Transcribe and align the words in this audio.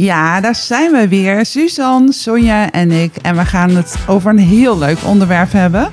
Ja, 0.00 0.40
daar 0.40 0.54
zijn 0.54 0.92
we 0.92 1.08
weer. 1.08 1.46
Suzanne, 1.46 2.12
Sonja 2.12 2.70
en 2.70 2.90
ik. 2.90 3.16
En 3.16 3.36
we 3.36 3.44
gaan 3.44 3.70
het 3.70 3.96
over 4.06 4.30
een 4.30 4.38
heel 4.38 4.78
leuk 4.78 4.98
onderwerp 5.04 5.52
hebben. 5.52 5.90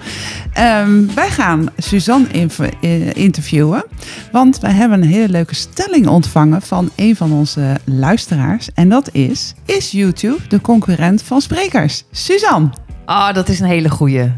Ehm, 0.53 1.05
wij 1.15 1.29
gaan 1.29 1.65
Suzanne 1.77 2.27
eh, 2.81 3.13
interviewen. 3.13 3.85
Want 4.31 4.59
wij 4.59 4.71
hebben 4.71 5.01
een 5.01 5.07
hele 5.07 5.29
leuke 5.29 5.55
stelling 5.55 6.07
ontvangen 6.07 6.61
van 6.61 6.89
een 6.95 7.15
van 7.15 7.31
onze 7.31 7.77
luisteraars. 7.83 8.69
En 8.73 8.89
dat 8.89 9.09
is: 9.11 9.53
Is 9.65 9.91
YouTube 9.91 10.47
de 10.47 10.61
concurrent 10.61 11.21
van 11.21 11.41
sprekers? 11.41 12.03
Suzanne. 12.11 12.69
Ah, 13.05 13.33
dat 13.33 13.49
is 13.49 13.59
een 13.59 13.67
hele 13.67 13.89
goeie. 13.89 14.31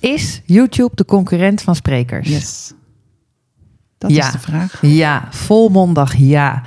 Is 0.00 0.40
YouTube 0.44 0.90
de 0.94 1.04
concurrent 1.04 1.62
van 1.62 1.74
sprekers? 1.74 2.28
Yes. 2.28 2.72
Dat 3.98 4.10
Ja. 4.10 4.26
is 4.26 4.32
de 4.32 4.38
vraag. 4.38 4.78
Ja, 4.82 5.28
volmondig 5.30 6.14
ja. 6.16 6.62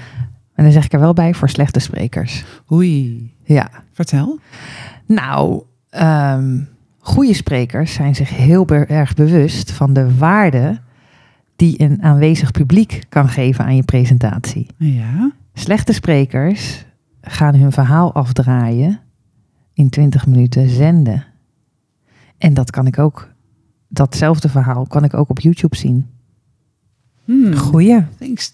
En 0.57 0.63
dan 0.63 0.71
zeg 0.71 0.85
ik 0.85 0.93
er 0.93 0.99
wel 0.99 1.13
bij 1.13 1.33
voor 1.33 1.49
slechte 1.49 1.79
sprekers. 1.79 2.45
Oei. 2.71 3.33
Ja. 3.43 3.69
Vertel. 3.91 4.39
Nou, 5.05 5.63
ehm 5.89 6.59
goede 6.99 7.33
sprekers 7.33 7.93
zijn 7.93 8.15
zich 8.15 8.29
heel 8.29 8.65
be- 8.65 8.85
erg 8.85 9.13
bewust 9.13 9.71
van 9.71 9.93
de 9.93 10.17
waarde 10.17 10.79
die 11.55 11.81
een 11.81 12.03
aanwezig 12.03 12.51
publiek 12.51 13.03
kan 13.09 13.29
geven 13.29 13.65
aan 13.65 13.75
je 13.75 13.83
presentatie. 13.83 14.67
Ja. 14.77 15.31
Slechte 15.53 15.93
sprekers 15.93 16.85
gaan 17.21 17.55
hun 17.55 17.71
verhaal 17.71 18.13
afdraaien, 18.13 18.99
in 19.73 19.89
20 19.89 20.27
minuten 20.27 20.69
zenden. 20.69 21.25
En 22.37 22.53
dat 22.53 22.71
kan 22.71 22.87
ik 22.87 22.99
ook, 22.99 23.29
datzelfde 23.87 24.49
verhaal 24.49 24.85
kan 24.87 25.03
ik 25.03 25.13
ook 25.13 25.29
op 25.29 25.39
YouTube 25.39 25.75
zien. 25.75 26.05
Hmm. 27.25 27.55
Goeie. 27.55 28.03
Thanks. 28.19 28.53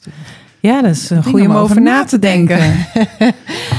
Ja, 0.63 0.81
dat 0.81 0.91
is 0.91 1.09
een 1.09 1.23
goeie 1.23 1.49
om 1.49 1.55
over 1.55 1.81
na 1.81 2.03
te 2.03 2.19
denken. 2.19 2.57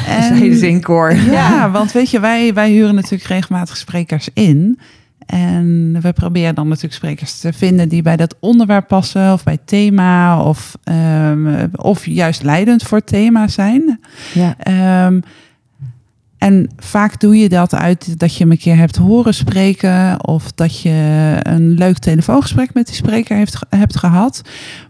Dat 0.07 0.19
is 0.19 0.29
een 0.29 0.37
hele 0.37 0.57
zinkoor. 0.57 1.15
Ja, 1.15 1.71
want 1.71 1.93
weet 1.93 2.11
je, 2.11 2.21
wij, 2.21 2.55
wij 2.55 2.71
huren 2.71 2.95
natuurlijk 2.95 3.25
regelmatig 3.25 3.77
sprekers 3.77 4.29
in. 4.35 4.79
En 5.27 5.97
we 6.01 6.13
proberen 6.13 6.55
dan 6.55 6.69
natuurlijk 6.69 6.95
sprekers 6.95 7.39
te 7.39 7.53
vinden 7.53 7.89
die 7.89 8.03
bij 8.03 8.17
dat 8.17 8.37
onderwerp 8.41 8.89
passen, 8.89 9.33
of 9.33 9.45
bij 9.45 9.59
thema, 9.65 10.43
of, 10.43 10.77
ehm, 10.85 11.67
of 11.75 12.07
juist 12.07 12.43
leidend 12.43 12.83
voor 12.83 12.99
het 12.99 13.07
thema 13.07 13.49
zijn. 13.49 14.01
Ja. 14.35 14.55
Ehm, 14.59 15.21
en 16.39 16.71
vaak 16.77 17.21
doe 17.21 17.37
je 17.37 17.49
dat 17.49 17.75
uit 17.75 18.19
dat 18.19 18.37
je 18.37 18.43
hem 18.43 18.53
een 18.53 18.59
keer 18.59 18.77
hebt 18.77 18.97
horen 18.97 19.35
spreken, 19.35 20.27
of 20.27 20.53
dat 20.53 20.81
je 20.81 21.37
een 21.43 21.71
leuk 21.71 21.99
telefoongesprek 21.99 22.75
met 22.75 22.87
die 22.87 22.95
spreker 22.95 23.37
heeft, 23.37 23.59
hebt 23.69 23.97
gehad. 23.97 24.43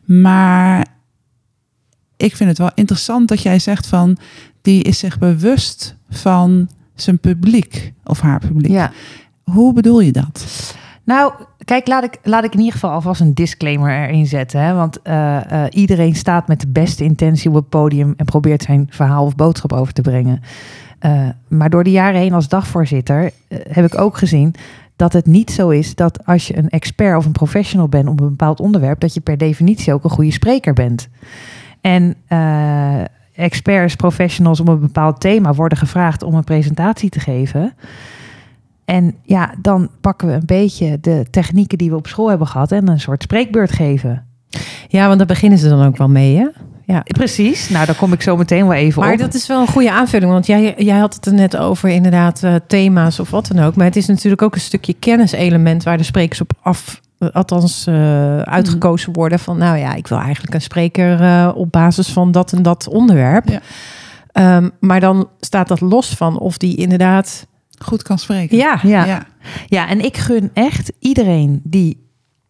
Maar 0.04 0.92
ik 2.16 2.36
vind 2.36 2.48
het 2.48 2.58
wel 2.58 2.70
interessant 2.74 3.28
dat 3.28 3.42
jij 3.42 3.58
zegt 3.58 3.86
van 3.86 4.16
die 4.62 4.82
is 4.82 4.98
zich 4.98 5.18
bewust 5.18 5.96
van 6.10 6.68
zijn 6.94 7.18
publiek 7.18 7.92
of 8.04 8.20
haar 8.20 8.40
publiek. 8.40 8.70
ja. 8.70 8.92
Hoe 9.44 9.72
bedoel 9.72 10.00
je 10.00 10.12
dat? 10.12 10.44
Nou, 11.04 11.32
kijk, 11.64 11.86
laat 11.86 12.04
ik, 12.04 12.18
laat 12.22 12.44
ik 12.44 12.52
in 12.52 12.58
ieder 12.58 12.72
geval 12.72 12.90
alvast 12.90 13.20
een 13.20 13.34
disclaimer 13.34 13.90
erin 13.90 14.26
zetten. 14.26 14.60
Hè? 14.60 14.74
Want 14.74 15.02
eh, 15.02 15.64
eh, 15.64 15.70
iedereen 15.70 16.14
staat 16.14 16.48
met 16.48 16.60
de 16.60 16.68
beste 16.68 17.04
intentie 17.04 17.48
op 17.50 17.56
het 17.56 17.68
podium 17.68 18.14
en 18.16 18.24
probeert 18.24 18.62
zijn 18.62 18.86
verhaal 18.90 19.24
of 19.24 19.36
boodschap 19.36 19.72
over 19.72 19.92
te 19.92 20.02
brengen. 20.02 20.40
Eh, 20.98 21.28
maar 21.48 21.70
door 21.70 21.84
de 21.84 21.90
jaren 21.90 22.20
heen 22.20 22.32
als 22.32 22.48
dagvoorzitter 22.48 23.30
heb 23.48 23.84
ik 23.84 23.98
ook 23.98 24.16
gezien 24.16 24.54
dat 24.96 25.12
het 25.12 25.26
niet 25.26 25.50
zo 25.50 25.68
is 25.68 25.94
dat 25.94 26.26
als 26.26 26.46
je 26.46 26.58
een 26.58 26.68
expert 26.68 27.16
of 27.16 27.24
een 27.24 27.32
professional 27.32 27.88
bent 27.88 28.08
op 28.08 28.20
een 28.20 28.28
bepaald 28.28 28.60
onderwerp, 28.60 29.00
dat 29.00 29.14
je 29.14 29.20
per 29.20 29.38
definitie 29.38 29.92
ook 29.92 30.04
een 30.04 30.10
goede 30.10 30.32
spreker 30.32 30.72
bent. 30.72 31.08
En 31.84 32.14
eh, 32.26 33.00
experts, 33.34 33.94
professionals 33.96 34.60
op 34.60 34.68
een 34.68 34.80
bepaald 34.80 35.20
thema 35.20 35.54
worden 35.54 35.78
gevraagd 35.78 36.22
om 36.22 36.34
een 36.34 36.44
presentatie 36.44 37.08
te 37.10 37.20
geven. 37.20 37.72
En 38.84 39.14
ja, 39.22 39.54
dan 39.58 39.90
pakken 40.00 40.28
we 40.28 40.34
een 40.34 40.46
beetje 40.46 40.98
de 41.00 41.26
technieken 41.30 41.78
die 41.78 41.90
we 41.90 41.96
op 41.96 42.06
school 42.06 42.28
hebben 42.28 42.46
gehad 42.46 42.72
en 42.72 42.88
een 42.88 43.00
soort 43.00 43.22
spreekbeurt 43.22 43.72
geven. 43.72 44.26
Ja, 44.88 45.06
want 45.06 45.18
daar 45.18 45.26
beginnen 45.26 45.58
ze 45.58 45.68
dan 45.68 45.86
ook 45.86 45.96
wel 45.96 46.08
mee, 46.08 46.36
hè? 46.36 46.46
Ja. 46.84 47.00
Precies. 47.04 47.68
Nou, 47.68 47.86
daar 47.86 47.96
kom 47.96 48.12
ik 48.12 48.22
zo 48.22 48.36
meteen 48.36 48.66
wel 48.66 48.76
even 48.76 49.02
Maar 49.02 49.12
op. 49.12 49.18
dat 49.18 49.34
is 49.34 49.46
wel 49.46 49.60
een 49.60 49.66
goede 49.66 49.90
aanvulling, 49.90 50.30
want 50.30 50.46
jij, 50.46 50.74
jij 50.76 50.98
had 50.98 51.14
het 51.14 51.26
er 51.26 51.34
net 51.34 51.56
over 51.56 51.88
inderdaad 51.88 52.42
eh, 52.42 52.54
thema's 52.66 53.18
of 53.18 53.30
wat 53.30 53.46
dan 53.46 53.64
ook. 53.64 53.76
Maar 53.76 53.86
het 53.86 53.96
is 53.96 54.06
natuurlijk 54.06 54.42
ook 54.42 54.54
een 54.54 54.60
stukje 54.60 54.94
kenniselement 54.98 55.82
waar 55.82 55.96
de 55.96 56.02
sprekers 56.02 56.40
op 56.40 56.52
af, 56.62 57.00
althans 57.32 57.86
eh, 57.86 58.38
uitgekozen 58.38 59.12
worden. 59.12 59.38
Van 59.38 59.58
nou 59.58 59.78
ja, 59.78 59.94
ik 59.94 60.06
wil 60.06 60.18
eigenlijk 60.18 60.54
een 60.54 60.60
spreker 60.60 61.20
eh, 61.20 61.50
op 61.54 61.72
basis 61.72 62.08
van 62.08 62.32
dat 62.32 62.52
en 62.52 62.62
dat 62.62 62.88
onderwerp. 62.88 63.48
Ja. 63.48 63.60
Ehm, 64.32 64.68
maar 64.80 65.00
dan 65.00 65.28
staat 65.40 65.68
dat 65.68 65.80
los 65.80 66.08
van 66.08 66.38
of 66.38 66.58
die 66.58 66.76
inderdaad... 66.76 67.46
Goed 67.78 68.02
kan 68.02 68.18
spreken. 68.18 68.56
Ja, 68.56 68.78
ja. 68.82 69.04
ja. 69.04 69.26
Ja, 69.66 69.88
en 69.88 70.04
ik 70.04 70.16
gun 70.16 70.50
echt 70.52 70.92
iedereen 70.98 71.60
die 71.64 72.04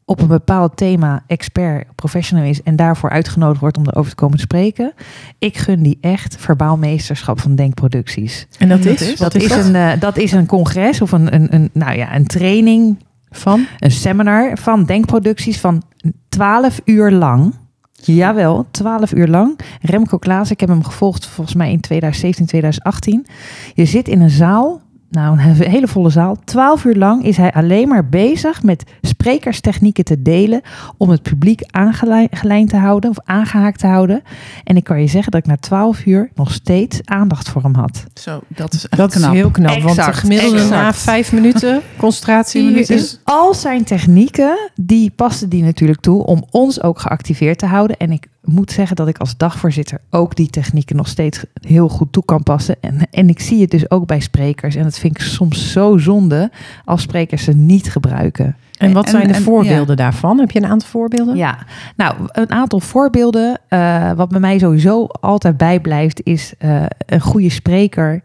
op 0.05 0.21
een 0.21 0.27
bepaald 0.27 0.77
thema 0.77 1.25
expert, 1.27 1.95
professional 1.95 2.45
is 2.45 2.63
en 2.63 2.77
daarvoor 2.77 3.11
uitgenodigd 3.11 3.61
wordt 3.61 3.77
om 3.77 3.87
erover 3.87 4.11
te 4.11 4.17
komen 4.17 4.39
spreken. 4.39 4.93
Ik 5.39 5.57
gun 5.57 5.83
die 5.83 5.99
echt 6.01 6.37
verbaal 6.39 6.77
meesterschap 6.77 7.41
van 7.41 7.55
denkproducties. 7.55 8.47
en 8.59 8.69
dat, 8.69 8.83
Dat 8.83 9.01
is? 9.01 9.03
is? 9.03 9.19
Wat 9.19 9.33
Dat 9.33 9.43
is, 9.43 9.51
een, 9.51 9.75
eh, 9.75 10.01
dat 10.01 10.17
is 10.17 10.33
een 10.33 10.47
congres 10.47 11.01
of 11.01 11.13
een, 11.13 11.35
een, 11.35 11.55
een, 11.55 11.71
nou 11.73 11.97
ja, 11.97 12.15
een 12.15 12.27
training, 12.27 12.99
van? 13.39 13.67
een 13.79 13.91
seminar 13.91 14.59
van 14.59 14.85
denkproducties 14.85 15.61
van 15.61 15.83
12 16.29 16.81
uur 16.85 17.11
lang. 17.11 17.55
Jawel, 17.93 18.67
12 18.71 19.13
uur 19.13 19.29
lang. 19.29 19.59
Remco 19.81 20.19
Klaas, 20.19 20.51
ik 20.51 20.61
heb 20.61 20.69
hem 20.69 20.85
gevolgd 20.85 21.27
volgens 21.27 21.57
mij 21.57 21.71
in 21.71 21.81
2017, 21.81 22.47
2018. 22.47 23.27
Je 23.75 23.85
zit 23.85 24.09
in 24.09 24.21
een 24.21 24.31
zaal, 24.31 24.81
nou 25.15 25.39
een 25.39 25.71
hele 25.71 25.89
volle 25.89 26.11
zaal. 26.11 26.37
12 26.45 26.85
uur 26.85 26.95
lang 26.95 27.25
is 27.25 27.37
hij 27.37 27.53
alleen 27.53 27.89
maar 27.89 28.09
bezig 28.09 28.63
met 28.63 28.85
sprekerstechnieken 29.03 30.05
te 30.05 30.23
delen 30.23 30.61
om 30.97 31.11
het 31.11 31.23
publiek 31.23 31.61
aangelijnd 31.71 32.69
te 32.71 32.77
houden 32.77 33.11
of 33.11 33.17
aangehaakt 33.25 33.79
te 33.79 33.87
houden. 33.87 34.23
En 34.65 34.77
ik 34.77 34.85
kan 34.85 35.01
je 35.01 35.07
zeggen 35.07 35.33
dat 35.33 35.41
ik 35.41 35.47
na 35.47 35.57
12 35.57 36.07
uur 36.07 36.31
nog 36.35 36.53
steeds 36.53 37.01
aandacht 37.05 37.49
voor 37.49 37.63
hem 37.63 37.75
had. 37.75 38.05
Zo, 38.15 38.41
dat 38.49 38.73
is 38.73 38.89
echt 38.89 39.01
Dat 39.01 39.13
knap. 39.13 39.33
is 39.33 39.39
heel 39.39 39.51
knap, 39.51 39.83
want 39.83 39.83
de 39.83 39.89
Exact, 39.89 40.17
gemiddelde 40.17 40.69
na 40.69 40.93
vijf 40.93 41.33
minuten 41.33 41.81
concentratie 41.97 42.73
is... 42.81 43.21
Al 43.25 43.55
zijn 43.55 43.85
technieken, 43.85 44.71
die 44.75 45.11
pasten 45.11 45.49
die 45.49 45.63
natuurlijk 45.63 46.01
toe 46.01 46.25
om 46.25 46.45
ons 46.51 46.83
ook 46.83 46.99
geactiveerd 46.99 47.59
te 47.59 47.67
houden. 47.67 47.97
En 47.97 48.13
ik 48.13 48.27
moet 48.45 48.71
zeggen 48.71 48.97
dat 48.97 49.09
ik 49.09 49.19
als 49.19 49.37
dagvoorzitter 49.37 50.01
ook 50.11 50.37
die 50.37 50.51
technieken 50.51 50.97
nog 50.97 51.09
steeds 51.09 51.45
heel 51.61 51.89
goed 51.89 52.13
toe 52.13 52.25
kan 52.25 52.43
passen. 52.43 52.77
En, 52.81 52.99
en 53.11 53.29
ik 53.29 53.41
zie 53.41 53.61
het 53.61 53.71
dus 53.71 53.91
ook 53.91 54.07
bij 54.07 54.21
sprekers. 54.21 54.75
En 54.75 54.83
dat 54.83 54.99
vind 54.99 55.19
ik 55.19 55.25
soms 55.27 55.73
zo 55.73 55.99
zonde 55.99 56.51
als 56.85 57.03
sprekers 57.03 57.45
ze 57.45 57.53
niet 57.53 57.91
gebruiken. 57.91 58.57
En 58.79 58.93
wat 58.93 59.05
En- 59.05 59.11
zijn 59.11 59.29
de 59.29 59.35
en- 59.35 59.43
voorbeelden 59.43 59.97
daarvan? 59.97 60.39
Heb 60.39 60.51
je 60.51 60.59
een 60.63 60.71
aantal 60.71 60.89
voorbeelden? 60.89 61.37
Ja, 61.37 61.59
nou, 61.97 62.15
een 62.27 62.51
aantal 62.51 62.81
voorbeelden. 62.81 63.61
eh, 63.69 64.13
wat 64.13 64.29
bij 64.29 64.41
mij 64.41 64.59
sowieso 64.59 65.07
altijd 65.07 65.57
bijblijft, 65.57 66.21
is 66.23 66.55
eh, 66.59 66.83
een 67.07 67.21
goede 67.21 67.51
spreker. 67.51 68.23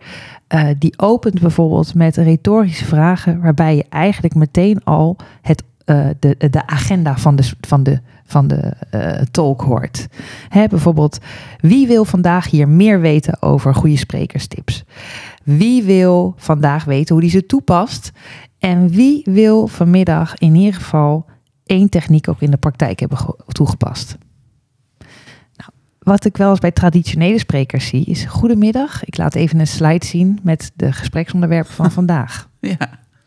eh, 0.48 0.68
die 0.80 0.94
opent 1.00 1.40
bijvoorbeeld 1.42 1.94
met 1.96 2.18
retorische 2.18 2.86
vragen, 2.86 3.42
waarbij 3.42 3.76
je 3.76 3.86
eigenlijk 3.90 4.36
meteen 4.36 4.84
al 4.84 5.16
het, 5.42 5.64
de, 6.20 6.36
de 6.50 6.68
agenda 6.68 7.18
van 7.18 7.36
de, 7.36 7.52
van 7.62 7.84
de, 7.84 8.00
van 8.30 8.48
de 8.48 8.74
eh, 8.90 9.22
talk 9.32 9.62
hoort. 9.62 10.08
Hè, 10.50 10.68
bijvoorbeeld, 10.68 11.18
wie 11.60 11.88
wil 11.88 12.06
vandaag 12.06 12.50
hier 12.50 12.68
meer 12.68 13.02
weten 13.02 13.42
over 13.42 13.76
goede 13.76 13.98
sprekerstips? 13.98 14.84
Wie 15.44 15.84
wil 15.84 16.34
vandaag 16.38 16.84
weten 16.84 17.14
hoe 17.14 17.22
die 17.24 17.32
ze 17.34 17.46
toepast? 17.46 18.12
En 18.60 18.90
wie 18.90 19.22
wil 19.26 19.68
vanmiddag 19.68 20.36
in 20.38 20.56
ieder 20.56 20.74
geval 20.74 21.26
één 21.66 21.90
techniek 21.90 22.28
ook 22.30 22.42
in 22.42 22.52
de 22.52 22.58
praktijk 22.58 23.00
hebben 23.00 23.18
ge- 23.18 23.38
toegepast? 23.48 24.18
Nou, 25.56 25.72
wat 26.00 26.26
ik 26.26 26.38
wel 26.38 26.50
eens 26.50 26.60
bij 26.60 26.72
traditionele 26.72 27.40
sprekers 27.40 27.88
zie 27.88 28.06
is: 28.06 28.26
Goedemiddag, 28.26 29.06
ik 29.06 29.18
laat 29.18 29.36
even 29.36 29.60
een 29.60 29.68
slide 29.68 30.06
zien 30.06 30.40
met 30.44 30.72
de 30.76 30.92
gespreksonderwerpen 30.92 31.74
van 31.74 31.92
vandaag. 32.02 32.50
Ja. 32.60 32.78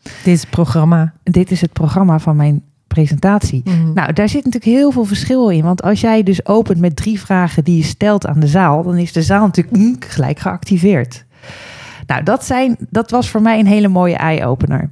Dit 0.03 0.33
is 0.33 0.41
het 0.41 0.49
programma. 0.49 1.13
Dit 1.23 1.51
is 1.51 1.61
het 1.61 1.73
programma 1.73 2.19
van 2.19 2.35
mijn 2.35 2.63
presentatie. 2.93 3.61
Mhm. 3.65 3.93
Nou, 3.93 4.13
daar 4.13 4.29
zit 4.29 4.45
natuurlijk 4.45 4.77
heel 4.77 4.91
veel 4.91 5.05
verschil 5.05 5.49
in. 5.49 5.63
Want 5.63 5.81
als 5.81 6.01
jij 6.01 6.23
dus 6.23 6.45
opent 6.45 6.79
met 6.79 6.95
drie 6.95 7.19
vragen 7.19 7.63
die 7.63 7.77
je 7.77 7.83
stelt 7.83 8.27
aan 8.27 8.39
de 8.39 8.47
zaal, 8.47 8.83
dan 8.83 8.97
is 8.97 9.11
de 9.11 9.21
zaal 9.21 9.45
natuurlijk 9.45 9.77
mm, 9.77 9.95
gelijk 9.99 10.39
geactiveerd. 10.39 11.25
Nou, 12.07 12.23
dat, 12.23 12.45
zijn, 12.45 12.75
dat 12.89 13.11
was 13.11 13.29
voor 13.29 13.41
mij 13.41 13.59
een 13.59 13.65
hele 13.67 13.87
mooie 13.87 14.15
eye-opener. 14.15 14.89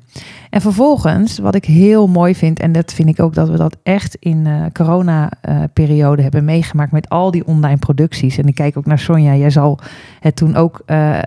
En 0.50 0.62
vervolgens, 0.62 1.40
wat 1.40 1.56
ik 1.56 1.66
heel 1.66 2.08
mooi 2.08 2.36
vind, 2.36 2.60
en 2.60 2.72
dat 2.72 2.94
vind 2.94 3.10
ik 3.10 3.20
ook 3.22 3.34
dat 3.34 3.50
we 3.50 3.58
dat 3.58 3.78
echt 3.84 4.16
in 4.20 4.44
de 4.44 4.70
corona-periode 4.74 6.22
hebben 6.22 6.46
meegemaakt 6.46 6.92
met 6.92 7.10
al 7.10 7.32
die 7.32 7.46
online 7.48 7.78
producties. 7.78 8.38
En 8.38 8.48
ik 8.48 8.56
kijk 8.56 8.78
ook 8.78 8.86
naar 8.86 9.00
Sonja, 9.00 9.36
jij 9.36 9.50
zal 9.50 9.80
het 10.20 10.36
toen 10.36 10.56
ook 10.56 10.82
eh, 10.86 11.18
eh, 11.18 11.24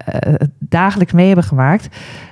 dagelijks 0.58 1.12
mee 1.12 1.26
hebben 1.26 1.44
gemaakt. 1.44 1.88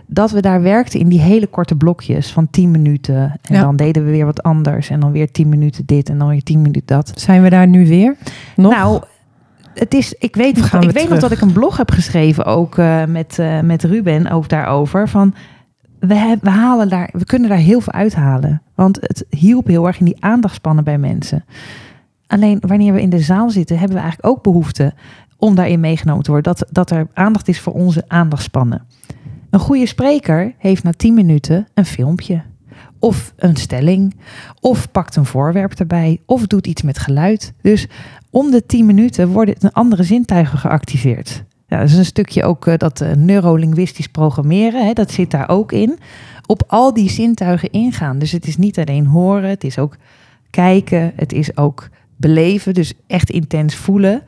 Dat 0.07 0.31
we 0.31 0.41
daar 0.41 0.63
werkten 0.63 1.01
in 1.01 1.09
die 1.09 1.21
hele 1.21 1.47
korte 1.47 1.77
blokjes 1.77 2.33
van 2.33 2.51
10 2.51 2.71
minuten. 2.71 3.17
En 3.43 3.55
Ja. 3.55 3.61
dan 3.61 3.77
deden 3.77 4.05
we 4.05 4.11
weer 4.11 4.25
wat 4.27 4.43
anders. 4.43 4.91
En 4.91 5.01
dan 5.01 5.13
weer 5.13 5.31
10 5.31 5.49
minuten 5.49 5.87
dit 5.87 6.09
en 6.09 6.19
dan 6.19 6.29
weer 6.29 6.43
10 6.43 6.63
minuten 6.63 6.83
dat. 6.87 7.13
Zijn 7.15 7.43
we 7.43 7.51
daar 7.51 7.67
nu 7.67 7.87
weer? 7.87 8.17
Nog? 8.57 8.73
Nou, 8.73 9.03
het 9.75 9.95
is, 9.95 10.15
ik 10.19 10.37
weet, 10.37 10.57
nog, 10.57 10.73
ik 10.73 10.81
we 10.81 10.93
weet 10.93 11.09
nog 11.09 11.19
dat 11.19 11.31
ik 11.31 11.41
een 11.41 11.53
blog 11.53 11.77
heb 11.77 11.91
geschreven 11.91 12.45
ook 12.45 12.79
eh, 12.79 13.05
met, 13.05 13.39
eh, 13.39 13.61
met 13.61 13.85
Ruben 13.85 14.31
ook 14.31 14.49
daarover. 14.49 15.09
Van 15.09 15.35
we, 15.99 16.15
heb- 16.15 16.43
we, 16.43 16.51
halen 16.51 16.89
daar, 16.89 17.11
we 17.13 17.25
kunnen 17.25 17.49
daar 17.49 17.59
heel 17.59 17.81
veel 17.81 17.93
uithalen. 17.93 18.63
Want 18.75 18.99
het 19.01 19.25
hielp 19.31 19.67
heel 19.67 19.87
erg 19.87 19.99
in 19.99 20.05
die 20.05 20.25
aandachtspannen 20.25 20.85
bij 20.85 20.99
mensen. 20.99 21.45
Alleen 22.27 22.59
wanneer 22.67 22.93
we 22.93 23.01
in 23.03 23.11
de 23.11 23.19
zaal 23.19 23.51
zitten, 23.51 23.79
hebben 23.79 23.97
we 23.97 24.03
eigenlijk 24.03 24.33
ook 24.37 24.43
behoefte 24.43 24.93
om 25.37 25.55
daarin 25.55 25.81
meegenomen 25.81 26.23
te 26.23 26.31
worden. 26.31 26.55
Dat, 26.55 26.69
dat 26.73 26.91
er 26.91 27.07
aandacht 27.15 27.49
is 27.49 27.61
voor 27.61 27.73
onze 27.73 28.05
aandachtspannen. 28.07 28.87
Een 29.51 29.61
goede 29.61 29.87
spreker 29.87 30.55
heeft 30.59 30.83
na 30.83 30.91
10 30.97 31.15
minuten 31.15 31.67
een 31.75 31.85
filmpje. 31.87 32.43
Of 33.03 33.33
een 33.37 33.57
stelling. 33.57 34.15
Of 34.61 34.91
pakt 34.91 35.17
een 35.17 35.25
voorwerp 35.25 35.73
erbij. 35.73 36.21
Of 36.27 36.47
doet 36.47 36.67
iets 36.67 36.83
met 36.83 36.99
geluid. 36.99 37.53
Dus 37.63 37.87
om 38.31 38.51
de 38.51 38.67
10 38.67 38.87
minuten 38.87 39.29
worden 39.29 39.55
een 39.59 39.73
andere 39.73 40.03
zintuigen 40.03 40.59
geactiveerd. 40.59 41.45
Ja, 41.67 41.79
dat 41.79 41.89
is 41.89 41.97
een 41.97 42.05
stukje 42.05 42.45
ook 42.45 42.67
eh, 42.67 42.77
dat 42.77 43.01
eh, 43.01 43.13
neurolinguistisch 43.13 44.09
programmeren. 44.09 44.87
Hè, 44.87 44.93
dat 44.93 45.11
zit 45.11 45.31
daar 45.31 45.49
ook 45.49 45.73
in. 45.73 45.99
Op 46.47 46.63
al 46.67 46.95
die 46.95 47.11
zintuigen 47.11 47.71
ingaan. 47.71 48.19
Dus 48.19 48.33
het 48.33 48.47
is 48.47 48.57
niet 48.57 48.79
alleen 48.79 49.07
horen. 49.07 49.49
Het 49.49 49.65
is 49.65 49.79
ook 49.79 49.97
kijken. 50.51 51.13
Het 51.17 51.33
is 51.33 51.57
ook 51.57 51.89
beleven. 52.17 52.75
Dus 52.75 52.93
echt 53.07 53.31
intens 53.31 53.75
voelen. 53.75 54.23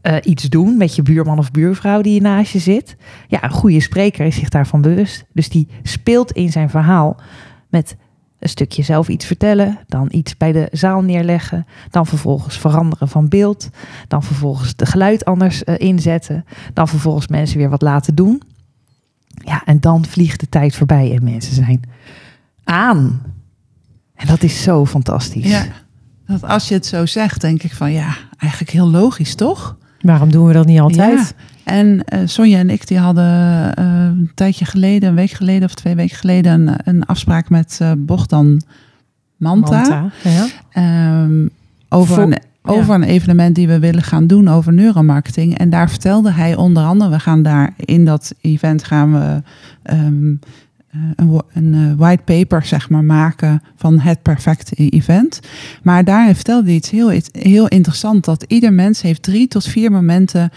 Eh, 0.00 0.16
iets 0.22 0.42
doen 0.48 0.76
met 0.76 0.94
je 0.96 1.02
buurman 1.02 1.38
of 1.38 1.50
buurvrouw 1.50 2.00
die 2.00 2.14
je 2.14 2.20
naast 2.20 2.52
je 2.52 2.58
zit. 2.58 2.96
Ja, 3.28 3.44
een 3.44 3.50
goede 3.50 3.80
spreker 3.80 4.26
is 4.26 4.36
zich 4.36 4.48
daarvan 4.48 4.80
bewust. 4.80 5.24
Dus 5.32 5.48
die 5.48 5.68
speelt 5.82 6.32
in 6.32 6.52
zijn 6.52 6.70
verhaal 6.70 7.20
met 7.68 7.96
een 8.40 8.48
stukje 8.48 8.82
zelf 8.82 9.08
iets 9.08 9.26
vertellen, 9.26 9.78
dan 9.86 10.08
iets 10.10 10.36
bij 10.36 10.52
de 10.52 10.68
zaal 10.72 11.02
neerleggen, 11.02 11.66
dan 11.90 12.06
vervolgens 12.06 12.58
veranderen 12.58 13.08
van 13.08 13.28
beeld, 13.28 13.68
dan 14.08 14.22
vervolgens 14.22 14.76
de 14.76 14.86
geluid 14.86 15.24
anders 15.24 15.64
eh, 15.64 15.74
inzetten, 15.78 16.44
dan 16.74 16.88
vervolgens 16.88 17.28
mensen 17.28 17.58
weer 17.58 17.70
wat 17.70 17.82
laten 17.82 18.14
doen. 18.14 18.42
Ja, 19.44 19.62
en 19.64 19.80
dan 19.80 20.04
vliegt 20.04 20.40
de 20.40 20.48
tijd 20.48 20.76
voorbij 20.76 21.16
en 21.16 21.24
mensen 21.24 21.54
zijn 21.54 21.82
aan. 22.64 23.22
En 24.14 24.26
dat 24.26 24.42
is 24.42 24.62
zo 24.62 24.86
fantastisch. 24.86 25.48
Ja. 25.48 25.66
Dat 26.26 26.44
als 26.44 26.68
je 26.68 26.74
het 26.74 26.86
zo 26.86 27.06
zegt, 27.06 27.40
denk 27.40 27.62
ik 27.62 27.74
van 27.74 27.92
ja, 27.92 28.16
eigenlijk 28.38 28.72
heel 28.72 28.90
logisch, 28.90 29.34
toch? 29.34 29.76
Waarom 30.00 30.30
doen 30.30 30.46
we 30.46 30.52
dat 30.52 30.66
niet 30.66 30.80
altijd? 30.80 31.18
Ja. 31.18 31.72
En 31.72 32.04
eh, 32.04 32.20
Sonja 32.24 32.58
en 32.58 32.70
ik 32.70 32.86
die 32.86 32.98
hadden 32.98 33.74
eh, 33.74 33.84
een 33.84 34.30
tijdje 34.34 34.64
geleden, 34.64 35.08
een 35.08 35.14
week 35.14 35.30
geleden 35.30 35.64
of 35.64 35.74
twee 35.74 35.94
weken 35.94 36.16
geleden, 36.16 36.52
een, 36.68 36.74
een 36.84 37.06
afspraak 37.06 37.48
met 37.48 37.78
eh 37.80 37.92
Bogdan 37.98 38.60
Manta. 39.36 39.80
Manta, 39.80 40.10
ja. 40.22 40.46
Ehm, 40.70 41.46
over, 41.88 42.22
een, 42.22 42.38
over 42.62 42.94
een 42.94 43.02
evenement 43.02 43.54
die 43.54 43.68
we 43.68 43.78
willen 43.78 44.02
gaan 44.02 44.26
doen 44.26 44.48
over 44.48 44.72
neuromarketing. 44.72 45.58
En 45.58 45.70
daar 45.70 45.90
vertelde 45.90 46.32
hij 46.32 46.56
onder 46.56 46.82
andere, 46.84 47.10
we 47.10 47.18
gaan 47.18 47.42
daar 47.42 47.74
in 47.76 48.04
dat 48.04 48.34
event 48.40 48.84
gaan 48.84 49.12
we 49.12 49.42
ehm, 49.82 50.30
eh, 50.30 50.38
een, 51.16 51.26
wo- 51.26 51.46
een 51.52 51.74
eh, 51.74 51.92
white 51.96 52.22
paper 52.24 52.64
zeg 52.64 52.88
maar 52.88 53.04
maken 53.04 53.62
van 53.76 53.98
het 53.98 54.22
perfecte 54.22 54.74
event. 54.74 55.40
Maar 55.82 56.04
daarin 56.04 56.34
vertelde 56.34 56.66
hij 56.66 56.74
iets 56.74 56.90
heel, 56.90 57.20
heel 57.32 57.68
interessant. 57.68 58.24
Dat 58.24 58.44
ieder 58.48 58.72
mens 58.72 59.02
heeft 59.02 59.22
drie 59.22 59.48
tot 59.48 59.64
vier 59.64 59.90
momenten 59.92 60.50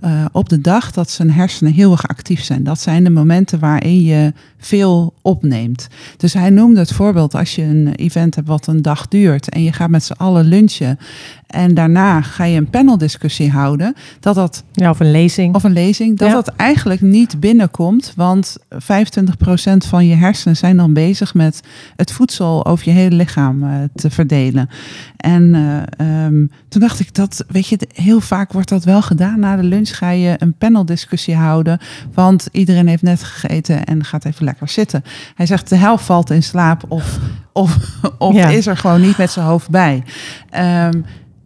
eh, 0.00 0.24
op 0.32 0.48
de 0.48 0.60
dag 0.60 0.92
dat 0.92 1.10
zijn 1.10 1.30
hersenen 1.30 1.72
heel 1.72 1.92
erg 1.92 2.08
actief 2.08 2.42
zijn. 2.42 2.64
Dat 2.64 2.80
zijn 2.80 3.04
de 3.04 3.10
momenten 3.10 3.58
waarin 3.58 4.02
je 4.02 4.32
veel 4.60 5.14
opneemt. 5.22 5.88
Dus 6.16 6.32
hij 6.32 6.50
noemde 6.50 6.80
het 6.80 6.92
voorbeeld 6.92 7.34
als 7.34 7.54
je 7.54 7.62
een 7.62 7.94
event 7.94 8.34
hebt 8.34 8.48
wat 8.48 8.66
een 8.66 8.82
dag 8.82 9.08
duurt 9.08 9.48
en 9.48 9.62
je 9.62 9.72
gaat 9.72 9.90
met 9.90 10.04
z'n 10.04 10.12
allen 10.12 10.44
lunchen 10.44 10.98
en 11.46 11.74
daarna 11.74 12.20
ga 12.22 12.44
je 12.44 12.56
een 12.56 12.70
paneldiscussie 12.70 13.50
houden, 13.50 13.94
dat 14.20 14.34
dat 14.34 14.64
ja, 14.72 14.90
of 14.90 15.00
een 15.00 15.10
lezing. 15.10 15.54
of 15.54 15.64
een 15.64 15.72
lezing, 15.72 16.18
dat 16.18 16.28
Ja. 16.28 16.34
dat 16.34 16.48
eigenlijk 16.56 17.00
niet 17.00 17.40
binnenkomt, 17.40 18.12
want 18.16 18.56
25% 18.78 19.86
van 19.86 20.06
je 20.06 20.14
hersenen 20.14 20.56
zijn 20.56 20.76
dan 20.76 20.92
bezig 20.92 21.34
met 21.34 21.60
het 21.96 22.12
voedsel 22.12 22.66
over 22.66 22.88
je 22.88 22.94
hele 22.94 23.16
lichaam 23.16 23.62
eh, 23.62 23.70
te 23.94 24.10
verdelen. 24.10 24.68
En 25.16 25.54
eh, 25.54 26.24
ehm, 26.24 26.46
toen 26.68 26.80
dacht 26.80 27.00
ik 27.00 27.14
dat, 27.14 27.44
weet 27.48 27.66
je, 27.66 27.78
heel 27.94 28.20
vaak 28.20 28.52
wordt 28.52 28.68
dat 28.68 28.84
wel 28.84 29.02
gedaan. 29.02 29.40
Na 29.40 29.56
de 29.56 29.62
lunch 29.62 29.96
ga 29.96 30.10
je 30.10 30.34
een 30.38 30.54
paneldiscussie 30.54 31.34
houden, 31.36 31.78
want 32.14 32.48
iedereen 32.52 32.88
heeft 32.88 33.02
net 33.02 33.22
gegeten 33.22 33.84
en 33.84 34.04
gaat 34.04 34.24
even 34.24 34.44
lekker 34.50 34.68
zitten. 34.68 35.04
Hij 35.34 35.46
zegt 35.46 35.68
de 35.68 35.76
helft 35.76 36.04
valt 36.04 36.30
in 36.30 36.42
slaap 36.42 36.82
of, 36.88 37.18
of, 37.52 37.76
of 38.18 38.34
Ja. 38.34 38.48
is 38.48 38.66
er 38.66 38.76
gewoon 38.76 39.00
niet 39.00 39.16
met 39.16 39.30
zijn 39.30 39.46
hoofd 39.46 39.70
bij. 39.70 40.02
Ehm, 40.50 41.00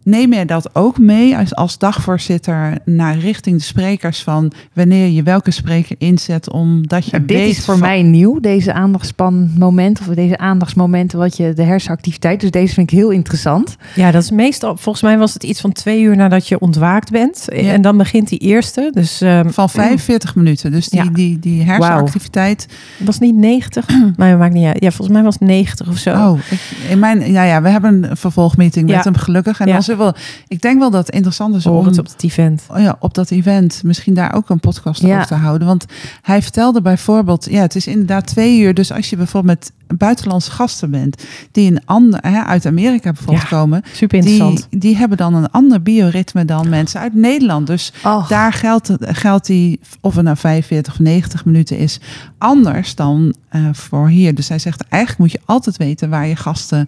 Neem 0.05 0.33
je 0.33 0.45
dat 0.45 0.75
ook 0.75 0.97
mee 0.99 1.37
als, 1.37 1.55
als 1.55 1.77
dagvoorzitter 1.77 2.77
naar 2.85 3.17
richting 3.17 3.57
de 3.57 3.63
sprekers 3.63 4.23
van 4.23 4.51
wanneer 4.73 5.07
je 5.07 5.23
welke 5.23 5.51
spreker 5.51 5.95
inzet, 5.99 6.51
omdat 6.51 7.05
je 7.05 7.11
Ja, 7.11 7.23
dit 7.25 7.39
is 7.39 7.65
voor 7.65 7.77
van- 7.77 7.87
mij 7.87 8.01
nieuw, 8.03 8.39
deze 8.39 8.73
aandachtspanmomenten 8.73 10.07
of 10.09 10.15
deze 10.15 10.37
aandachtsmomenten, 10.37 11.19
wat 11.19 11.37
je 11.37 11.53
de 11.53 11.63
hersenactiviteit. 11.63 12.39
Dus 12.41 12.51
deze 12.51 12.73
vind 12.73 12.91
ik 12.91 12.97
heel 12.97 13.09
interessant. 13.09 13.75
Ja, 13.95 14.11
dat 14.11 14.23
is 14.23 14.31
meestal, 14.31 14.77
volgens 14.77 15.03
mij 15.03 15.17
was 15.17 15.33
het 15.33 15.43
iets 15.43 15.61
van 15.61 15.71
twee 15.71 16.01
uur 16.01 16.15
nadat 16.15 16.47
je 16.47 16.59
ontwaakt 16.59 17.11
bent. 17.11 17.43
Ja. 17.45 17.71
En 17.71 17.81
dan 17.81 17.97
begint 17.97 18.29
die 18.29 18.39
eerste. 18.39 18.89
Dus 18.93 19.21
ehm 19.21 19.49
van 19.49 19.69
45 19.69 20.35
minuten. 20.35 20.71
Dus 20.71 20.87
die, 20.87 21.03
Ja. 21.03 21.09
die, 21.13 21.39
die 21.39 21.63
hersenactiviteit. 21.63 22.67
was 22.99 23.19
niet 23.19 23.35
90. 23.35 23.85
maar 24.17 24.29
het 24.29 24.39
maakt 24.39 24.53
niet 24.53 24.65
uit. 24.65 24.83
Ja, 24.83 24.89
volgens 24.91 25.17
mij 25.17 25.23
was 25.25 25.33
het 25.33 25.43
90 25.47 25.87
of 25.87 25.97
zo. 25.97 26.11
Oh, 26.11 26.39
ik, 26.49 26.59
in 26.89 26.99
mijn, 26.99 27.31
ja, 27.31 27.43
ja, 27.43 27.61
we 27.61 27.69
hebben 27.69 28.03
een 28.09 28.17
vervolgmeeting 28.17 28.85
met 28.85 28.95
Ja. 28.95 29.01
hem 29.03 29.15
gelukkig. 29.15 29.59
En 29.59 29.67
Ja. 29.67 29.73
Dan 29.97 30.13
zullen 30.13 30.13
we, 30.13 30.43
ik 30.47 30.61
denk 30.61 30.79
wel 30.79 30.89
dat 30.91 31.05
het 31.05 31.15
interessant 31.15 31.55
is 31.55 31.65
om 31.65 31.85
het 31.85 31.97
op 31.99 32.05
het 32.05 32.23
event. 32.23 32.63
oh 32.71 32.79
ja, 32.79 32.95
op 32.99 33.13
dat 33.13 33.31
event 33.31 33.81
misschien 33.83 34.13
daar 34.13 34.33
ook 34.33 34.49
een 34.49 34.59
podcast 34.59 35.01
Ja. 35.01 35.15
over 35.15 35.27
te 35.27 35.33
houden. 35.35 35.67
Want 35.67 35.85
hij 36.21 36.41
vertelde 36.41 36.81
bijvoorbeeld, 36.81 37.47
ja, 37.49 37.61
het 37.61 37.75
is 37.75 37.87
inderdaad 37.87 38.27
twee 38.27 38.59
uur. 38.59 38.73
Dus 38.73 38.91
als 38.91 39.09
je 39.09 39.15
bijvoorbeeld 39.15 39.59
met 39.87 39.97
buitenlandse 39.97 40.51
gasten 40.51 40.91
bent, 40.91 41.23
die 41.51 41.71
een 41.71 41.85
ander, 41.85 42.19
hè, 42.21 42.41
uit 42.43 42.65
Amerika 42.65 43.11
bijvoorbeeld 43.11 43.49
Ja. 43.49 43.57
komen, 43.57 43.81
Super 43.91 44.17
interessant. 44.17 44.67
die, 44.69 44.79
die 44.79 44.95
hebben 44.97 45.17
dan 45.17 45.33
een 45.33 45.51
ander 45.51 45.81
bioritme 45.81 46.45
dan 46.45 46.69
mensen 46.69 46.99
uit 46.99 47.13
Nederland. 47.13 47.67
Dus 47.67 47.93
Oh, 48.03 48.29
daar 48.29 48.53
geldt, 48.53 48.91
geldt 48.99 49.45
die, 49.45 49.79
of 50.01 50.15
het 50.15 50.23
nou 50.25 50.37
45 50.37 50.93
of 50.93 50.99
90 50.99 51.45
minuten 51.45 51.77
is, 51.77 51.99
anders 52.37 52.95
dan 52.95 53.35
eh, 53.49 53.61
voor 53.71 54.09
hier. 54.09 54.35
Dus 54.35 54.49
hij 54.49 54.59
zegt, 54.59 54.83
eigenlijk 54.89 55.21
moet 55.21 55.31
je 55.31 55.39
altijd 55.45 55.77
weten 55.77 56.09
waar 56.09 56.27
je 56.27 56.35
gasten 56.35 56.87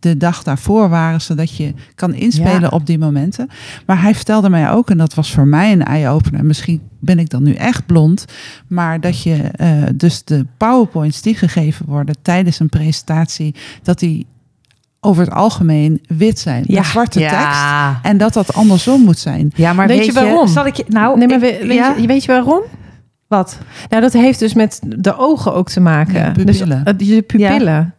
de 0.00 0.16
dag 0.16 0.42
daarvoor 0.42 0.88
waren, 0.88 1.20
zodat 1.20 1.56
je 1.56 1.74
kan 1.94 2.14
inspelen 2.14 2.60
Ja. 2.60 2.68
op 2.68 2.86
die 2.86 2.98
momenten. 2.98 3.48
Maar 3.86 4.02
hij 4.02 4.14
vertelde 4.14 4.50
mij 4.50 4.70
ook, 4.70 4.90
en 4.90 4.98
dat 4.98 5.14
was 5.14 5.32
voor 5.32 5.46
mij 5.46 5.72
een 5.72 5.84
eye-opener, 5.84 6.44
misschien 6.44 6.80
ben 7.00 7.18
ik 7.18 7.28
dan 7.30 7.42
nu 7.42 7.54
echt 7.54 7.86
blond, 7.86 8.24
maar 8.66 9.00
dat 9.00 9.22
je 9.22 9.34
eh, 9.36 9.68
dus 9.94 10.24
de 10.24 10.46
powerpoints 10.56 11.22
die 11.22 11.34
gegeven 11.34 11.86
worden 11.86 12.14
tijdens 12.22 12.60
een 12.60 12.68
presentatie, 12.68 13.54
dat 13.82 13.98
die 13.98 14.26
over 15.00 15.24
het 15.24 15.32
algemeen 15.34 16.00
wit 16.06 16.38
zijn. 16.38 16.64
Ja. 16.66 16.78
Met 16.78 16.86
zwarte 16.88 17.18
tekst. 17.18 17.34
ja. 17.34 17.98
En 18.02 18.16
dat 18.18 18.32
dat 18.32 18.54
andersom 18.54 19.02
moet 19.04 19.18
zijn. 19.18 19.50
Ja, 19.54 19.72
maar 19.72 19.86
Weet 19.86 19.96
weet, 19.96 20.06
je 20.06 20.12
waarom? 20.12 20.46
Zal 20.48 20.66
ik 20.66 20.74
je, 20.74 20.84
nou, 20.88 21.18
nee, 21.18 21.26
maar 21.28 21.42
ik- 21.42 21.60
weet, 21.62 21.72
ja, 21.76 21.94
je, 21.98 22.06
weet 22.06 22.24
je 22.24 22.32
waarom? 22.32 22.60
wat? 23.28 23.58
Nou, 23.88 24.02
dat 24.02 24.12
heeft 24.12 24.38
dus 24.38 24.54
met 24.54 24.80
de 24.96 25.16
ogen 25.18 25.54
ook 25.54 25.68
te 25.68 25.80
maken. 25.80 26.14
Ja, 26.14 26.30
dus 26.30 26.58
pupillen. 26.58 26.84
eh, 26.84 26.94
je 27.08 27.22
pupillen. 27.22 27.94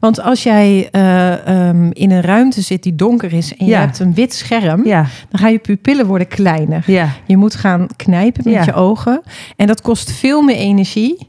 Want 0.00 0.20
als 0.22 0.42
jij 0.42 0.88
eh, 0.90 1.68
ehm, 1.68 1.90
in 1.92 2.10
een 2.10 2.20
ruimte 2.22 2.60
zit 2.60 2.82
die 2.82 2.94
donker 2.94 3.32
is 3.32 3.56
en 3.56 3.64
je 3.66 3.70
Ja. 3.72 3.80
hebt 3.80 3.98
een 3.98 4.14
wit 4.14 4.34
scherm, 4.34 4.84
Ja, 4.86 5.06
dan 5.28 5.40
gaan 5.40 5.52
je 5.52 5.58
pupillen 5.58 6.06
worden 6.06 6.28
kleiner. 6.28 6.82
ja. 6.86 7.08
Je 7.26 7.36
moet 7.36 7.54
gaan 7.54 7.86
knijpen 7.96 8.52
met 8.52 8.64
je 8.64 8.72
ogen. 8.74 9.22
En 9.56 9.66
dat 9.66 9.80
kost 9.80 10.12
veel 10.12 10.42
meer 10.42 10.56
energie 10.56 11.28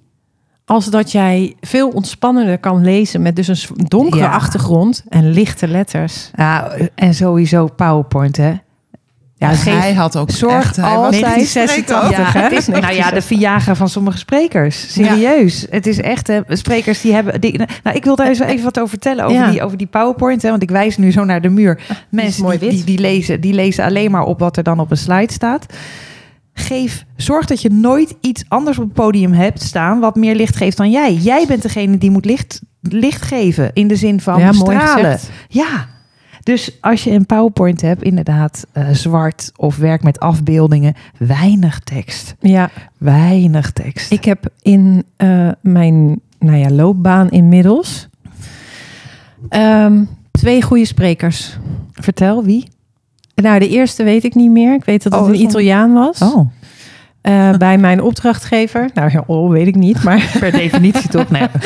als 0.66 0.86
dat 0.86 1.12
jij 1.12 1.56
veel 1.62 1.90
ontspannender 1.90 2.58
kan 2.58 2.84
lezen 2.84 3.22
met 3.22 3.36
dus 3.36 3.48
een 3.48 3.86
donkere 3.88 4.28
achtergrond 4.28 5.04
en 5.10 5.30
lichte 5.32 5.68
letters. 5.68 6.30
Ja, 6.36 6.72
en 6.96 7.14
sowieso 7.14 7.68
PowerPoint, 7.76 8.38
hè? 8.38 8.54
Ja, 9.42 9.54
geef- 9.54 9.80
hij 9.80 9.94
had 9.94 10.18
ook 10.18 10.32
zorg 10.32 10.54
echt, 10.54 10.76
hij 10.76 10.96
was 10.96 11.06
altijd- 11.06 11.36
niet 11.36 11.52
te 11.52 11.64
spreken 11.68 12.04
ook. 12.04 12.12
Ja. 12.12 12.20
Ja, 12.20 12.32
het 12.32 12.52
is, 12.52 12.68
nou 12.68 12.94
ja, 12.94 13.10
de 13.12 13.22
Viagra 13.22 13.76
van 13.76 13.90
sommige 13.90 14.18
sprekers. 14.18 14.94
Serieus. 14.94 15.66
Het 15.70 15.88
is 15.88 16.00
echt, 16.02 16.28
hè, 16.28 16.40
sprekers 16.48 17.02
die 17.02 17.14
hebben... 17.14 17.42
Die, 17.42 17.58
nou, 17.84 17.96
ik 17.96 18.04
wil 18.04 18.16
daar 18.16 18.28
eens 18.28 18.40
even 18.40 18.64
wat 18.64 18.78
over 18.78 18.90
vertellen, 18.90 19.26
over, 19.26 19.38
Ja. 19.38 19.52
die, 19.52 19.64
over 19.64 19.78
die 19.78 19.88
PowerPoint. 19.88 20.42
Hè, 20.42 20.50
want 20.50 20.62
ik 20.62 20.70
wijs 20.70 20.98
nu 20.98 21.12
zo 21.12 21.24
naar 21.24 21.42
de 21.42 21.50
muur. 21.50 21.82
Mensen 22.10 22.44
mooi 22.44 22.58
die, 22.58 22.84
die, 22.84 23.00
lezen, 23.00 23.42
die 23.42 23.54
lezen 23.54 23.84
alleen 23.86 24.12
maar 24.12 24.24
op 24.24 24.40
wat 24.40 24.58
er 24.58 24.64
dan 24.64 24.80
op 24.80 24.92
een 24.92 24.98
slide 24.98 25.34
staat. 25.34 25.66
Geef, 26.54 27.06
zorg 27.16 27.46
dat 27.46 27.62
je 27.62 27.70
nooit 27.70 28.16
iets 28.22 28.44
anders 28.48 28.78
op 28.78 28.84
het 28.84 28.94
podium 28.94 29.34
hebt 29.34 29.62
staan... 29.62 30.00
wat 30.00 30.16
meer 30.16 30.36
licht 30.36 30.56
geeft 30.56 30.78
dan 30.78 30.92
jij. 30.92 31.14
Jij 31.14 31.46
bent 31.48 31.62
degene 31.62 31.98
die 31.98 32.12
moet 32.12 32.26
licht, 32.26 32.62
licht 32.82 33.22
geven. 33.22 33.72
In 33.74 33.88
de 33.88 33.96
zin 33.96 34.22
van 34.22 34.40
ja, 34.40 34.52
stralen. 34.52 35.20
Ja, 35.48 35.88
dus 36.44 36.78
als 36.82 37.04
je 37.04 37.12
een 37.12 37.26
PowerPoint 37.26 37.82
hebt, 37.82 38.04
inderdaad 38.04 38.68
eh, 38.72 38.90
zwart 38.92 39.52
of 39.56 39.78
werk 39.78 40.04
met 40.04 40.20
afbeeldingen, 40.20 40.94
weinig 41.18 41.80
tekst. 41.80 42.36
Ja, 42.40 42.70
Weinig 42.98 43.72
tekst. 43.72 44.12
ik 44.12 44.26
heb 44.26 44.50
in 44.62 45.04
eh, 45.18 45.50
mijn 45.62 46.22
nou 46.40 46.58
ja, 46.58 46.70
loopbaan 46.70 47.30
inmiddels 47.30 48.08
ehm, 49.50 50.04
twee 50.32 50.62
goede 50.62 50.86
sprekers. 50.86 51.58
Vertel 51.94 52.44
wie? 52.44 52.68
Nou, 53.36 53.60
de 53.60 53.70
eerste 53.70 54.04
weet 54.04 54.24
ik 54.24 54.36
niet 54.36 54.52
meer. 54.52 54.74
Ik 54.74 54.86
weet 54.86 55.04
dat 55.04 55.12
het 55.14 55.22
Oh, 55.22 55.28
een 55.28 55.42
Italiaan 55.42 55.94
was. 55.94 56.22
Oh, 56.22 56.50
eh, 57.22 57.54
bij 57.58 57.78
mijn 57.78 58.02
opdrachtgever. 58.02 58.90
Nou 58.94 59.10
ja, 59.12 59.24
oh, 59.28 59.52
weet 59.52 59.68
ik 59.68 59.76
niet. 59.76 60.04
Maar 60.04 60.32
per 60.40 60.52
definitie 60.52 61.10
toch? 61.10 61.30
Nee. 61.30 61.48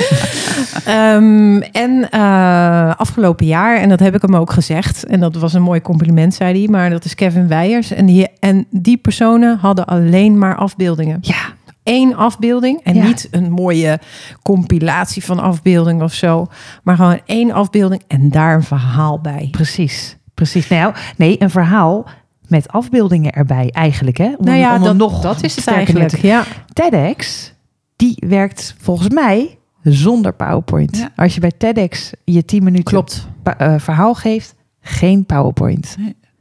Ehm, 0.85 1.57
en 1.61 2.09
eh, 2.09 2.95
afgelopen 2.95 3.45
jaar, 3.45 3.77
en 3.77 3.89
dat 3.89 3.99
heb 3.99 4.15
ik 4.15 4.21
hem 4.21 4.35
ook 4.35 4.51
gezegd, 4.51 5.05
en 5.05 5.19
dat 5.19 5.35
was 5.35 5.53
een 5.53 5.61
mooi 5.61 5.81
compliment, 5.81 6.33
zei 6.33 6.59
hij, 6.59 6.67
maar 6.71 6.89
dat 6.89 7.05
is 7.05 7.15
Kevin 7.15 7.47
Weijers. 7.47 7.91
En 7.91 8.05
die, 8.05 8.27
en 8.39 8.65
die 8.69 8.97
personen 8.97 9.57
hadden 9.57 9.85
alleen 9.85 10.37
maar 10.37 10.55
afbeeldingen. 10.55 11.17
Ja, 11.21 11.35
Eén 11.83 12.15
afbeelding 12.15 12.79
en 12.83 12.95
Ja. 12.95 13.03
niet 13.03 13.27
een 13.31 13.51
mooie 13.51 13.99
compilatie 14.43 15.23
van 15.23 15.39
afbeeldingen 15.39 16.03
of 16.03 16.13
zo, 16.13 16.47
maar 16.83 16.95
gewoon 16.95 17.19
één 17.25 17.51
afbeelding 17.51 18.01
en 18.07 18.29
daar 18.29 18.55
een 18.55 18.63
verhaal 18.63 19.19
bij. 19.21 19.47
precies. 19.51 20.17
Precies. 20.33 20.67
Nou, 20.67 20.93
nee, 21.17 21.41
een 21.41 21.49
verhaal 21.49 22.05
met 22.49 22.67
afbeeldingen 22.67 23.31
erbij 23.31 23.69
eigenlijk. 23.71 24.17
Hè? 24.17 24.33
Om, 24.37 24.45
nou 24.45 24.57
ja, 24.57 24.75
om 24.75 24.83
dat, 24.83 24.95
nog 24.95 25.21
dat 25.21 25.43
is 25.43 25.55
het 25.55 25.67
eigenlijk. 25.67 26.09
te- 26.09 26.27
Ja. 26.27 26.43
TEDx, 26.73 27.53
die 27.95 28.23
werkt 28.27 28.75
volgens 28.77 29.09
mij 29.09 29.57
zonder 29.83 30.33
PowerPoint. 30.33 30.97
Ja. 30.97 31.11
Als 31.15 31.33
je 31.33 31.39
bij 31.39 31.51
TEDx 31.57 32.11
je 32.23 32.45
10 32.45 32.63
minuten 32.63 32.85
Klopt. 32.85 33.27
eh, 33.57 33.73
verhaal 33.77 34.13
geeft, 34.13 34.55
geen 34.81 35.25
PowerPoint. 35.25 35.95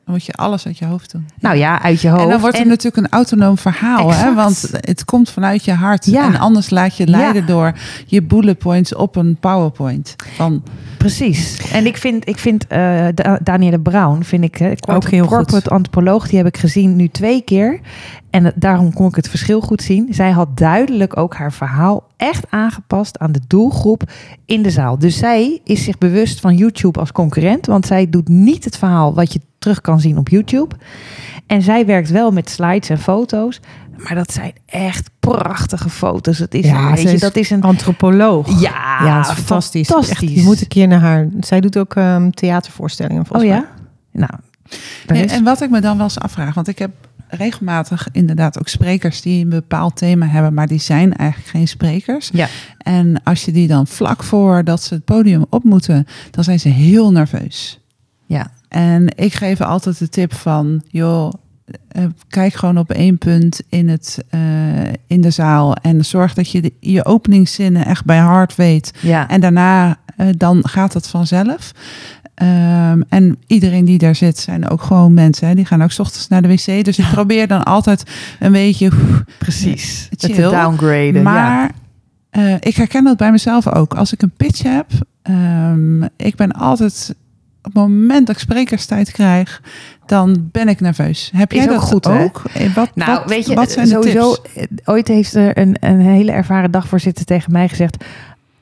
Dan 0.04 0.14
moet 0.14 0.24
je 0.24 0.32
alles 0.32 0.66
uit 0.66 0.78
je 0.78 0.84
hoofd 0.84 1.10
doen. 1.12 1.26
Nou 1.40 1.56
ja, 1.56 1.82
uit 1.82 2.00
je 2.00 2.08
hoofd. 2.08 2.22
En 2.22 2.28
dan 2.28 2.40
wordt 2.40 2.58
het 2.58 2.66
natuurlijk 2.66 2.96
een 3.06 3.12
autonoom 3.12 3.58
verhaal, 3.58 4.12
hè? 4.12 4.34
Want 4.34 4.70
het 4.72 5.04
komt 5.04 5.30
vanuit 5.30 5.64
je 5.64 5.72
hart. 5.72 6.04
Ja. 6.06 6.24
En 6.24 6.38
anders 6.38 6.70
laat 6.70 6.96
je 6.96 7.06
leiden 7.06 7.40
Ja. 7.40 7.46
door 7.48 7.72
je 8.06 8.22
bullet 8.22 8.58
points 8.58 8.94
op 8.94 9.16
een 9.16 9.36
PowerPoint. 9.40 10.16
Van, 10.34 10.62
Precies. 10.98 11.70
En 11.72 11.86
ik 11.86 11.96
vind, 11.96 12.28
ik 12.28 12.38
vind 12.38 12.68
Da- 12.68 13.38
Danielle 13.42 13.80
Brown, 13.80 14.22
vind 14.22 14.44
ik, 14.44 14.56
hè, 14.56 14.72
Ook 14.86 15.08
heel 15.08 15.24
goed. 15.26 15.36
corporate 15.36 15.70
antropoloog, 15.70 16.28
die 16.28 16.36
heb 16.38 16.46
ik 16.46 16.56
gezien 16.56 16.96
nu 16.96 17.08
twee 17.08 17.40
keer. 17.42 17.80
En 18.30 18.52
daarom 18.56 18.92
kon 18.92 19.08
ik 19.08 19.14
het 19.14 19.28
verschil 19.28 19.60
goed 19.60 19.82
zien. 19.82 20.06
Zij 20.10 20.30
had 20.30 20.56
duidelijk 20.56 21.16
ook 21.16 21.34
haar 21.34 21.52
verhaal 21.52 22.06
echt 22.16 22.44
aangepast 22.50 23.18
aan 23.18 23.32
de 23.32 23.40
doelgroep 23.46 24.02
in 24.46 24.62
de 24.62 24.70
zaal. 24.70 24.98
Dus 24.98 25.16
zij 25.18 25.60
is 25.64 25.84
zich 25.84 25.98
bewust 25.98 26.40
van 26.40 26.56
YouTube 26.56 27.00
als 27.00 27.12
concurrent, 27.12 27.66
want 27.66 27.86
zij 27.86 28.10
doet 28.10 28.28
niet 28.28 28.64
het 28.64 28.78
verhaal 28.78 29.14
wat 29.14 29.32
je 29.32 29.40
terug 29.64 29.80
kan 29.80 30.00
zien 30.00 30.18
op 30.18 30.28
YouTube. 30.28 30.74
En 31.46 31.62
zij 31.62 31.86
werkt 31.86 32.10
wel 32.10 32.30
met 32.32 32.50
slides 32.50 32.88
en 32.88 32.98
foto's, 32.98 33.60
maar 33.96 34.14
dat 34.14 34.32
zijn 34.32 34.52
echt 34.66 35.10
prachtige 35.20 35.88
foto's. 35.90 36.38
Het 36.38 36.54
is, 36.54 36.64
Ja, 36.66 36.90
weet 36.94 37.02
je, 37.02 37.12
is 37.12 37.20
dat 37.20 37.36
is 37.36 37.50
een 37.50 37.62
Antropoloog. 37.62 38.60
ja, 38.60 39.04
Ja, 39.04 39.20
is 39.20 39.26
fantastisch. 39.26 39.86
fantastisch. 39.88 40.20
Echt, 40.28 40.34
je 40.34 40.42
moet 40.42 40.60
een 40.60 40.68
keer 40.68 40.88
naar 40.88 41.00
haar. 41.00 41.28
Zij 41.40 41.60
doet 41.60 41.78
ook 41.78 41.94
ehm, 41.94 42.30
theatervoorstellingen 42.30 43.22
Oh 43.22 43.28
volgens 43.28 43.48
mij. 43.50 43.58
ja? 43.58 43.68
Nou, 44.12 44.30
en, 45.06 45.28
en 45.28 45.44
wat 45.44 45.60
ik 45.62 45.70
me 45.70 45.80
dan 45.80 45.96
wel 45.96 46.04
eens 46.06 46.18
afvraag, 46.18 46.54
want 46.54 46.68
ik 46.68 46.78
heb 46.78 46.90
regelmatig 47.28 48.08
inderdaad 48.12 48.58
ook 48.58 48.68
sprekers 48.68 49.20
die 49.22 49.42
een 49.44 49.48
bepaald 49.50 49.96
thema 49.96 50.26
hebben, 50.26 50.54
maar 50.54 50.66
die 50.66 50.80
zijn 50.80 51.16
eigenlijk 51.16 51.50
geen 51.50 51.68
sprekers. 51.68 52.30
Ja. 52.32 52.46
En 52.78 53.20
als 53.22 53.44
je 53.44 53.52
die 53.52 53.68
dan 53.68 53.86
vlak 53.86 54.22
voor 54.22 54.64
dat 54.64 54.82
ze 54.82 54.94
het 54.94 55.04
podium 55.04 55.44
op 55.50 55.64
moeten, 55.64 56.06
dan 56.30 56.44
zijn 56.44 56.60
ze 56.60 56.68
heel 56.68 57.12
nerveus. 57.12 57.80
Ja. 58.26 58.50
En 58.74 59.16
ik 59.16 59.34
geef 59.34 59.60
altijd 59.60 59.98
de 59.98 60.08
tip 60.08 60.34
van, 60.34 60.82
joh, 60.88 61.32
eh, 61.88 62.04
kijk 62.28 62.54
gewoon 62.54 62.78
op 62.78 62.90
één 62.90 63.18
punt 63.18 63.60
in, 63.68 63.88
het, 63.88 64.24
eh, 64.28 64.40
in 65.06 65.20
de 65.20 65.30
zaal 65.30 65.74
en 65.74 66.04
zorg 66.04 66.34
dat 66.34 66.50
je 66.50 66.62
de, 66.62 66.72
je 66.80 67.04
openingszinnen 67.04 67.86
echt 67.86 68.04
bij 68.04 68.18
hart 68.18 68.54
weet. 68.54 68.92
Ja. 69.00 69.28
En 69.28 69.40
daarna 69.40 69.98
eh, 70.16 70.26
dan 70.36 70.68
gaat 70.68 70.94
het 70.94 71.08
vanzelf. 71.08 71.72
Ehm, 72.34 73.00
en 73.08 73.36
iedereen 73.46 73.84
die 73.84 73.98
daar 73.98 74.14
zit 74.14 74.38
zijn 74.38 74.68
ook 74.68 74.82
gewoon 74.82 75.14
mensen. 75.14 75.48
Hè? 75.48 75.54
Die 75.54 75.64
gaan 75.64 75.82
ook 75.82 75.92
's 75.92 75.98
ochtends 75.98 76.28
naar 76.28 76.42
de 76.42 76.48
wc. 76.48 76.84
Dus 76.84 76.98
ik 76.98 77.06
probeer 77.12 77.46
dan 77.46 77.62
altijd 77.62 78.10
een 78.40 78.52
beetje. 78.52 78.90
precies. 79.38 80.06
Het 80.10 80.22
chill. 80.22 80.34
te 80.34 80.40
downgraden. 80.40 81.22
Maar 81.22 81.70
eh, 82.30 82.54
ik 82.54 82.76
herken 82.76 83.04
dat 83.04 83.16
bij 83.16 83.30
mezelf 83.30 83.68
ook. 83.68 83.94
Als 83.94 84.12
ik 84.12 84.22
een 84.22 84.34
pitch 84.36 84.62
heb, 84.62 84.86
ehm, 85.22 86.02
ik 86.02 86.36
ben 86.36 86.52
altijd 86.52 87.14
op 87.66 87.72
het 87.74 87.82
moment 87.82 88.26
dat 88.26 88.36
ik 88.36 88.42
sprekerstijd 88.42 89.10
krijg, 89.12 89.62
dan 90.06 90.48
ben 90.52 90.68
ik 90.68 90.80
nerveus. 90.80 91.30
Heb 91.34 91.52
jij 91.52 91.66
dat 91.66 91.80
goed, 91.82 92.06
ook? 92.06 92.42
Eh, 92.54 92.74
Wat, 92.74 92.90
Nou, 92.94 93.18
wat, 93.18 93.28
weet 93.30 93.46
je, 93.46 93.54
wat 93.54 93.70
zijn 93.70 93.86
de 93.88 93.92
sowieso, 93.92 94.32
tips? 94.34 94.54
eh, 94.54 94.64
ooit 94.84 95.08
heeft 95.08 95.34
er 95.34 95.58
een, 95.58 95.76
een 95.80 96.00
hele 96.00 96.32
ervaren 96.32 96.70
dagvoorzitter 96.70 97.24
tegen 97.24 97.52
mij 97.52 97.68
gezegd... 97.68 98.04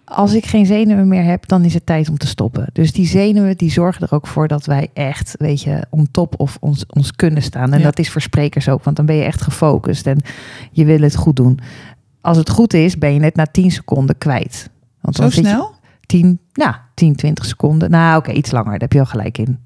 als 0.04 0.32
ik 0.35 0.47
geen 0.47 0.66
zenuwen 0.66 1.09
meer 1.09 1.25
heb, 1.25 1.49
dan 1.49 1.64
is 1.64 1.75
het 1.75 1.87
tijd 1.87 2.09
om 2.09 2.18
te 2.18 2.26
stoppen. 2.26 2.66
Dus 2.73 2.92
die 2.92 3.06
zenuwen, 3.06 3.56
die 3.56 3.71
zorgen 3.71 4.02
er 4.06 4.14
ook 4.14 4.26
voor 4.26 4.49
dat 4.49 4.66
wij 4.66 4.88
echt, 4.94 5.35
weet 5.38 5.62
je, 5.62 5.87
on 5.90 6.09
top 6.11 6.35
of 6.40 6.56
ons, 6.61 6.87
ons 6.87 7.12
kunnen 7.12 7.42
staan. 7.42 7.73
En 7.73 7.78
Ja. 7.78 7.85
dat 7.85 7.99
is 7.99 8.11
voor 8.11 8.21
sprekers 8.21 8.68
ook, 8.68 8.85
want 8.85 8.97
dan 8.97 9.06
ben 9.06 9.16
je 9.16 9.25
echt 9.25 9.42
gefocust 9.42 10.06
en 10.06 10.18
je 10.71 10.85
wil 10.85 11.00
het 11.00 11.16
goed 11.16 11.37
doen. 11.37 11.59
Als 12.21 12.37
het 12.37 12.50
goed 12.50 12.75
is, 12.75 12.99
ben 12.99 13.14
je 13.14 13.21
het 13.23 13.37
na 13.37 13.47
10 13.47 13.71
seconden 13.71 14.18
kwijt. 14.18 14.71
Want 15.00 15.16
Zo 15.16 15.30
snel? 15.30 15.75
10, 16.06 16.40
nou, 16.52 16.75
10, 16.94 17.16
20 17.16 17.44
seconden. 17.44 17.90
Nou, 17.90 18.18
oké, 18.18 18.30
iets 18.30 18.50
langer. 18.50 18.71
Daar 18.71 18.80
heb 18.80 18.92
je 18.92 18.99
al 18.99 19.06
gelijk 19.06 19.38
in. 19.38 19.62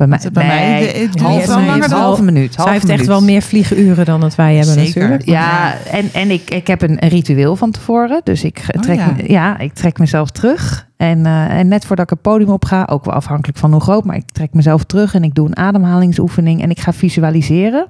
Bij 0.00 0.08
mij, 0.08 0.18
Want 0.22 0.32
bij 0.34 0.46
mij, 0.46 0.80
de- 0.80 0.98
het 0.98 1.12
duurt 1.12 1.46
wel 1.46 1.60
langer 1.64 1.88
dan- 1.88 2.00
halve 2.00 2.22
minuut. 2.22 2.54
Zij 2.54 2.64
halve 2.64 2.78
heeft 2.86 2.88
echt 2.98 3.06
wel 3.06 3.22
meer 3.22 3.42
vliegenuren 3.42 4.04
dan 4.04 4.20
dat 4.20 4.34
wij 4.34 4.54
hebben 4.56 4.74
Zeker. 4.74 5.00
natuurlijk. 5.00 5.28
Ja, 5.28 5.74
en, 5.90 6.08
en 6.12 6.30
ik, 6.30 6.50
ik 6.50 6.66
heb 6.66 6.82
een, 6.82 7.04
een 7.04 7.08
ritueel 7.08 7.56
van 7.56 7.70
tevoren. 7.70 8.20
Dus 8.24 8.44
ik 8.44 8.64
Oh, 8.76 8.82
trek, 8.82 8.96
ja. 8.98 9.06
me- 9.16 9.32
ja, 9.32 9.58
ik 9.58 9.72
trek 9.74 9.98
mezelf 9.98 10.30
terug. 10.30 10.88
En, 10.96 11.26
eh, 11.26 11.58
en 11.58 11.68
net 11.68 11.84
voordat 11.84 12.04
ik 12.04 12.10
het 12.10 12.22
podium 12.22 12.48
op 12.50 12.64
ga, 12.64 12.86
ook 12.90 13.04
wel 13.04 13.14
afhankelijk 13.14 13.58
van 13.58 13.72
hoe 13.72 13.80
groot, 13.80 14.04
maar 14.04 14.16
ik 14.16 14.30
trek 14.32 14.52
mezelf 14.52 14.84
terug 14.84 15.14
en 15.14 15.24
ik 15.24 15.34
doe 15.34 15.46
een 15.46 15.56
ademhalingsoefening 15.56 16.62
en 16.62 16.70
ik 16.70 16.80
ga 16.80 16.92
visualiseren. 16.92 17.86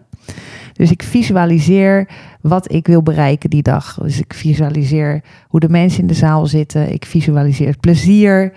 Dus 0.73 0.90
ik 0.90 1.02
visualiseer 1.02 2.09
wat 2.40 2.73
ik 2.73 2.87
wil 2.87 3.02
bereiken 3.02 3.50
die 3.50 3.62
dag. 3.62 3.99
Dus 4.02 4.19
ik 4.19 4.35
visualiseer 4.35 5.21
hoe 5.49 5.61
de 5.61 5.69
mensen 5.69 6.00
in 6.00 6.07
de 6.07 6.14
zaal 6.14 6.47
zitten. 6.47 6.93
Ik 6.93 7.05
visualiseer 7.07 7.67
het 7.69 7.81
plezier. 7.81 8.52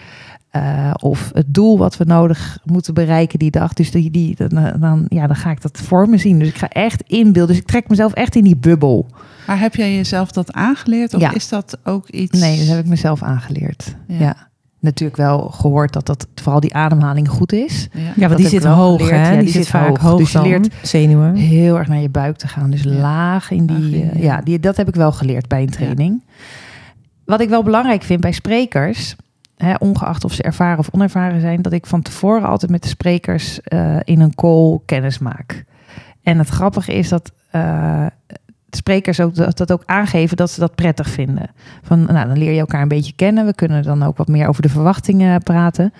Eh, 0.54 0.92
of 1.02 1.30
het 1.34 1.54
doel 1.54 1.78
wat 1.78 1.98
we 1.98 2.04
nodig 2.04 2.60
moeten 2.64 2.94
bereiken 2.94 3.40
die 3.40 3.52
dag. 3.52 3.74
Dus 3.74 3.92
die, 3.92 4.12
die, 4.12 4.36
dan, 4.48 4.74
dan, 4.80 5.06
ja, 5.08 5.28
dan 5.28 5.36
ga 5.36 5.52
ik 5.52 5.62
dat 5.62 5.80
voor 5.84 6.10
me 6.10 6.18
zien. 6.18 6.40
Dus 6.40 6.48
ik 6.48 6.56
ga 6.58 6.68
echt 6.70 7.02
inbeelden. 7.08 7.48
Dus 7.48 7.58
ik 7.58 7.66
trek 7.68 7.90
mezelf 7.90 8.14
echt 8.14 8.36
in 8.36 8.44
die 8.44 8.58
bubbel. 8.58 9.08
Maar 9.48 9.60
heb 9.60 9.76
jij 9.76 9.96
jezelf 9.96 10.32
dat 10.32 10.52
aangeleerd? 10.54 11.14
Of 11.14 11.22
Ja. 11.22 11.34
is 11.34 11.50
dat 11.50 11.78
ook 11.84 12.10
iets... 12.10 12.40
Nee, 12.40 12.58
dat 12.58 12.68
heb 12.68 12.80
ik 12.80 12.86
mezelf 12.86 13.24
aangeleerd. 13.24 13.96
Ja. 14.08 14.18
Ja. 14.20 14.36
Natuurlijk 14.80 15.18
wel 15.18 15.40
gehoord 15.40 15.94
dat 15.94 16.06
dat 16.06 16.28
vooral 16.36 16.60
die 16.60 16.74
ademhaling 16.76 17.30
goed 17.30 17.52
is. 17.54 17.88
Ja. 17.94 18.02
Dat 18.16 18.16
want 18.30 18.38
die 18.38 18.48
zit 18.48 18.64
hoog, 18.64 19.02
geleerd. 19.02 19.16
hè? 19.22 19.30
Ja, 19.30 19.36
die, 19.36 19.40
die 19.44 19.52
zit 19.52 19.62
zit 19.64 19.72
vaak 19.72 19.98
hoog. 19.98 20.18
Dus 20.18 20.32
je 20.32 20.38
dan 20.38 20.48
leert 20.48 20.74
zenuwen. 20.82 21.36
Heel 21.36 21.78
erg 21.78 21.88
naar 21.88 22.00
je 22.02 22.10
buik 22.10 22.38
te 22.38 22.48
gaan. 22.48 22.70
Dus 22.70 22.82
Ja. 22.84 22.90
laag 22.92 23.52
in 23.52 23.66
die. 23.66 23.78
Laag 23.78 24.02
in, 24.02 24.10
eh, 24.12 24.22
ja. 24.24 24.36
ja, 24.36 24.42
die, 24.42 24.60
dat 24.60 24.78
heb 24.78 24.88
ik 24.88 24.96
wel 24.96 25.12
geleerd 25.12 25.48
bij 25.48 25.62
een 25.62 25.70
training. 25.70 26.22
Wat 27.26 27.42
ik 27.42 27.50
wel 27.50 27.64
belangrijk 27.64 28.04
vind 28.04 28.22
bij 28.22 28.32
sprekers, 28.32 29.16
hè, 29.58 29.74
ongeacht 29.80 30.24
of 30.24 30.34
ze 30.34 30.44
ervaren 30.44 30.80
of 30.80 30.90
onervaren 30.92 31.42
zijn, 31.42 31.62
dat 31.62 31.74
ik 31.74 31.86
van 31.86 32.02
tevoren 32.02 32.48
altijd 32.48 32.72
met 32.72 32.84
de 32.84 32.90
sprekers 32.90 33.62
eh, 33.62 33.98
in 34.04 34.20
een 34.20 34.36
call 34.36 34.80
kennis 34.86 35.20
maak. 35.20 35.66
En 36.24 36.38
het 36.38 36.50
grappige 36.50 36.94
is 36.94 37.10
dat 37.10 37.32
de 38.74 38.80
sprekers 38.80 39.20
ook 39.20 39.36
dat, 39.36 39.58
dat 39.58 39.72
ook 39.72 39.84
aangeven 39.86 40.38
dat 40.38 40.52
ze 40.52 40.60
dat 40.60 40.76
prettig 40.76 41.10
vinden. 41.10 41.50
Van, 41.82 42.04
nou, 42.04 42.28
dan 42.28 42.38
leer 42.38 42.52
je 42.52 42.60
elkaar 42.60 42.82
een 42.82 42.88
beetje 42.88 43.14
kennen. 43.16 43.46
We 43.46 43.54
kunnen 43.54 43.84
dan 43.84 44.04
ook 44.04 44.18
wat 44.18 44.28
meer 44.28 44.48
over 44.48 44.62
de 44.62 44.70
verwachtingen 44.70 45.44
praten. 45.44 45.94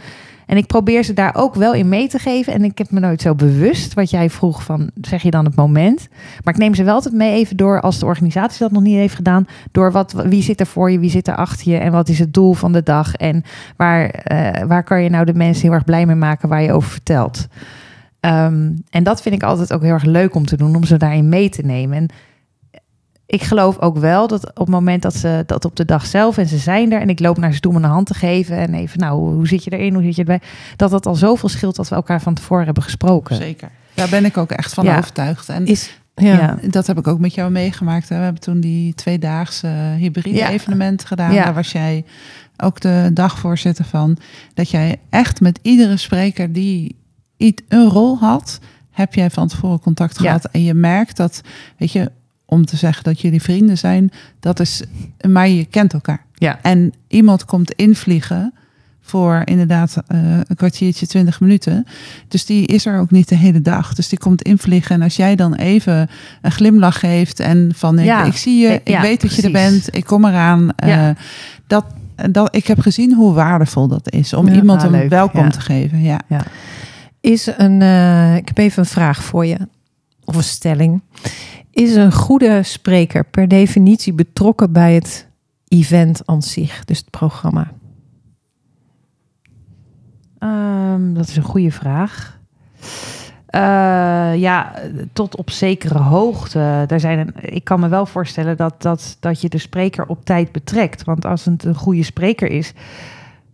En 0.46 0.58
ik 0.58 0.68
probeer 0.68 1.04
ze 1.04 1.14
daar 1.14 1.36
ook 1.36 1.56
wel 1.56 1.74
in 1.74 1.90
mee 1.90 2.08
te 2.08 2.20
geven. 2.20 2.54
En 2.54 2.64
ik 2.64 2.78
heb 2.78 2.92
me 2.92 3.00
nooit 3.00 3.22
zo 3.22 3.36
bewust 3.36 3.94
wat 3.94 4.10
jij 4.10 4.30
vroeg 4.30 4.64
van, 4.64 4.90
zeg 5.02 5.22
je 5.22 5.32
dan 5.32 5.46
het 5.46 5.56
moment? 5.56 6.08
Maar 6.44 6.54
ik 6.54 6.60
neem 6.60 6.76
ze 6.76 6.84
wel 6.84 6.94
altijd 6.94 7.14
mee 7.14 7.34
even 7.34 7.58
door 7.58 7.82
als 7.82 8.00
de 8.00 8.06
organisatie 8.06 8.60
dat 8.60 8.72
nog 8.72 8.84
niet 8.84 8.96
heeft 8.96 9.16
gedaan. 9.16 9.48
Door 9.72 9.92
wat, 9.92 10.12
wie 10.12 10.44
zit 10.44 10.60
er 10.60 10.66
voor 10.66 10.92
je, 10.92 11.00
wie 11.00 11.10
zit 11.10 11.28
er 11.28 11.36
achter 11.36 11.72
je 11.72 11.78
en 11.78 11.92
wat 11.92 12.10
is 12.10 12.20
het 12.20 12.34
doel 12.34 12.54
van 12.54 12.72
de 12.72 12.84
dag? 12.84 13.16
En 13.16 13.44
waar, 13.78 14.10
eh, 14.10 14.68
waar 14.68 14.84
kan 14.84 15.04
je 15.04 15.10
nou 15.10 15.26
de 15.26 15.34
mensen 15.34 15.64
heel 15.64 15.74
erg 15.74 15.86
blij 15.86 16.06
mee 16.06 16.16
maken 16.16 16.50
waar 16.50 16.62
je 16.62 16.74
over 16.74 16.90
vertelt? 16.90 17.48
Ehm, 18.20 18.72
en 18.90 19.04
dat 19.04 19.22
vind 19.22 19.36
ik 19.36 19.44
altijd 19.44 19.74
ook 19.74 19.82
heel 19.82 19.92
erg 19.92 20.04
leuk 20.04 20.36
om 20.36 20.46
te 20.46 20.58
doen, 20.58 20.76
om 20.76 20.84
ze 20.84 20.98
daarin 20.98 21.30
mee 21.30 21.50
te 21.50 21.62
nemen. 21.62 21.98
En 21.98 22.10
ik 23.34 23.44
geloof 23.44 23.80
ook 23.80 23.98
wel 23.98 24.28
dat 24.28 24.50
op 24.50 24.58
het 24.58 24.68
moment 24.68 25.02
dat 25.02 25.16
ze 25.16 25.44
dat 25.46 25.66
op 25.66 25.76
de 25.76 25.86
dag 25.86 26.06
zelf 26.06 26.38
en 26.38 26.48
ze 26.48 26.58
zijn 26.58 26.92
er 26.92 27.02
en 27.02 27.10
ik 27.10 27.20
loop 27.20 27.38
naar 27.38 27.54
ze 27.54 27.60
toe 27.60 27.72
om 27.76 27.84
een 27.84 27.90
hand 27.90 28.08
te 28.08 28.14
geven 28.14 28.58
en 28.58 28.74
even, 28.74 29.00
nou, 29.00 29.20
hoe, 29.36 29.48
zit 29.48 29.64
je 29.64 29.72
erin, 29.72 29.94
hoe 29.94 30.04
zit 30.04 30.16
je 30.16 30.22
erbij, 30.22 30.42
dat 30.76 30.92
dat 30.92 31.06
al 31.06 31.16
zoveel 31.16 31.50
scheelt 31.50 31.76
dat 31.76 31.90
we 31.90 31.96
elkaar 31.96 32.22
van 32.22 32.34
tevoren 32.34 32.66
hebben 32.66 32.84
gesproken. 32.84 33.36
Zeker. 33.36 33.70
Daar 33.94 34.10
ben 34.10 34.26
ik 34.26 34.38
ook 34.38 34.52
echt 34.52 34.74
van 34.74 34.86
Ja. 34.86 34.98
overtuigd. 34.98 35.50
En 35.50 35.66
Is, 35.66 36.00
ja. 36.16 36.34
Ja. 36.34 36.58
dat 36.70 36.88
heb 36.88 36.98
ik 36.98 37.08
ook 37.08 37.20
met 37.20 37.34
jou 37.34 37.52
meegemaakt. 37.52 38.10
Hè. 38.10 38.18
We 38.18 38.24
hebben 38.24 38.42
toen 38.42 38.60
die 38.60 38.94
tweedaagse 38.94 39.68
hybride 39.98 40.38
Ja. 40.38 40.50
evenement 40.50 41.06
gedaan. 41.06 41.34
Ja. 41.34 41.44
Daar 41.44 41.54
was 41.54 41.72
jij 41.72 42.06
ook 42.58 42.80
de 42.80 43.10
dagvoorzitter 43.14 43.86
van. 43.86 44.18
Dat 44.54 44.70
jij 44.70 45.00
echt 45.10 45.42
met 45.42 45.60
iedere 45.62 45.98
spreker 45.98 46.54
die 46.54 46.96
iets 47.38 47.62
een 47.68 47.90
rol 47.90 48.18
had, 48.18 48.60
heb 48.92 49.14
jij 49.14 49.30
van 49.30 49.48
tevoren 49.48 49.80
contact 49.80 50.18
gehad. 50.18 50.46
En 50.46 50.64
je 50.64 50.74
merkt 50.74 51.18
dat, 51.18 51.42
weet 51.78 51.92
je, 51.92 52.12
om 52.54 52.66
te 52.66 52.76
zeggen 52.78 53.04
dat 53.04 53.22
jullie 53.22 53.42
vrienden 53.42 53.78
zijn, 53.78 54.12
dat 54.40 54.60
is, 54.60 54.84
maar 55.30 55.48
je 55.48 55.66
kent 55.66 55.94
elkaar. 55.94 56.26
Ja. 56.34 56.60
En 56.62 56.94
iemand 57.08 57.46
komt 57.46 57.72
invliegen 57.72 58.54
voor 59.02 59.42
inderdaad 59.46 59.98
eh, 60.08 60.20
een 60.48 60.56
kwartiertje, 60.56 61.08
twintig 61.08 61.40
minuten. 61.40 61.86
Dus 62.28 62.46
die 62.46 62.66
is 62.68 62.86
er 62.86 63.00
ook 63.00 63.12
niet 63.12 63.30
de 63.30 63.36
hele 63.36 63.62
dag. 63.62 63.94
Dus 63.94 64.10
die 64.10 64.20
komt 64.20 64.42
invliegen. 64.42 64.96
En 64.96 65.02
als 65.02 65.16
jij 65.16 65.36
dan 65.36 65.54
even 65.56 66.10
een 66.42 66.52
glimlach 66.52 67.00
geeft 67.00 67.40
en 67.40 67.72
van 67.76 68.00
ik, 68.00 68.06
Ja. 68.06 68.24
ik 68.24 68.36
zie 68.38 68.60
je, 68.68 68.74
ik 68.74 68.88
Ja, 68.88 69.02
weet 69.02 69.22
dat 69.22 69.36
je 69.36 69.42
er 69.42 69.52
bent, 69.52 69.96
ik 69.96 70.06
kom 70.06 70.26
eraan. 70.26 70.72
eh, 70.76 70.90
Ja. 70.90 71.16
dat, 71.68 71.86
dat, 72.32 72.56
ik 72.56 72.68
heb 72.68 72.80
gezien 72.80 73.14
hoe 73.14 73.34
waardevol 73.34 73.88
dat 73.88 74.12
is 74.12 74.34
om 74.34 74.48
iemand 74.48 74.84
ah, 74.84 74.92
een 74.92 75.10
welkom 75.10 75.50
te 75.52 75.62
geven. 75.62 76.02
Ja. 76.02 76.20
Is 77.22 77.48
een, 77.58 77.82
eh, 77.82 78.36
ik 78.36 78.48
heb 78.48 78.58
even 78.58 78.80
een 78.84 78.90
vraag 78.90 79.24
voor 79.24 79.46
je, 79.46 79.58
of 80.26 80.36
een 80.36 80.44
stelling. 80.44 81.02
Is 81.74 81.96
een 81.96 82.12
goede 82.12 82.64
spreker 82.64 83.26
per 83.26 83.48
definitie 83.48 84.14
betrokken 84.14 84.72
bij 84.72 84.94
het 84.94 85.28
event 85.68 86.22
aan 86.26 86.42
zich, 86.42 86.86
dus 86.86 86.98
het 86.98 87.10
programma? 87.10 87.72
Ehm, 90.40 91.14
dat 91.14 91.28
is 91.28 91.36
een 91.36 91.44
goede 91.44 91.72
vraag. 91.72 92.40
Eh, 93.46 93.62
ja, 94.36 94.74
tot 95.14 95.36
op 95.36 95.50
zekere 95.50 96.00
hoogte. 96.00 96.84
Daar 96.88 97.00
zijn 97.00 97.20
een, 97.20 97.34
ik 97.42 97.64
kan 97.64 97.80
me 97.80 97.88
wel 97.88 98.06
voorstellen 98.06 98.58
dat, 98.58 98.82
dat, 98.82 99.18
dat 99.20 99.42
je 99.42 99.50
de 99.50 99.58
spreker 99.58 100.06
op 100.06 100.26
tijd 100.26 100.52
betrekt. 100.52 101.04
Want 101.04 101.26
als 101.26 101.46
het 101.46 101.64
een 101.64 101.76
goede 101.76 102.04
spreker 102.04 102.50
is, 102.50 102.74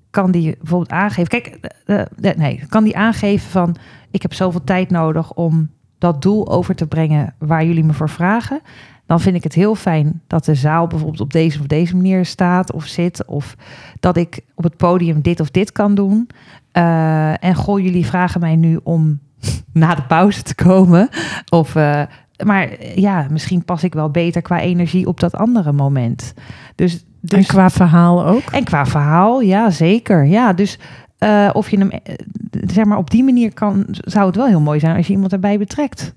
kan 0.09 0.31
die 0.31 0.55
bijvoorbeeld 0.57 0.91
aangeven. 0.91 1.29
Kijk, 1.29 1.47
eh, 1.85 1.99
eh, 1.99 2.37
nee, 2.37 2.63
kan 2.69 2.83
die 2.83 2.97
aangeven 2.97 3.49
van: 3.49 3.75
ik 4.11 4.21
heb 4.21 4.33
zoveel 4.33 4.63
tijd 4.63 4.89
nodig 4.89 5.33
om 5.33 5.69
dat 5.99 6.21
doel 6.21 6.49
over 6.49 6.75
te 6.75 6.87
brengen 6.87 7.33
waar 7.37 7.65
jullie 7.65 7.83
me 7.83 7.93
voor 7.93 8.09
vragen. 8.09 8.61
Dan 9.05 9.19
vind 9.19 9.35
ik 9.35 9.43
het 9.43 9.53
heel 9.53 9.75
fijn 9.75 10.21
dat 10.27 10.45
de 10.45 10.55
zaal 10.55 10.87
bijvoorbeeld 10.87 11.21
op 11.21 11.31
deze 11.31 11.59
of 11.59 11.65
deze 11.65 11.95
manier 11.95 12.25
staat 12.25 12.71
of 12.71 12.85
zit. 12.85 13.25
Of 13.25 13.55
dat 13.99 14.17
ik 14.17 14.39
op 14.55 14.63
het 14.63 14.77
podium 14.77 15.21
dit 15.21 15.39
of 15.39 15.49
dit 15.51 15.71
kan 15.71 15.95
doen. 15.95 16.29
Eh, 16.71 17.43
en 17.43 17.55
goh, 17.55 17.79
jullie 17.79 18.05
vragen 18.05 18.39
mij 18.39 18.55
nu 18.55 18.79
om 18.83 19.19
na 19.73 19.95
de 19.95 20.01
pauze 20.01 20.41
te 20.41 20.55
komen. 20.55 21.09
Of, 21.49 21.75
eh, 21.75 22.01
maar 22.45 22.69
ja, 22.95 23.27
misschien 23.29 23.65
pas 23.65 23.83
ik 23.83 23.93
wel 23.93 24.09
beter 24.09 24.41
qua 24.41 24.59
energie 24.59 25.07
op 25.07 25.19
dat 25.19 25.35
andere 25.35 25.71
moment. 25.71 26.33
Dus, 26.75 27.05
dus 27.21 27.39
en 27.39 27.45
qua 27.45 27.69
verhaal 27.69 28.25
ook? 28.25 28.43
en 28.51 28.63
qua 28.63 28.85
verhaal, 28.85 29.41
ja, 29.41 29.69
zeker. 29.69 30.25
Ja, 30.25 30.53
dus 30.53 30.79
eh, 31.19 31.49
of 31.53 31.69
je 31.69 31.77
hem, 31.77 31.89
eh, 31.89 32.13
zeg 32.51 32.85
maar, 32.85 32.97
op 32.97 33.09
die 33.09 33.23
manier 33.23 33.53
kan, 33.53 33.85
zou 33.89 34.25
het 34.25 34.35
wel 34.35 34.47
heel 34.47 34.61
mooi 34.61 34.79
zijn 34.79 34.95
als 34.95 35.07
je 35.07 35.13
iemand 35.13 35.33
erbij 35.33 35.57
betrekt. 35.57 36.15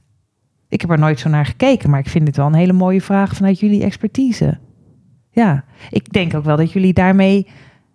Ik 0.69 0.81
heb 0.81 0.91
er 0.91 0.99
nooit 0.99 1.21
zo 1.21 1.29
naar 1.29 1.47
gekeken, 1.47 1.91
maar 1.91 2.01
ik 2.01 2.09
vind 2.09 2.27
het 2.27 2.37
wel 2.37 2.47
een 2.47 2.55
hele 2.55 2.73
mooie 2.73 3.01
vraag 3.01 3.35
vanuit 3.35 3.61
jullie 3.61 3.83
expertise. 3.83 4.59
Ja, 5.31 5.65
ik 5.91 6.13
denk 6.13 6.35
ook 6.35 6.45
wel 6.45 6.57
dat 6.57 6.73
jullie 6.73 6.93
daarmee 6.93 7.47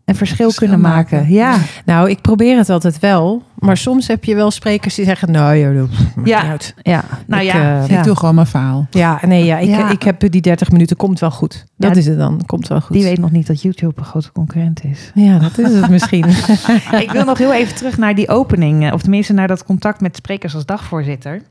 een 0.08 0.16
verschil, 0.16 0.46
Verschil 0.46 0.68
kunnen 0.68 0.90
maken. 0.90 1.18
maken. 1.18 1.34
Ja, 1.34 1.58
Nou, 1.86 2.10
ik 2.10 2.22
probeer 2.22 2.58
het 2.58 2.70
altijd 2.70 3.00
wel. 3.00 3.44
Maar 3.56 3.78
soms 3.78 4.08
heb 4.08 4.24
je 4.24 4.36
wel 4.36 4.52
sprekers 4.52 4.96
die 4.96 5.06
zeggen... 5.06 5.32
Nou, 5.32 5.58
joh, 5.58 5.90
Ja. 6.24 6.44
uit. 6.50 6.74
ja. 6.82 7.04
Nou 7.26 7.42
Ik, 7.44 7.52
ja, 7.52 7.82
eh, 7.82 7.88
ja. 7.90 7.98
Ik 7.98 8.04
doe 8.04 8.16
gewoon 8.16 8.36
mijn 8.36 8.48
verhaal. 8.48 8.88
Ja, 8.92 9.20
nee, 9.26 9.46
ja, 9.46 9.58
ik, 9.58 9.68
Ja. 9.70 9.90
ik 9.92 10.04
heb 10.04 10.20
die 10.32 10.42
30 10.42 10.72
minuten. 10.72 10.98
Komt 10.98 11.20
wel 11.20 11.32
goed. 11.32 11.66
Dat 11.78 11.92
Ja, 11.92 11.98
is 11.98 12.06
het 12.06 12.18
dan. 12.18 12.42
Komt 12.46 12.68
wel 12.68 12.82
goed. 12.82 12.96
die 12.96 13.04
weet 13.06 13.18
nog 13.20 13.32
niet 13.32 13.48
dat 13.48 13.62
YouTube 13.62 13.94
een 14.00 14.06
grote 14.06 14.32
concurrent 14.32 14.84
is. 14.84 15.12
Ja, 15.14 15.40
dat 15.40 15.58
is 15.58 15.74
het 15.74 15.90
misschien. 15.90 16.26
ik 17.06 17.12
wil 17.12 17.24
nog 17.26 17.38
heel 17.38 17.54
even 17.54 17.76
terug 17.76 17.98
naar 17.98 18.16
die 18.16 18.30
opening, 18.30 18.86
eh, 18.88 18.94
of 18.94 19.02
tenminste 19.02 19.34
naar 19.34 19.48
dat 19.48 19.64
contact 19.64 20.02
met 20.02 20.16
sprekers 20.16 20.56
als 20.56 20.66
dagvoorzitter. 20.66 21.42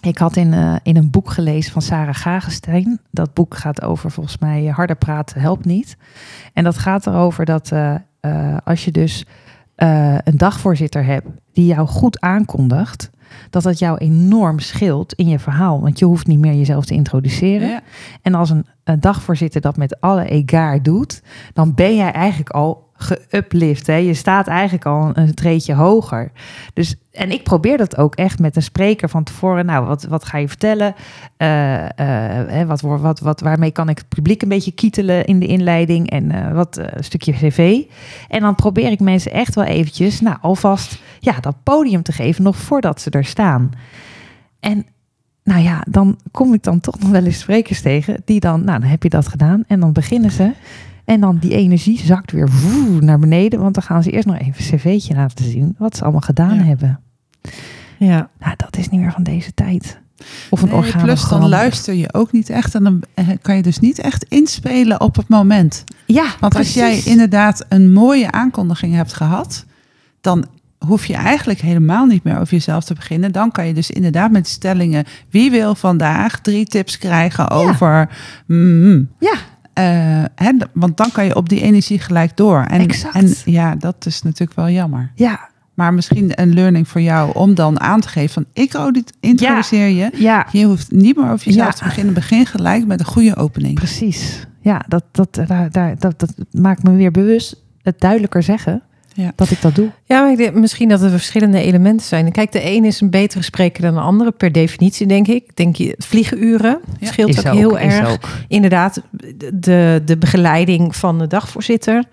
Ik 0.00 0.18
had 0.18 0.36
in, 0.36 0.52
eh, 0.54 0.76
in 0.82 0.96
een 0.96 1.10
boek 1.10 1.30
gelezen 1.30 1.72
van 1.72 1.82
Sarah 1.82 2.14
Gagenstein. 2.14 3.00
Dat 3.10 3.34
boek 3.34 3.56
gaat 3.56 3.82
over 3.82 4.10
volgens 4.10 4.38
mij 4.38 4.68
eh, 4.68 4.74
harder 4.74 4.96
praten 4.96 5.40
helpt 5.40 5.64
niet. 5.64 5.96
En 6.52 6.64
dat 6.64 6.78
gaat 6.78 7.06
erover 7.06 7.44
dat 7.44 7.72
eh, 7.72 7.94
als 8.64 8.84
je 8.84 8.90
dus 8.90 9.24
een 10.24 10.36
dagvoorzitter 10.36 11.04
hebt 11.04 11.26
die 11.52 11.66
jou 11.66 11.86
goed 11.86 12.20
aankondigt, 12.20 13.10
dat 13.50 13.62
dat 13.62 13.78
jou 13.78 13.98
enorm 13.98 14.58
scheelt 14.58 15.12
in 15.12 15.28
je 15.28 15.38
verhaal. 15.38 15.80
Want 15.80 15.98
je 15.98 16.04
hoeft 16.04 16.26
niet 16.26 16.38
meer 16.38 16.54
jezelf 16.54 16.84
te 16.84 16.94
introduceren. 16.94 17.68
Ja. 17.68 17.80
En 18.22 18.34
als 18.34 18.50
een, 18.50 18.66
een 18.84 19.00
dagvoorzitter 19.00 19.60
dat 19.60 19.76
met 19.76 20.00
alle 20.00 20.28
egaar 20.28 20.82
doet, 20.82 21.22
dan 21.52 21.74
ben 21.74 21.96
jij 21.96 22.12
eigenlijk 22.12 22.50
al 22.50 22.85
geuplift. 22.96 23.86
Je 23.86 24.14
staat 24.14 24.46
eigenlijk 24.46 24.86
al 24.86 25.10
een, 25.14 25.34
treedje 25.34 25.74
hoger. 25.74 26.30
Dus, 26.74 26.96
en 27.12 27.30
ik 27.30 27.42
probeer 27.42 27.76
dat 27.76 27.96
ook 27.96 28.14
echt 28.14 28.38
met 28.38 28.56
een 28.56 28.62
spreker 28.62 29.08
van 29.08 29.24
tevoren. 29.24 29.66
Nou, 29.66 29.86
wat, 29.86 30.04
wat 30.04 30.24
ga 30.24 30.38
je 30.38 30.48
vertellen? 30.48 30.94
Eh, 31.36 32.60
eh, 32.60 32.68
wat, 32.68 32.80
wat, 32.80 33.20
wat, 33.20 33.40
waarmee 33.40 33.70
kan 33.70 33.88
ik 33.88 33.98
het 33.98 34.08
publiek 34.08 34.42
een 34.42 34.48
beetje 34.48 34.72
kietelen 34.72 35.24
in 35.24 35.38
de 35.38 35.46
inleiding? 35.46 36.10
En 36.10 36.30
eh, 36.30 36.52
wat 36.52 36.76
een 36.76 37.04
stukje 37.04 37.32
cv. 37.32 37.82
En 38.28 38.40
dan 38.40 38.54
probeer 38.54 38.90
ik 38.90 39.00
mensen 39.00 39.32
echt 39.32 39.54
wel 39.54 39.64
eventjes, 39.64 40.20
nou, 40.20 40.36
alvast 40.40 41.02
ja, 41.20 41.40
dat 41.40 41.62
podium 41.62 42.02
te 42.02 42.12
geven 42.12 42.42
nog 42.42 42.56
voordat 42.56 43.00
ze 43.00 43.10
er 43.10 43.24
staan. 43.24 43.70
En 44.60 44.86
nou 45.46 45.62
ja, 45.62 45.84
dan 45.88 46.18
kom 46.30 46.54
ik 46.54 46.62
dan 46.62 46.80
toch 46.80 46.98
nog 46.98 47.10
wel 47.10 47.24
eens 47.24 47.38
sprekers 47.38 47.80
tegen 47.80 48.22
die 48.24 48.40
dan, 48.40 48.64
nou, 48.64 48.80
dan 48.80 48.88
heb 48.88 49.02
je 49.02 49.08
dat 49.08 49.28
gedaan 49.28 49.64
en 49.66 49.80
dan 49.80 49.92
beginnen 49.92 50.30
ze. 50.30 50.52
En 51.06 51.20
dan 51.20 51.38
die 51.38 51.54
energie 51.54 51.98
zakt 52.04 52.32
weer 52.32 52.48
woe, 52.62 53.00
naar 53.00 53.18
beneden, 53.18 53.60
want 53.60 53.74
dan 53.74 53.82
gaan 53.82 54.02
ze 54.02 54.10
eerst 54.10 54.26
nog 54.26 54.38
even 54.38 54.54
een 54.72 54.78
cv'tje 54.78 55.14
laten 55.14 55.44
zien 55.44 55.74
wat 55.78 55.96
ze 55.96 56.02
allemaal 56.02 56.20
gedaan 56.20 56.54
Ja. 56.56 56.62
hebben. 56.62 57.00
ja. 57.98 58.28
Nou, 58.38 58.54
dat 58.56 58.76
is 58.76 58.88
niet 58.88 59.00
meer 59.00 59.12
van 59.12 59.22
deze 59.22 59.54
tijd. 59.54 59.98
Of 60.50 60.62
een 60.62 60.68
Nee, 60.68 60.76
orgaan. 60.76 61.02
plus 61.02 61.28
dan 61.28 61.48
luister 61.48 61.94
je 61.94 62.12
ook 62.14 62.32
niet 62.32 62.50
echt 62.50 62.74
en 62.74 62.84
dan 62.84 63.02
eh, 63.14 63.28
kan 63.42 63.56
je 63.56 63.62
dus 63.62 63.78
niet 63.78 63.98
echt 63.98 64.24
inspelen 64.28 65.00
op 65.00 65.16
het 65.16 65.28
moment. 65.28 65.84
Ja, 66.06 66.26
Want 66.40 66.56
als 66.56 66.74
jij 66.74 67.02
inderdaad 67.04 67.64
een 67.68 67.92
mooie 67.92 68.30
aankondiging 68.30 68.94
hebt 68.94 69.12
gehad, 69.12 69.64
dan 70.20 70.46
hoef 70.78 71.06
je 71.06 71.14
eigenlijk 71.14 71.60
helemaal 71.60 72.06
niet 72.06 72.24
meer 72.24 72.38
over 72.38 72.54
jezelf 72.54 72.84
te 72.84 72.94
beginnen. 72.94 73.32
Dan 73.32 73.50
kan 73.52 73.66
je 73.66 73.74
dus 73.74 73.90
inderdaad 73.90 74.30
met 74.30 74.48
stellingen, 74.48 75.04
wie 75.30 75.50
wil 75.50 75.74
vandaag 75.74 76.40
drie 76.40 76.66
tips 76.66 76.98
krijgen 76.98 77.50
over... 77.50 78.08
mm, 78.46 79.08
Ja, 79.18 79.34
eh, 79.76 80.24
hè, 80.34 80.50
want 80.72 80.96
dan 80.96 81.10
kan 81.12 81.24
je 81.24 81.34
op 81.34 81.48
die 81.48 81.60
energie 81.60 81.98
gelijk 81.98 82.36
door. 82.36 82.60
En, 82.62 82.80
Exact. 82.80 83.14
en 83.14 83.34
ja, 83.44 83.74
dat 83.74 84.06
is 84.06 84.22
natuurlijk 84.22 84.54
wel 84.58 84.68
jammer. 84.70 85.10
ja, 85.14 85.48
Maar 85.74 85.94
misschien 85.94 86.40
een 86.40 86.54
learning 86.54 86.88
voor 86.88 87.00
jou 87.00 87.30
om 87.34 87.54
dan 87.54 87.80
aan 87.80 88.00
te 88.00 88.08
geven 88.08 88.32
van 88.34 88.44
ik 88.52 88.74
introduceer 89.20 89.88
je. 89.88 90.10
ja, 90.14 90.46
Je 90.52 90.64
hoeft 90.64 90.90
niet 90.90 91.16
meer 91.16 91.30
over 91.30 91.46
jezelf 91.46 91.66
Ja. 91.66 91.72
te 91.72 91.84
beginnen. 91.84 92.14
Begin 92.14 92.46
gelijk 92.46 92.86
met 92.86 93.00
een 93.00 93.06
goede 93.06 93.36
opening. 93.36 93.74
precies. 93.74 94.46
Ja, 94.60 94.84
dat, 94.88 95.04
dat, 95.12 95.34
daar, 95.46 95.70
daar, 95.70 95.98
dat, 95.98 96.18
dat 96.20 96.34
maakt 96.50 96.82
me 96.82 96.90
weer 96.90 97.10
bewust 97.10 97.62
het 97.82 98.00
duidelijker 98.00 98.42
zeggen 98.42 98.82
Ja. 99.16 99.32
dat 99.36 99.50
ik 99.50 99.60
dat 99.60 99.74
doe. 99.74 99.90
Ja, 100.04 100.20
maar 100.20 100.30
ik 100.30 100.36
denk 100.36 100.54
misschien 100.54 100.88
dat 100.88 101.02
er 101.02 101.10
verschillende 101.10 101.60
elementen 101.60 102.06
zijn. 102.06 102.32
Kijk, 102.32 102.52
de 102.52 102.64
een 102.64 102.84
is 102.84 103.00
een 103.00 103.10
betere 103.10 103.42
spreker 103.42 103.82
dan 103.82 103.94
de 103.94 104.00
andere, 104.00 104.30
per 104.32 104.52
definitie, 104.52 105.06
denk 105.06 105.26
ik. 105.26 105.56
Denk 105.56 105.76
je, 105.76 105.94
vliegenuren 105.98 106.80
Ja. 107.00 107.06
scheelt 107.06 107.28
Is 107.28 107.46
ook, 107.46 107.54
heel 107.54 107.78
erg. 107.78 108.10
ook. 108.10 108.28
Inderdaad, 108.48 109.02
de, 109.54 110.02
de 110.04 110.16
begeleiding 110.18 110.96
van 110.96 111.18
de 111.18 111.26
dagvoorzitter 111.26 112.04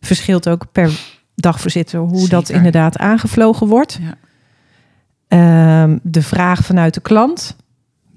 verschilt 0.00 0.48
ook 0.48 0.66
per 0.72 0.90
dagvoorzitter 1.34 2.00
hoe 2.00 2.28
dat 2.28 2.48
inderdaad 2.48 2.98
aangevlogen 2.98 3.66
wordt. 3.66 3.98
Ja. 4.02 4.14
Ehm, 5.28 5.98
de 6.02 6.22
vraag 6.22 6.64
vanuit 6.64 6.94
de 6.94 7.00
klant. 7.00 7.56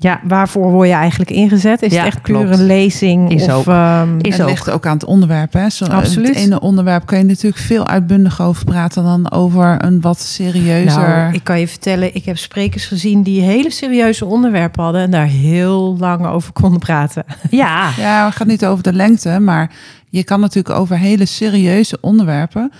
Ja, 0.02 0.20
waarvoor 0.24 0.72
word 0.72 0.88
je 0.88 0.94
eigenlijk 0.94 1.32
ingezet? 1.32 1.82
Is 1.82 1.92
Ja, 1.94 1.98
het 2.04 2.08
echt 2.14 2.22
puur 2.22 2.52
een 2.52 2.66
lezing? 2.66 3.32
Is 3.32 3.44
of, 3.44 3.52
ook. 3.52 3.66
ehm, 3.68 4.18
Is 4.22 4.34
het 4.34 4.42
ook. 4.42 4.50
ligt 4.50 4.70
ook 4.70 4.86
aan 4.86 4.94
het 4.94 5.06
onderwerp. 5.06 5.54
Hè? 5.54 5.70
Zo, 5.70 5.86
Absoluut. 5.86 6.28
Het 6.28 6.38
ene 6.38 6.60
onderwerp 6.60 7.06
kun 7.06 7.18
je 7.18 7.24
natuurlijk 7.24 7.62
veel 7.62 7.88
uitbundiger 7.88 8.46
over 8.46 8.66
praten 8.66 9.04
dan 9.04 9.32
over 9.32 9.84
een 9.86 10.02
wat 10.02 10.20
serieuzer. 10.20 11.02
Nou, 11.08 11.34
ik 11.34 11.44
kan 11.44 11.60
je 11.60 11.68
vertellen, 11.68 12.16
ik 12.16 12.26
heb 12.26 12.38
sprekers 12.38 12.86
gezien 12.86 13.24
die 13.24 13.42
hele 13.42 13.72
serieuze 13.72 14.26
onderwerpen 14.26 14.84
hadden 14.84 15.02
en 15.02 15.12
daar 15.12 15.28
heel 15.28 15.98
lang 16.00 16.26
over 16.28 16.52
konden 16.54 16.80
praten. 16.80 17.24
Ja, 17.50 17.90
Ja, 17.98 18.26
het 18.26 18.36
gaat 18.36 18.48
niet 18.48 18.66
over 18.66 18.84
de 18.84 18.94
lengte, 18.94 19.40
maar 19.40 19.72
je 20.10 20.24
kan 20.24 20.40
natuurlijk 20.40 20.76
over 20.80 20.98
hele 20.98 21.26
serieuze 21.26 21.98
onderwerpen. 22.02 22.72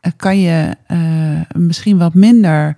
eh, 0.00 0.12
kan 0.16 0.40
je 0.40 0.74
eh, 0.86 0.98
misschien 1.54 1.98
wat 1.98 2.14
minder. 2.14 2.76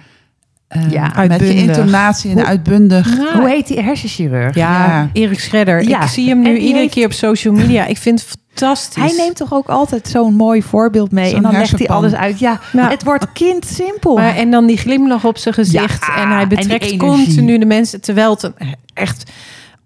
Eh, 0.68 0.90
Ja, 0.90 1.12
met 1.28 1.40
je 1.40 1.54
intonatie 1.54 2.31
en 2.31 2.37
Hoe- 2.37 2.46
uitbundig. 2.46 3.16
hoe 3.33 3.48
heet 3.48 3.66
die 3.66 3.81
hersenchirurg? 3.81 4.54
Ja, 4.54 4.87
Ja. 4.87 5.11
Erik 5.12 5.40
Schredder. 5.40 5.83
Ja. 5.88 6.02
Ik 6.02 6.09
zie 6.09 6.28
hem 6.28 6.38
nu 6.42 6.52
die 6.52 6.59
iedere 6.59 6.78
heeft- 6.78 6.92
keer 6.94 7.04
op 7.07 7.12
social 7.12 7.54
media. 7.54 7.87
Ik 7.87 7.96
vind 7.96 8.20
het 8.20 8.28
fantastisch. 8.28 9.02
Hij 9.02 9.12
neemt 9.24 9.37
toch 9.37 9.52
ook 9.52 9.68
altijd 9.68 10.09
zo'n 10.09 10.35
mooi 10.35 10.62
voorbeeld 10.62 11.12
mee. 11.12 11.35
En 11.35 11.42
dan 11.42 11.52
legt 11.52 11.78
hij 11.78 11.88
alles 11.88 12.14
uit. 12.14 12.38
Ja, 12.38 12.61
Nou, 12.72 12.90
het 12.90 13.04
wordt 13.04 13.33
kindsimpel. 13.33 14.14
Maar, 14.16 14.37
en 14.37 14.50
dan 14.50 14.66
die 14.66 14.76
glimlach 14.76 15.24
op 15.24 15.38
zijn 15.38 15.54
gezicht. 15.54 16.07
Ja, 16.07 16.22
en 16.22 16.28
hij 16.28 16.46
die 16.46 16.57
betrekt 16.59 16.96
continu 16.96 17.59
de 17.59 17.66
mensen. 17.66 18.00
Terwijl 18.00 18.31
het 18.31 18.42
een, 18.42 18.54
echt, 18.94 19.31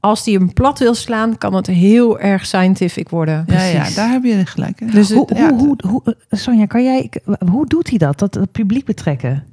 als 0.01 0.25
hij 0.25 0.35
hem 0.35 0.53
plat 0.53 0.79
wil 0.79 0.95
slaan, 0.95 1.39
kan 1.39 1.55
het 1.55 1.67
heel 1.67 2.19
erg 2.21 2.47
scientific 2.47 3.09
worden. 3.09 3.45
Ja, 3.47 3.63
ja, 3.63 3.77
precies. 3.79 3.95
daar 3.95 4.11
heb 4.11 4.25
je 4.25 4.47
gelijk. 4.47 4.81
in. 4.81 4.87
Dus 4.91 5.13
hoe, 5.13 5.27
het- 5.29 5.39
ja, 5.39 5.49
hoe, 5.55 5.59
hoe, 5.87 6.03
hoe, 6.03 6.17
Sonja, 6.31 6.67
kan 6.67 6.85
jij, 6.85 7.11
hoe 7.51 7.67
doet 7.67 7.89
hij 7.89 7.99
dat? 7.99 8.19
Dat 8.19 8.35
het 8.35 8.53
publiek 8.53 8.85
betrekken? 8.85 9.45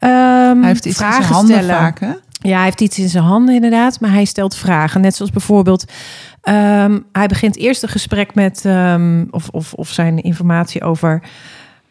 Ehm, 0.00 0.58
Hij 0.58 0.66
heeft 0.68 0.84
iets 0.86 0.98
in 0.98 1.04
vragen 1.04 1.22
zijn 1.22 1.34
handen 1.34 1.56
stellen. 1.56 1.74
vaak, 1.80 2.00
hè? 2.00 2.12
Ja, 2.42 2.54
hij 2.54 2.64
heeft 2.64 2.80
iets 2.80 2.98
in 2.98 3.08
zijn 3.08 3.24
handen 3.24 3.54
inderdaad, 3.54 4.00
maar 4.00 4.12
hij 4.12 4.24
stelt 4.24 4.54
vragen. 4.56 5.00
Net 5.00 5.14
zoals 5.14 5.30
bijvoorbeeld, 5.30 5.84
ehm, 6.42 6.98
hij 7.12 7.26
begint 7.26 7.56
eerst 7.56 7.82
een 7.82 7.88
gesprek 7.88 8.34
met, 8.34 8.64
ehm, 8.64 9.24
of, 9.30 9.48
of, 9.48 9.72
of 9.72 9.88
zijn 9.88 10.22
informatie 10.22 10.82
over 10.82 11.22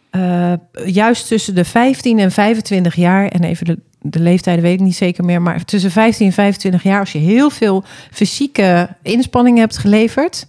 eh, 0.10 0.54
juist 0.86 1.28
tussen 1.28 1.56
de 1.56 1.66
15 1.66 2.20
en 2.20 2.32
25 2.32 2.96
jaar, 2.96 3.28
en 3.28 3.44
even 3.44 3.66
de, 3.66 3.80
de 4.02 4.20
leeftijden 4.20 4.64
weet 4.64 4.74
ik 4.80 4.86
niet 4.86 4.96
zeker 4.96 5.26
meer, 5.26 5.42
maar 5.42 5.66
tussen 5.66 5.92
15 5.92 6.26
en 6.26 6.34
25 6.34 6.84
jaar, 6.84 7.00
als 7.00 7.12
je 7.12 7.18
heel 7.20 7.50
veel 7.50 7.84
fysieke 8.12 8.90
inspanning 9.02 9.58
hebt 9.58 9.78
geleverd, 9.78 10.46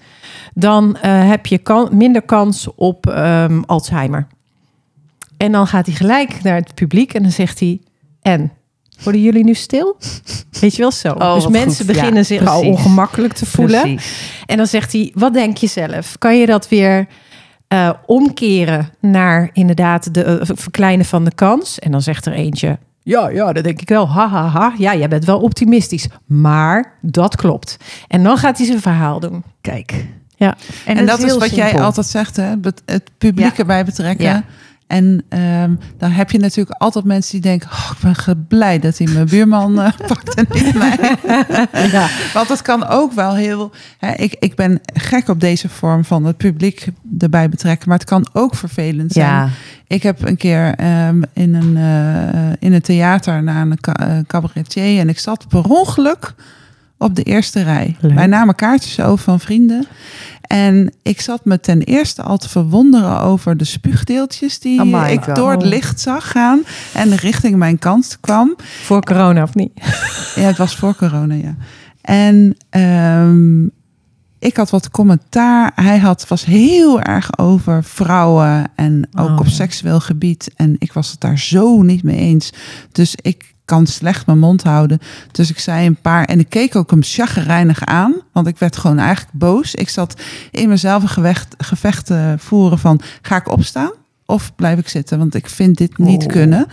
dan 0.54 0.96
eh, 0.96 1.28
heb 1.28 1.46
je 1.46 1.58
kan, 1.58 1.88
minder 1.92 2.22
kans 2.22 2.68
op 2.74 3.06
ehm, 3.06 3.62
Alzheimer. 3.66 4.26
En 5.40 5.52
dan 5.52 5.66
gaat 5.66 5.86
hij 5.86 5.94
gelijk 5.94 6.42
naar 6.42 6.56
het 6.56 6.74
publiek 6.74 7.14
en 7.14 7.22
dan 7.22 7.32
zegt 7.32 7.60
hij: 7.60 7.80
En 8.22 8.52
worden 9.02 9.22
jullie 9.22 9.44
nu 9.44 9.54
stil? 9.54 9.96
Weet 10.60 10.74
je 10.74 10.82
wel 10.82 10.90
zo. 10.90 11.12
Oh, 11.12 11.34
dus 11.34 11.48
mensen 11.48 11.86
goed. 11.86 11.94
Ja, 11.94 12.00
beginnen 12.00 12.26
zich 12.26 12.46
al 12.46 12.60
ongemakkelijk 12.62 13.32
te 13.32 13.46
voelen. 13.46 13.80
Precies. 13.80 14.42
En 14.46 14.56
dan 14.56 14.66
zegt 14.66 14.92
hij: 14.92 15.10
Wat 15.14 15.32
denk 15.32 15.56
je 15.56 15.66
zelf? 15.66 16.18
Kan 16.18 16.38
je 16.38 16.46
dat 16.46 16.68
weer 16.68 17.06
eh, 17.68 17.90
omkeren 18.06 18.88
naar 19.00 19.50
inderdaad 19.52 20.14
de 20.14 20.24
eh, 20.24 20.48
verkleinen 20.54 21.06
van 21.06 21.24
de 21.24 21.34
kans? 21.34 21.78
En 21.78 21.90
dan 21.90 22.02
zegt 22.02 22.26
er 22.26 22.32
eentje: 22.32 22.78
Ja, 23.02 23.28
ja, 23.28 23.52
dat 23.52 23.64
denk 23.64 23.80
ik 23.80 23.88
wel. 23.88 24.08
Ha, 24.08 24.28
ha, 24.28 24.48
ha. 24.48 24.74
Ja, 24.78 24.96
jij 24.96 25.08
bent 25.08 25.24
wel 25.24 25.40
optimistisch. 25.40 26.08
Maar 26.26 26.92
dat 27.02 27.36
klopt. 27.36 27.76
En 28.08 28.22
dan 28.22 28.36
gaat 28.36 28.56
hij 28.56 28.66
zijn 28.66 28.80
verhaal 28.80 29.20
doen. 29.20 29.42
Kijk. 29.60 30.04
Ja. 30.36 30.56
En, 30.84 31.06
dat 31.06 31.22
is, 31.22 31.36
wat 31.36 31.54
jij 31.54 31.80
altijd 31.80 32.06
zegt, 32.06 32.36
hè? 32.36 32.54
het 32.84 33.10
publiek 33.18 33.52
Ja. 33.52 33.58
erbij 33.58 33.84
betrekken. 33.84 34.24
Ja. 34.24 34.44
En 34.90 35.22
ehm, 35.28 35.74
dan 35.98 36.10
heb 36.10 36.30
je 36.30 36.38
natuurlijk 36.38 36.80
altijd 36.80 37.04
mensen 37.04 37.32
die 37.32 37.40
denken... 37.40 37.70
Oh, 37.70 37.90
ik 37.90 38.24
ben 38.24 38.46
blij 38.48 38.78
dat 38.78 38.98
hij 38.98 39.06
mijn 39.12 39.26
buurman 39.26 39.80
eh, 39.80 39.92
pakt 40.06 40.34
en 40.34 40.46
niet 40.52 40.74
mij. 40.74 41.16
Ja. 41.92 42.08
Want 42.32 42.48
dat 42.48 42.62
kan 42.62 42.86
ook 42.86 43.12
wel 43.12 43.34
heel... 43.34 43.70
Hè, 43.98 44.12
ik, 44.12 44.36
ik 44.38 44.54
ben 44.54 44.80
gek 44.94 45.28
op 45.28 45.40
deze 45.40 45.68
vorm 45.68 46.04
van 46.04 46.24
het 46.24 46.36
publiek 46.36 46.86
erbij 47.18 47.48
betrekken. 47.48 47.88
Maar 47.88 47.98
het 47.98 48.08
kan 48.08 48.26
ook 48.32 48.54
vervelend 48.54 49.12
zijn. 49.12 49.26
Ja. 49.26 49.48
Ik 49.86 50.02
heb 50.02 50.26
een 50.26 50.36
keer 50.36 50.74
ehm, 50.74 51.22
in, 51.32 51.54
een, 51.54 51.76
eh, 51.76 52.50
in 52.58 52.72
een 52.72 52.80
theater 52.82 53.42
naar 53.42 53.66
een 53.66 53.80
ca- 53.80 54.08
eh, 54.08 54.18
cabaretier... 54.26 55.00
en 55.00 55.08
ik 55.08 55.18
zat 55.18 55.48
per 55.48 55.64
ongeluk 55.64 56.34
op 56.98 57.14
de 57.14 57.22
eerste 57.22 57.62
rij. 57.62 57.96
Leuk. 58.00 58.14
Wij 58.14 58.26
namen 58.26 58.54
kaartjes 58.54 59.00
over 59.00 59.24
van 59.24 59.40
vrienden... 59.40 59.86
En 60.50 60.92
ik 61.02 61.20
zat 61.20 61.44
me 61.44 61.60
ten 61.60 61.82
eerste 61.82 62.22
al 62.22 62.38
te 62.38 62.48
verwonderen 62.48 63.20
over 63.20 63.56
de 63.56 63.64
spuugdeeltjes 63.64 64.58
die 64.58 64.96
ik 64.96 65.34
door 65.34 65.50
het 65.50 65.62
licht 65.62 66.00
zag 66.00 66.30
gaan 66.30 66.62
en 66.92 67.14
richting 67.14 67.56
mijn 67.56 67.78
kant 67.78 68.18
kwam. 68.20 68.56
Voor 68.82 69.04
corona 69.04 69.42
of 69.42 69.54
niet? 69.54 69.72
Ja, 70.34 70.46
het 70.46 70.56
was 70.56 70.76
voor 70.76 70.96
corona, 70.96 71.34
ja. 71.34 71.56
En 72.00 72.56
ehm, 72.70 73.64
ik 74.38 74.56
had 74.56 74.70
wat 74.70 74.90
commentaar. 74.90 75.72
Hij 75.74 75.98
had, 75.98 76.28
was 76.28 76.44
heel 76.44 77.00
erg 77.00 77.38
over 77.38 77.84
vrouwen 77.84 78.70
en 78.74 79.08
ook 79.18 79.28
Oh, 79.28 79.38
op 79.38 79.48
seksueel 79.48 80.00
gebied. 80.00 80.50
En 80.56 80.76
ik 80.78 80.92
was 80.92 81.10
het 81.10 81.20
daar 81.20 81.38
zo 81.38 81.82
niet 81.82 82.02
mee 82.02 82.18
eens. 82.18 82.52
Dus 82.92 83.14
ik 83.22 83.49
kan 83.70 83.86
slecht 83.86 84.26
mijn 84.26 84.38
mond 84.38 84.62
houden. 84.62 84.98
Dus 85.32 85.50
ik 85.50 85.58
zei 85.58 85.86
een 85.86 86.00
paar. 86.00 86.24
En 86.24 86.38
ik 86.38 86.48
keek 86.48 86.76
ook 86.76 86.90
hem 86.90 87.02
chagrijnig 87.02 87.84
aan. 87.84 88.14
Want 88.32 88.46
ik 88.46 88.58
werd 88.58 88.76
gewoon 88.76 88.98
eigenlijk 88.98 89.32
boos. 89.32 89.74
Ik 89.74 89.88
zat 89.88 90.20
in 90.50 90.68
mezelf 90.68 91.02
een 91.02 91.08
gevecht, 91.08 91.54
gevecht 91.58 92.06
te 92.06 92.34
voeren 92.38 92.78
van... 92.78 93.00
ga 93.22 93.36
ik 93.36 93.48
opstaan? 93.50 93.90
Of 94.26 94.54
blijf 94.54 94.78
ik 94.78 94.88
zitten? 94.88 95.18
Want 95.18 95.34
ik 95.34 95.48
vind 95.48 95.76
dit 95.76 95.98
niet 95.98 96.22
Oh. 96.22 96.28
kunnen. 96.28 96.66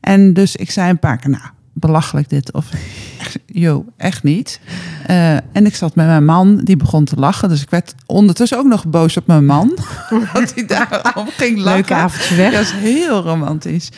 En 0.00 0.32
dus 0.32 0.56
ik 0.56 0.70
zei 0.70 0.90
een 0.90 0.98
paar 0.98 1.16
keer... 1.18 1.30
nou, 1.30 1.42
belachelijk 1.78 2.28
dit. 2.28 2.52
Of, 2.52 2.66
yo, 3.46 3.84
echt 3.96 4.22
niet. 4.22 4.60
Eh, 5.06 5.34
en 5.34 5.66
ik 5.66 5.74
zat 5.74 5.94
met 5.94 6.06
mijn 6.06 6.24
man, 6.24 6.56
die 6.56 6.76
begon 6.76 7.04
te 7.04 7.16
lachen. 7.16 7.48
Dus 7.48 7.62
ik 7.62 7.70
werd 7.70 7.94
ondertussen 8.06 8.58
ook 8.58 8.66
nog 8.66 8.86
boos 8.86 9.16
op 9.16 9.26
mijn 9.26 9.46
man. 9.46 9.78
Want 10.32 10.54
hij 10.54 10.66
daarom 10.66 11.28
ging 11.28 11.58
lachen. 11.58 11.72
Leuke 11.74 11.94
avondje 11.94 12.34
weg. 12.34 12.52
Dat 12.52 12.60
is 12.60 12.72
heel 12.72 13.20
romantisch. 13.22 13.90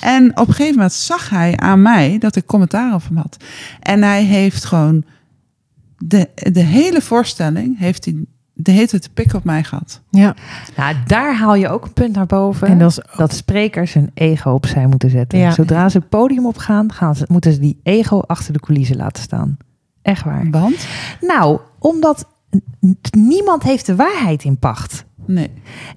En 0.00 0.30
op 0.30 0.48
een 0.48 0.54
gegeven 0.54 0.74
moment 0.74 0.92
zag 0.92 1.30
hij 1.30 1.56
aan 1.56 1.82
mij 1.82 2.18
dat 2.18 2.36
ik 2.36 2.46
commentaar 2.46 2.94
op 2.94 3.02
hem 3.08 3.16
had. 3.16 3.36
En 3.80 4.02
hij 4.02 4.22
heeft 4.22 4.64
gewoon 4.64 5.04
de, 5.98 6.28
de 6.34 6.60
hele 6.60 7.00
voorstelling 7.00 7.78
heeft 7.78 8.04
hij 8.04 8.24
de 8.58 8.72
hele 8.72 8.86
tijd 8.86 9.02
de 9.02 9.10
pik 9.14 9.34
op 9.34 9.44
mij 9.44 9.62
gehad. 9.62 10.02
Ja. 10.10 10.34
Nou, 10.76 10.94
daar 11.06 11.36
haal 11.36 11.54
je 11.54 11.68
ook 11.68 11.84
een 11.84 11.92
punt 11.92 12.14
naar 12.14 12.26
boven. 12.26 12.68
En 12.68 12.78
dat 12.78 12.90
is 12.90 13.00
dat 13.16 13.32
sprekers 13.32 13.94
hun 13.94 14.10
ego 14.14 14.50
opzij 14.50 14.86
moeten 14.86 15.10
zetten. 15.10 15.38
Ja. 15.38 15.50
Zodra 15.50 15.88
ze 15.88 15.98
het 15.98 16.08
podium 16.08 16.46
opgaan, 16.46 16.92
gaan 16.92 17.14
ze, 17.14 17.24
moeten 17.28 17.52
ze 17.52 17.60
die 17.60 17.80
ego 17.82 18.20
achter 18.20 18.52
de 18.52 18.60
coulissen 18.60 18.96
laten 18.96 19.22
staan. 19.22 19.56
Echt 20.02 20.24
waar. 20.24 20.50
Want? 20.50 20.86
Nou, 21.20 21.60
omdat 21.78 22.26
niemand 23.10 23.62
heeft 23.62 23.86
de 23.86 23.96
waarheid 23.96 24.44
in 24.44 24.58
pacht. 24.58 25.04
Nee. 25.26 25.50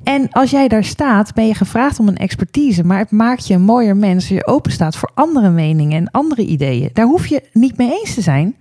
En 0.04 0.30
als 0.32 0.50
jij 0.52 0.68
daar 0.68 0.84
staat, 0.84 1.34
ben 1.34 1.48
je 1.48 1.54
gevraagd 1.54 2.00
om 2.00 2.08
een 2.08 2.18
expertise. 2.18 2.84
Maar 2.84 2.98
het 2.98 3.12
maakt 3.12 3.48
je 3.48 3.54
een 3.54 3.62
mooier 3.62 3.98
mens 3.98 4.16
als 4.16 4.28
je 4.28 4.48
open 4.48 4.72
staat 4.72 4.96
voor 4.96 5.12
andere 5.14 5.50
meningen 5.50 5.98
en 5.98 6.12
andere 6.12 6.46
ideeën. 6.46 6.90
Daar 6.94 7.06
hoef 7.06 7.28
je 7.28 7.44
niet 7.54 7.78
mee 7.78 7.92
eens 8.00 8.14
te 8.14 8.22
zijn. 8.22 8.56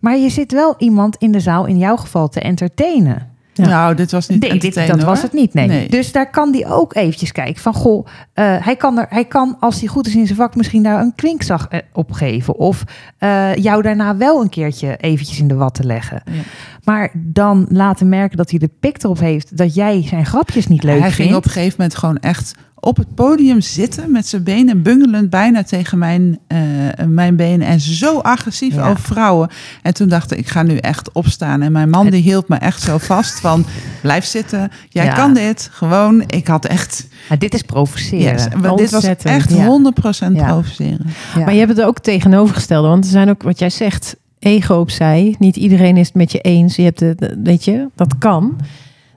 Maar 0.00 0.16
je 0.16 0.28
zit 0.28 0.52
wel 0.52 0.74
iemand 0.78 1.16
in 1.16 1.32
de 1.32 1.40
zaal, 1.40 1.66
in 1.66 1.78
jouw 1.78 1.96
geval, 1.96 2.28
te 2.28 2.40
entertainen. 2.40 3.30
Ja. 3.52 3.68
Nou, 3.68 3.94
dit 3.94 4.10
was 4.10 4.28
niet 4.28 4.40
Nee, 4.40 4.58
dit, 4.58 4.74
dat 4.86 5.02
was 5.02 5.22
het 5.22 5.32
niet. 5.32 5.54
Nee. 5.54 5.66
Nee. 5.66 5.88
Dus 5.88 6.12
daar 6.12 6.30
kan 6.30 6.52
die 6.52 6.66
ook 6.66 6.94
eventjes 6.94 7.32
kijken 7.32 7.62
van, 7.62 7.74
goh, 7.74 8.06
eh, 8.32 8.56
hij, 8.64 8.76
kan 8.76 8.98
er, 8.98 9.06
hij 9.08 9.24
kan, 9.24 9.56
als 9.60 9.80
hij 9.80 9.88
goed 9.88 10.06
is 10.06 10.14
in 10.14 10.26
zijn 10.26 10.38
vak, 10.38 10.56
misschien 10.56 10.82
daar 10.82 11.00
een 11.00 11.14
kwinkzag 11.14 11.68
eh, 11.68 11.78
op 11.92 12.12
geven. 12.12 12.56
Of 12.56 12.84
eh, 13.18 13.54
jou 13.54 13.82
daarna 13.82 14.16
wel 14.16 14.40
een 14.40 14.48
keertje 14.48 14.96
eventjes 14.96 15.38
in 15.38 15.48
de 15.48 15.54
watten 15.54 15.86
leggen. 15.86 16.22
Ja. 16.24 16.40
Maar 16.84 17.10
dan 17.14 17.66
laten 17.70 18.08
merken 18.08 18.36
dat 18.36 18.50
hij 18.50 18.58
de 18.58 18.70
pik 18.80 19.02
erop 19.02 19.18
heeft 19.18 19.56
dat 19.56 19.74
jij 19.74 20.02
zijn 20.06 20.26
grapjes 20.26 20.66
niet 20.66 20.82
leuk 20.82 21.00
hij 21.00 21.10
vindt. 21.10 21.16
ging 21.16 21.34
op 21.34 21.44
een 21.44 21.50
gegeven 21.50 21.74
moment 21.78 21.96
gewoon 21.98 22.18
echt 22.18 22.54
op 22.80 22.96
het 22.96 23.14
podium 23.14 23.60
zitten 23.60 24.10
met 24.10 24.26
zijn 24.26 24.42
benen 24.42 24.82
bungelend 24.82 25.30
bijna 25.30 25.62
tegen 25.62 25.98
mijn, 25.98 26.38
eh, 26.46 26.58
mijn 27.06 27.36
benen 27.36 27.66
en 27.66 27.80
zo 27.80 28.18
agressief 28.18 28.74
Ja. 28.74 28.88
over 28.90 29.02
vrouwen. 29.02 29.48
En 29.82 29.94
toen 29.94 30.08
dacht 30.08 30.32
ik, 30.32 30.38
ik 30.38 30.48
ga 30.48 30.62
nu 30.62 30.76
echt 30.76 31.12
opstaan. 31.12 31.62
En 31.62 31.72
mijn 31.72 31.90
man 31.90 32.04
Het- 32.04 32.12
die 32.14 32.22
hield 32.22 32.48
me 32.48 32.56
echt 32.56 32.82
zo 32.82 32.98
vast 32.98 33.40
van, 33.40 33.64
blijf 34.02 34.24
zitten, 34.24 34.70
jij 34.88 35.04
Ja. 35.04 35.12
kan 35.12 35.34
dit. 35.34 35.68
Gewoon, 35.72 36.22
ik 36.26 36.46
had 36.46 36.66
echt, 36.66 37.06
Maar 37.28 37.38
dit 37.38 37.54
is 37.54 37.62
provoceren. 37.62 38.32
yes, 38.32 38.48
dit 38.76 38.90
was 38.90 39.04
echt 39.04 39.50
Ja. 39.52 39.64
100% 39.66 40.36
Ja. 40.36 40.46
provoceren. 40.46 41.06
Ja. 41.36 41.44
Maar 41.44 41.52
je 41.52 41.58
hebt 41.60 41.76
het 41.76 41.86
ook 41.86 41.98
tegenovergestelde. 41.98 42.88
Want 42.88 43.04
er 43.04 43.10
zijn 43.10 43.28
ook, 43.30 43.42
wat 43.42 43.58
jij 43.58 43.70
zegt, 43.70 44.16
ego 44.38 44.74
opzij. 44.74 45.34
Niet 45.38 45.56
iedereen 45.56 45.96
is 45.96 46.06
het 46.06 46.16
met 46.16 46.32
je 46.32 46.40
eens. 46.40 46.76
Je 46.76 46.82
hebt 46.82 46.98
de, 46.98 47.14
de- 47.16 47.40
weet 47.42 47.64
je, 47.64 47.86
dat 47.94 48.18
kan. 48.18 48.56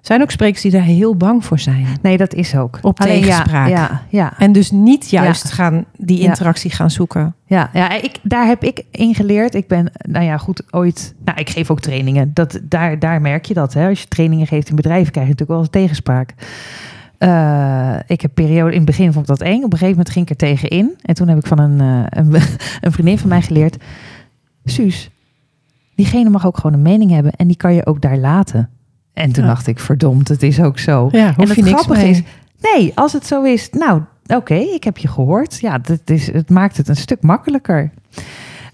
Zijn 0.04 0.22
ook 0.22 0.32
sprekers 0.32 0.62
die 0.62 0.72
daar 0.72 0.82
heel 0.82 1.16
bang 1.16 1.46
voor 1.46 1.60
zijn. 1.60 1.86
Nee, 2.02 2.18
dat 2.18 2.34
is 2.34 2.56
ook. 2.56 2.80
Op 2.82 3.00
Alleen 3.00 3.22
tegenspraak. 3.22 3.70
Ja, 3.70 4.02
ja, 4.10 4.34
En 4.38 4.52
dus 4.52 4.72
niet 4.72 5.10
juist 5.10 5.52
gaan 5.52 5.86
die 5.98 6.20
interactie 6.20 6.72
gaan 6.72 6.92
zoeken. 6.92 7.36
ja, 7.46 7.70
ja 7.74 7.92
ik, 7.92 8.20
daar 8.24 8.48
heb 8.48 8.64
ik 8.64 8.84
in 8.92 9.16
geleerd. 9.16 9.56
Ik 9.56 9.68
ben, 9.68 9.92
nou 10.08 10.26
ja, 10.26 10.38
goed, 10.38 10.64
ooit... 10.70 11.14
Nou, 11.26 11.40
ik 11.40 11.50
geef 11.50 11.72
ook 11.72 11.80
trainingen. 11.80 12.32
Dat, 12.34 12.60
daar, 12.64 13.00
daar 13.00 13.22
merk 13.22 13.46
je 13.46 13.54
dat. 13.54 13.74
Hè. 13.74 13.88
Als 13.88 14.02
je 14.02 14.08
trainingen 14.08 14.48
geeft 14.48 14.70
in 14.70 14.76
bedrijven, 14.76 15.12
krijg 15.12 15.28
je 15.28 15.34
natuurlijk 15.34 15.50
wel 15.50 15.60
eens 15.60 15.70
tegenspraak. 15.70 16.34
Eh, 17.18 17.96
ik 18.08 18.22
heb 18.22 18.34
periode, 18.34 18.72
in 18.72 18.78
het 18.78 18.86
begin 18.86 19.14
vond 19.14 19.30
ik 19.30 19.38
dat 19.38 19.48
eng. 19.48 19.64
Op 19.64 19.64
een 19.64 19.78
gegeven 19.78 19.90
moment 19.90 20.10
ging 20.10 20.26
ik 20.26 20.32
er 20.32 20.48
tegenin. 20.48 20.94
En 21.02 21.16
toen 21.16 21.28
heb 21.28 21.38
ik 21.38 21.48
van 21.48 21.60
een, 21.60 21.80
eh, 21.80 22.24
een, 22.24 22.34
een 22.82 22.92
vriendin 22.92 23.20
van 23.20 23.30
mij 23.30 23.42
geleerd... 23.42 23.78
Suus, 24.66 25.10
diegene 25.96 26.30
mag 26.30 26.46
ook 26.46 26.56
gewoon 26.56 26.74
een 26.74 26.82
mening 26.82 27.12
hebben. 27.12 27.32
En 27.32 27.48
die 27.48 27.58
kan 27.58 27.74
je 27.74 27.86
ook 27.86 28.02
daar 28.02 28.18
laten. 28.18 28.70
En 29.14 29.32
toen 29.32 29.44
Ja. 29.44 29.50
dacht 29.50 29.68
ik, 29.68 29.80
verdomd, 29.80 30.28
het 30.28 30.44
is 30.44 30.62
ook 30.62 30.80
zo. 30.80 31.10
Ja, 31.12 31.34
en 31.38 31.48
het 31.48 31.56
je 31.56 31.64
niks 31.64 31.82
grappige 31.82 32.08
is, 32.10 32.22
nee, 32.62 32.92
als 32.96 33.14
het 33.14 33.26
zo 33.26 33.44
is, 33.44 33.70
nou, 33.70 34.02
oké, 34.28 34.54
ik 34.56 34.84
heb 34.84 34.98
je 34.98 35.08
gehoord. 35.08 35.60
Ja, 35.60 35.78
dat 35.78 36.02
is, 36.06 36.32
het 36.32 36.50
maakt 36.50 36.78
het 36.78 36.88
een 36.88 36.96
stuk 36.96 37.22
makkelijker. 37.22 37.92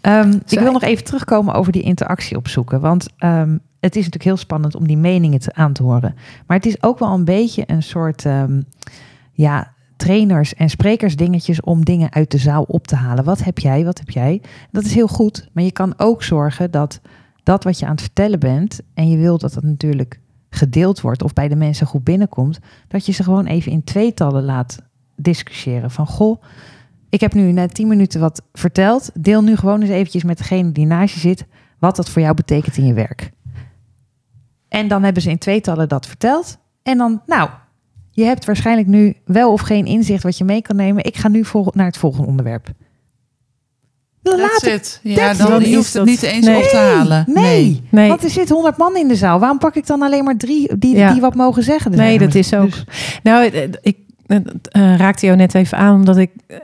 Ehm, 0.02 0.34
ik 0.48 0.60
wil 0.60 0.72
nog 0.72 0.82
even 0.84 1.04
terugkomen 1.04 1.54
over 1.54 1.72
die 1.72 1.82
interactie 1.82 2.38
opzoeken. 2.38 2.80
Want 2.80 3.08
ehm, 3.18 3.50
het 3.80 3.96
is 3.96 4.04
natuurlijk 4.04 4.24
heel 4.24 4.38
spannend 4.38 4.76
om 4.76 4.88
die 4.88 4.98
meningen 4.98 5.40
te, 5.40 5.54
aan 5.54 5.74
te 5.74 5.84
horen. 5.84 6.16
Maar 6.48 6.58
het 6.58 6.66
is 6.66 6.84
ook 6.84 7.00
wel 7.00 7.14
een 7.14 7.26
beetje 7.26 7.64
een 7.68 7.84
soort 7.84 8.26
ehm, 8.26 8.62
ja, 9.32 9.74
trainers- 9.98 10.54
en 10.54 10.70
sprekersdingetjes 10.70 11.62
om 11.62 11.86
dingen 11.86 12.14
uit 12.14 12.32
de 12.32 12.38
zaal 12.38 12.64
op 12.64 12.88
te 12.88 12.96
halen. 12.96 13.24
Wat 13.24 13.44
heb 13.44 13.60
jij, 13.60 13.86
wat 13.86 14.00
heb 14.00 14.10
jij? 14.10 14.42
Dat 14.72 14.84
is 14.86 14.94
heel 14.94 15.08
goed. 15.08 15.50
Maar 15.54 15.64
je 15.64 15.72
kan 15.72 15.94
ook 15.98 16.24
zorgen 16.24 16.72
dat 16.72 17.00
dat 17.44 17.64
wat 17.64 17.80
je 17.80 17.86
aan 17.86 17.92
het 17.92 18.02
vertellen 18.02 18.40
bent... 18.40 18.80
en 18.94 19.10
je 19.10 19.18
wilt 19.18 19.42
dat 19.42 19.54
dat 19.54 19.64
natuurlijk 19.64 20.20
gedeeld 20.50 21.02
wordt 21.02 21.24
of 21.24 21.34
bij 21.34 21.48
de 21.48 21.56
mensen 21.56 21.88
goed 21.88 22.04
binnenkomt... 22.04 22.60
dat 22.88 23.06
je 23.06 23.12
ze 23.12 23.24
gewoon 23.24 23.46
even 23.46 23.72
in 23.72 23.84
tweetallen 23.84 24.44
laat 24.44 24.78
discussiëren. 25.16 25.92
Van, 25.92 26.08
goh, 26.08 26.42
ik 27.10 27.20
heb 27.22 27.34
nu 27.34 27.52
net 27.52 27.74
tien 27.74 27.88
minuten 27.88 28.20
wat 28.20 28.42
verteld. 28.54 29.12
Deel 29.14 29.44
nu 29.44 29.56
gewoon 29.56 29.82
eens 29.82 29.90
eventjes 29.90 30.24
met 30.24 30.38
degene 30.38 30.72
die 30.72 30.86
naast 30.86 31.14
je 31.14 31.20
zit... 31.20 31.46
wat 31.80 31.96
dat 31.96 32.10
voor 32.10 32.22
jou 32.22 32.34
betekent 32.34 32.78
in 32.78 32.86
je 32.86 32.94
werk. 32.94 33.32
En 34.68 34.88
dan 34.88 35.04
hebben 35.04 35.22
ze 35.22 35.30
in 35.30 35.38
tweetallen 35.38 35.90
dat 35.90 36.08
verteld. 36.08 36.58
En 36.84 36.98
dan, 36.98 37.22
nou, 37.26 37.50
je 38.12 38.24
hebt 38.24 38.46
waarschijnlijk 38.46 38.88
nu 38.88 39.16
wel 39.26 39.52
of 39.52 39.62
geen 39.62 39.86
inzicht 39.86 40.24
wat 40.24 40.38
je 40.38 40.44
mee 40.44 40.62
kan 40.62 40.76
nemen. 40.76 41.04
Ik 41.04 41.18
ga 41.18 41.28
nu 41.28 41.46
naar 41.74 41.86
het 41.86 41.98
volgende 41.98 42.28
onderwerp. 42.28 42.72
Laat 44.22 44.64
it. 44.66 45.00
Ja, 45.04 45.34
dan 45.34 45.64
hoeft 45.64 45.94
het 45.94 46.06
niet 46.06 46.24
eens 46.24 46.46
Nee. 46.46 46.58
op 46.58 46.64
te 46.64 46.78
halen. 46.78 47.24
Nee, 47.28 47.82
Nee. 47.90 48.10
want 48.10 48.24
er 48.24 48.30
zit 48.30 48.50
honderd 48.50 48.78
man 48.78 48.96
in 48.98 49.08
de 49.08 49.16
zaal. 49.16 49.40
Waarom 49.40 49.58
pak 49.58 49.76
ik 49.76 49.88
dan 49.88 50.02
alleen 50.02 50.24
maar 50.24 50.38
drie 50.38 50.78
die, 50.78 50.96
Ja. 50.96 51.12
die 51.12 51.22
wat 51.22 51.36
mogen 51.36 51.64
zeggen? 51.64 51.92
Nee, 51.92 52.18
dat 52.20 52.36
is 52.36 52.54
ook. 52.54 52.72
Dus- 52.72 52.86
Nou, 53.24 53.46
eh, 53.50 53.64
ik, 53.82 53.98
dat 54.28 54.42
eh, 54.62 54.96
raakte 54.96 55.26
jou 55.26 55.38
net 55.38 55.54
even 55.56 55.78
aan, 55.78 55.96
omdat 55.96 56.18
ik 56.18 56.30
eh, 56.48 56.58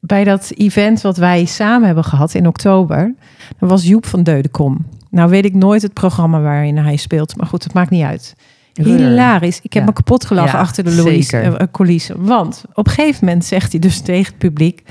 bij 0.00 0.24
dat 0.24 0.50
event 0.56 1.00
wat 1.00 1.16
wij 1.16 1.44
samen 1.44 1.86
hebben 1.86 2.04
gehad 2.04 2.34
in 2.34 2.46
oktober, 2.46 3.14
dat 3.58 3.68
was 3.68 3.86
Joep 3.86 4.06
van 4.06 4.22
Deudekom. 4.22 4.86
Nou 5.10 5.30
weet 5.30 5.44
ik 5.44 5.54
nooit 5.54 5.82
het 5.82 5.92
programma 5.92 6.40
waarin 6.40 6.76
hij 6.78 6.96
speelt, 6.96 7.36
maar 7.36 7.46
goed, 7.46 7.64
het 7.64 7.72
maakt 7.72 7.90
niet 7.90 8.04
uit. 8.04 8.34
Hilarisch. 8.72 9.60
Ik 9.62 9.72
heb 9.72 9.82
Ja. 9.82 9.88
me 9.88 9.94
kapot 9.94 10.24
gelachen 10.24 10.52
Ja, 10.52 10.58
achter 10.64 10.84
de 10.84 10.90
Louise 10.94 11.22
zeker. 11.28 11.54
eh, 11.56 11.66
coulissen. 11.72 12.24
Want 12.24 12.64
op 12.74 12.86
een 12.86 12.92
gegeven 12.92 13.24
moment 13.24 13.44
zegt 13.44 13.70
hij 13.72 13.80
dus 13.80 14.00
tegen 14.00 14.24
het 14.26 14.38
publiek: 14.38 14.82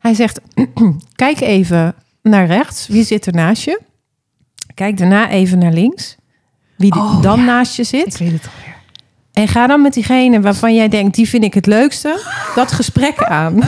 Hij 0.00 0.14
zegt: 0.14 0.40
Kijk 1.14 1.40
even 1.40 1.94
naar 2.22 2.46
rechts. 2.46 2.86
Wie 2.86 3.04
zit 3.04 3.26
er 3.26 3.32
naast 3.34 3.62
je? 3.62 3.80
Kijk 4.74 4.96
daarna 4.98 5.28
even 5.30 5.58
naar 5.58 5.72
links. 5.72 6.16
Wie 6.76 6.92
Oh, 6.94 7.22
dan 7.22 7.38
ja. 7.38 7.44
naast 7.44 7.76
je 7.76 7.82
Ik 7.82 7.88
zit. 7.88 8.18
weet 8.18 8.32
het 8.32 8.48
alweer. 8.56 8.76
En 9.40 9.48
ga 9.48 9.66
dan 9.66 9.82
met 9.82 9.92
diegene 9.94 10.40
waarvan 10.40 10.74
jij 10.74 10.88
denkt: 10.88 11.14
Die 11.14 11.28
vind 11.28 11.44
ik 11.44 11.54
het 11.54 11.66
leukste. 11.66 12.20
Dat 12.54 12.72
gesprek 12.72 13.24
aan. 13.24 13.56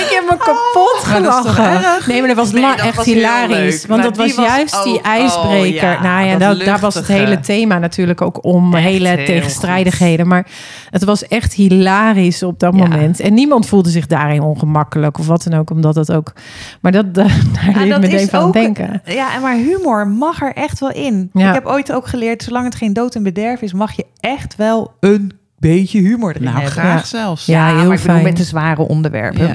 ik 0.00 0.08
heb 0.10 0.24
me 0.30 0.36
kapot 0.38 1.24
dat 1.24 1.46
gelachen. 1.48 2.08
Nee, 2.10 2.18
maar 2.18 2.28
dat 2.28 2.36
was 2.36 2.52
Nee, 2.52 2.62
dat 2.62 2.78
echt 2.80 2.96
was 2.96 3.04
hilarisch. 3.04 3.56
leuk. 3.80 3.86
Want 3.88 4.02
Maar 4.02 4.12
dat 4.12 4.16
was 4.16 4.34
juist 4.46 4.82
die 4.84 5.00
ijsbreker. 5.00 5.58
oh 5.58 5.66
ja, 5.96 6.02
nou 6.02 6.26
ja, 6.26 6.36
dat 6.38 6.56
dat, 6.58 6.66
daar 6.66 6.78
was 6.78 6.94
het 6.94 7.06
hele 7.06 7.40
thema 7.40 7.78
natuurlijk 7.78 8.20
ook 8.20 8.44
om. 8.44 8.74
Echt 8.74 8.84
hele 8.84 9.08
heel 9.08 9.24
tegenstrijdigheden. 9.26 10.26
Maar 10.26 10.46
het 10.90 11.04
was 11.04 11.28
echt 11.28 11.52
hilarisch 11.52 12.42
op 12.42 12.58
dat 12.58 12.74
Ja. 12.76 12.80
moment. 12.82 13.20
En 13.20 13.34
niemand 13.34 13.66
voelde 13.66 13.88
zich 13.90 14.06
daarin 14.06 14.40
ongemakkelijk 14.42 15.18
of 15.18 15.26
wat 15.26 15.42
dan 15.48 15.58
ook. 15.58 15.70
Omdat 15.70 15.94
het 15.94 16.12
ook... 16.12 16.32
Maar 16.80 16.92
dat, 16.92 17.14
daar 17.14 17.30
deed 17.74 17.90
dat 17.90 18.00
me 18.00 18.08
is 18.08 18.20
even 18.22 18.38
aan 18.38 18.44
ook- 18.44 18.52
denken. 18.52 19.02
Ja, 19.04 19.34
en 19.34 19.40
maar 19.40 19.54
humor 19.54 20.06
mag 20.08 20.42
er 20.42 20.52
echt 20.52 20.80
wel 20.80 20.90
in. 20.90 21.30
Ja. 21.32 21.48
Ik 21.48 21.54
heb 21.54 21.66
ooit 21.66 21.92
ook 21.92 22.06
geleerd, 22.06 22.42
zolang 22.42 22.64
het 22.64 22.74
geen 22.74 22.92
dood 22.92 23.14
en 23.14 23.22
bederf 23.22 23.62
is, 23.64 23.72
mag 23.72 23.92
je 23.96 24.06
echt 24.20 24.56
wel 24.56 24.94
een 25.00 25.32
beetje 25.58 25.98
humor 26.00 26.30
erin 26.30 26.42
Nou, 26.42 26.54
hebben. 26.54 26.72
graag 26.72 27.00
Ja. 27.00 27.06
zelfs. 27.06 27.46
Ja, 27.46 27.76
heel 27.78 27.88
maar 27.88 27.98
fijn. 27.98 28.22
met 28.22 28.36
de 28.36 28.44
zware 28.44 28.82
onderwerpen. 28.82 29.46
Ja. 29.46 29.54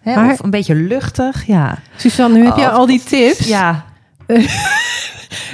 Hè, 0.00 0.14
Maar- 0.14 0.32
of 0.32 0.42
een 0.42 0.50
beetje 0.50 0.74
luchtig, 0.74 1.46
ja. 1.46 1.78
Suzanne, 1.96 2.38
nu 2.38 2.44
heb 2.44 2.56
je 2.56 2.62
Oh, 2.62 2.72
al 2.72 2.86
die 2.86 3.02
tips. 3.04 3.46
Ja, 3.46 3.84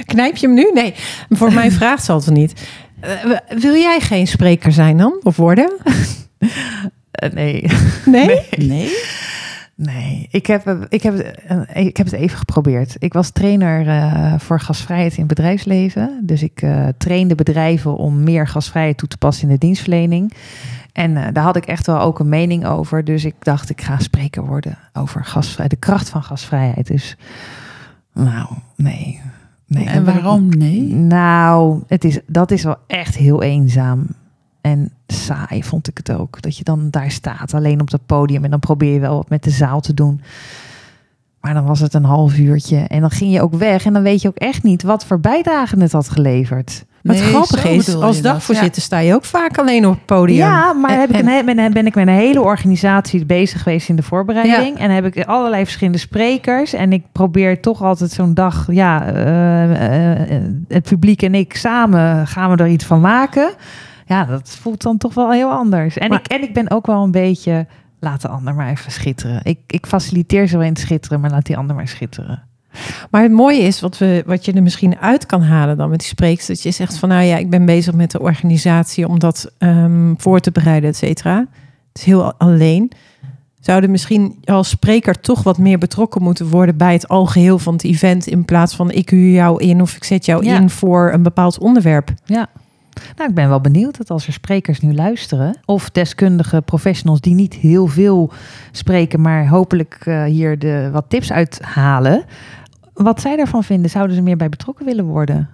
Knijp 0.05 0.35
je 0.37 0.45
hem 0.47 0.55
nu? 0.55 0.71
Nee, 0.73 0.93
voor 1.29 1.53
mij 1.53 1.71
vraagt 1.81 2.03
ze 2.03 2.11
altijd 2.11 2.35
niet. 2.35 2.53
Eh, 2.99 3.11
wil 3.57 3.73
jij 3.75 3.99
geen 3.99 4.27
spreker 4.27 4.71
zijn 4.71 4.97
dan? 4.97 5.19
Of 5.23 5.35
worden? 5.37 5.71
Eh, 7.11 7.29
nee. 7.31 7.65
Nee? 8.05 8.25
Nee? 8.25 8.45
Nee, 8.67 8.97
ik 10.29 10.45
heb, 10.45 10.85
ik, 10.89 11.03
heb, 11.03 11.17
het, 11.17 11.35
eh, 11.45 11.85
ik 11.85 11.97
heb 11.97 12.05
het 12.05 12.15
even 12.15 12.37
geprobeerd. 12.37 12.95
Ik 12.99 13.13
was 13.13 13.29
trainer 13.29 13.87
eh, 13.87 14.33
voor 14.39 14.59
gasvrijheid 14.59 15.13
in 15.13 15.19
het 15.19 15.27
bedrijfsleven. 15.27 16.19
Dus 16.23 16.43
ik 16.43 16.61
eh, 16.61 16.87
trainde 16.97 17.35
bedrijven 17.35 17.95
om 17.95 18.23
meer 18.23 18.47
gasvrijheid 18.47 18.97
toe 18.97 19.07
te 19.07 19.17
passen 19.17 19.47
in 19.47 19.53
de 19.53 19.59
dienstverlening. 19.59 20.33
En 20.93 21.33
daar 21.33 21.43
had 21.43 21.55
ik 21.55 21.65
echt 21.65 21.85
wel 21.85 21.99
ook 21.99 22.19
een 22.19 22.29
mening 22.29 22.65
over. 22.65 23.03
Dus 23.03 23.25
ik 23.25 23.35
dacht, 23.39 23.69
ik 23.69 23.81
ga 23.81 23.99
spreker 23.99 24.45
worden 24.45 24.77
over 24.93 25.25
gasvrijheid, 25.25 25.69
de 25.69 25.87
kracht 25.87 26.09
van 26.09 26.23
gasvrijheid. 26.23 26.87
Dus, 26.87 27.17
nou, 28.13 28.47
nee. 28.75 29.21
nee 29.67 29.85
En 29.85 30.05
waarom 30.05 30.49
nee? 30.49 30.81
Nou, 30.93 31.83
het 31.87 32.03
is, 32.03 32.19
dat 32.27 32.51
is 32.51 32.63
wel 32.63 32.77
echt 32.87 33.15
heel 33.15 33.41
eenzaam. 33.41 34.07
En 34.61 34.91
saai 35.07 35.63
vond 35.63 35.87
ik 35.87 35.97
het 35.97 36.11
ook. 36.11 36.41
Dat 36.41 36.57
je 36.57 36.63
dan 36.63 36.87
daar 36.89 37.11
staat, 37.11 37.53
alleen 37.53 37.81
op 37.81 37.89
dat 37.89 38.05
podium. 38.05 38.43
En 38.43 38.49
dan 38.49 38.59
probeer 38.59 38.93
je 38.93 38.99
wel 38.99 39.15
wat 39.15 39.29
met 39.29 39.43
de 39.43 39.49
zaal 39.49 39.81
te 39.81 39.93
doen. 39.93 40.21
Maar 41.41 41.53
dan 41.53 41.65
was 41.65 41.79
het 41.79 41.93
een 41.93 42.03
half 42.03 42.37
uurtje. 42.37 42.77
En 42.77 43.01
dan 43.01 43.09
ging 43.11 43.33
je 43.33 43.41
ook 43.41 43.53
weg. 43.53 43.85
En 43.85 43.93
dan 43.93 44.03
weet 44.03 44.21
je 44.21 44.27
ook 44.27 44.37
echt 44.37 44.63
niet 44.63 44.83
wat 44.83 45.05
voor 45.05 45.19
bijdrage 45.19 45.79
het 45.79 45.91
had 45.91 46.09
geleverd. 46.09 46.85
Wat 47.03 47.15
Nee, 47.15 47.23
grappig 47.25 47.61
zo 47.61 47.67
is, 47.67 47.95
als 47.95 48.21
dagvoorzitter 48.21 48.81
sta 48.81 48.97
je 48.99 49.13
ook 49.13 49.25
vaak 49.25 49.57
alleen 49.57 49.87
op 49.87 49.93
het 49.93 50.05
podium. 50.05 50.37
Ja, 50.37 50.73
maar 50.73 50.91
En- 50.91 50.99
heb 50.99 51.09
ik 51.09 51.15
en- 51.15 51.27
een, 51.27 51.45
ben, 51.45 51.73
ben 51.73 51.85
ik 51.85 51.95
met 51.95 52.07
een 52.07 52.13
hele 52.13 52.41
organisatie 52.41 53.25
bezig 53.25 53.63
geweest 53.63 53.89
in 53.89 53.95
de 53.95 54.03
voorbereiding. 54.03 54.77
En 54.77 54.91
heb 54.91 55.05
ik 55.05 55.25
allerlei 55.25 55.63
verschillende 55.63 55.99
sprekers. 55.99 56.73
En 56.73 56.93
ik 56.93 57.03
probeer 57.11 57.61
toch 57.61 57.81
altijd 57.81 58.11
zo'n 58.11 58.33
dag, 58.33 58.67
ja, 58.71 59.05
eh, 59.05 60.35
eh, 60.35 60.43
het 60.67 60.83
publiek 60.83 61.21
en 61.21 61.35
ik 61.35 61.55
samen 61.55 62.27
gaan 62.27 62.51
we 62.51 62.63
er 62.63 62.69
iets 62.69 62.85
van 62.85 62.99
maken. 63.01 63.49
Ja, 64.11 64.25
dat 64.25 64.49
voelt 64.61 64.81
dan 64.81 64.97
toch 64.97 65.13
wel 65.13 65.31
heel 65.31 65.49
anders. 65.51 65.97
En, 65.97 66.09
Maar- 66.09 66.19
ik, 66.19 66.27
en 66.27 66.41
ik 66.43 66.53
ben 66.53 66.71
ook 66.71 66.85
wel 66.85 67.03
een 67.03 67.11
beetje, 67.11 67.65
laat 67.99 68.21
de 68.21 68.27
ander 68.27 68.55
maar 68.55 68.69
even 68.69 68.91
schitteren. 68.91 69.39
Ik, 69.43 69.59
ik 69.67 69.85
faciliteer 69.85 70.47
zo 70.47 70.59
in 70.59 70.69
het 70.69 70.79
schitteren, 70.79 71.19
maar 71.19 71.29
laat 71.29 71.45
die 71.45 71.57
ander 71.57 71.75
maar 71.75 71.87
schitteren. 71.87 72.43
Maar 73.11 73.21
het 73.21 73.31
mooie 73.31 73.61
is, 73.61 73.79
wat, 73.81 73.97
we, 73.97 74.23
wat 74.25 74.45
je 74.45 74.51
er 74.53 74.63
misschien 74.63 74.97
uit 74.97 75.25
kan 75.25 75.41
halen 75.41 75.77
dan 75.77 75.89
met 75.89 75.99
die 75.99 76.07
spreeks, 76.07 76.47
dat 76.47 76.61
je 76.61 76.71
zegt 76.71 76.97
van 76.97 77.09
nou 77.09 77.23
ja, 77.23 77.37
ik 77.37 77.49
ben 77.49 77.65
bezig 77.65 77.93
met 77.93 78.11
de 78.11 78.19
organisatie 78.19 79.07
om 79.07 79.19
dat 79.19 79.51
ehm, 79.57 80.13
voor 80.17 80.39
te 80.39 80.51
bereiden, 80.51 80.89
et 80.89 80.95
cetera. 80.95 81.37
Het 81.37 81.97
is 81.97 82.03
heel 82.03 82.33
alleen. 82.33 82.91
Zouden 83.59 83.91
misschien 83.91 84.37
als 84.45 84.69
spreker 84.69 85.19
toch 85.19 85.43
wat 85.43 85.57
meer 85.57 85.77
betrokken 85.77 86.21
moeten 86.21 86.47
worden 86.49 86.77
bij 86.77 86.93
het 86.93 87.07
algeheel 87.07 87.59
van 87.59 87.73
het 87.73 87.83
event, 87.83 88.27
in 88.27 88.45
plaats 88.45 88.75
van 88.75 88.91
ik 88.91 89.09
huur 89.09 89.31
jou 89.31 89.63
in 89.63 89.81
of 89.81 89.95
ik 89.95 90.03
zet 90.03 90.25
jou 90.25 90.45
Ja. 90.45 90.55
in 90.55 90.69
voor 90.69 91.11
een 91.13 91.23
bepaald 91.23 91.59
onderwerp. 91.59 92.13
Nou, 93.17 93.29
ik 93.29 93.35
ben 93.35 93.49
wel 93.49 93.61
benieuwd 93.61 93.97
dat 93.97 94.09
als 94.09 94.27
er 94.27 94.33
sprekers 94.33 94.79
nu 94.79 94.93
luisteren, 94.93 95.57
of 95.65 95.89
deskundige 95.89 96.61
professionals 96.61 97.21
die 97.21 97.33
niet 97.33 97.53
heel 97.53 97.87
veel 97.87 98.31
spreken, 98.71 99.21
maar 99.21 99.47
hopelijk 99.47 99.97
eh, 100.05 100.23
hier 100.23 100.59
de, 100.59 100.89
wat 100.91 101.05
tips 101.07 101.31
uithalen, 101.31 102.23
wat 102.93 103.21
zij 103.21 103.35
daarvan 103.35 103.63
vinden. 103.63 103.89
Zouden 103.91 104.15
ze 104.15 104.21
meer 104.21 104.37
bij 104.37 104.49
betrokken 104.49 104.85
willen 104.85 105.05
worden? 105.05 105.49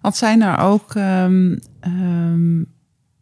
Want 0.00 0.16
zijn 0.16 0.42
er 0.42 0.58
ook. 0.58 0.94
ehm, 0.94 1.56
ehm, 1.80 2.62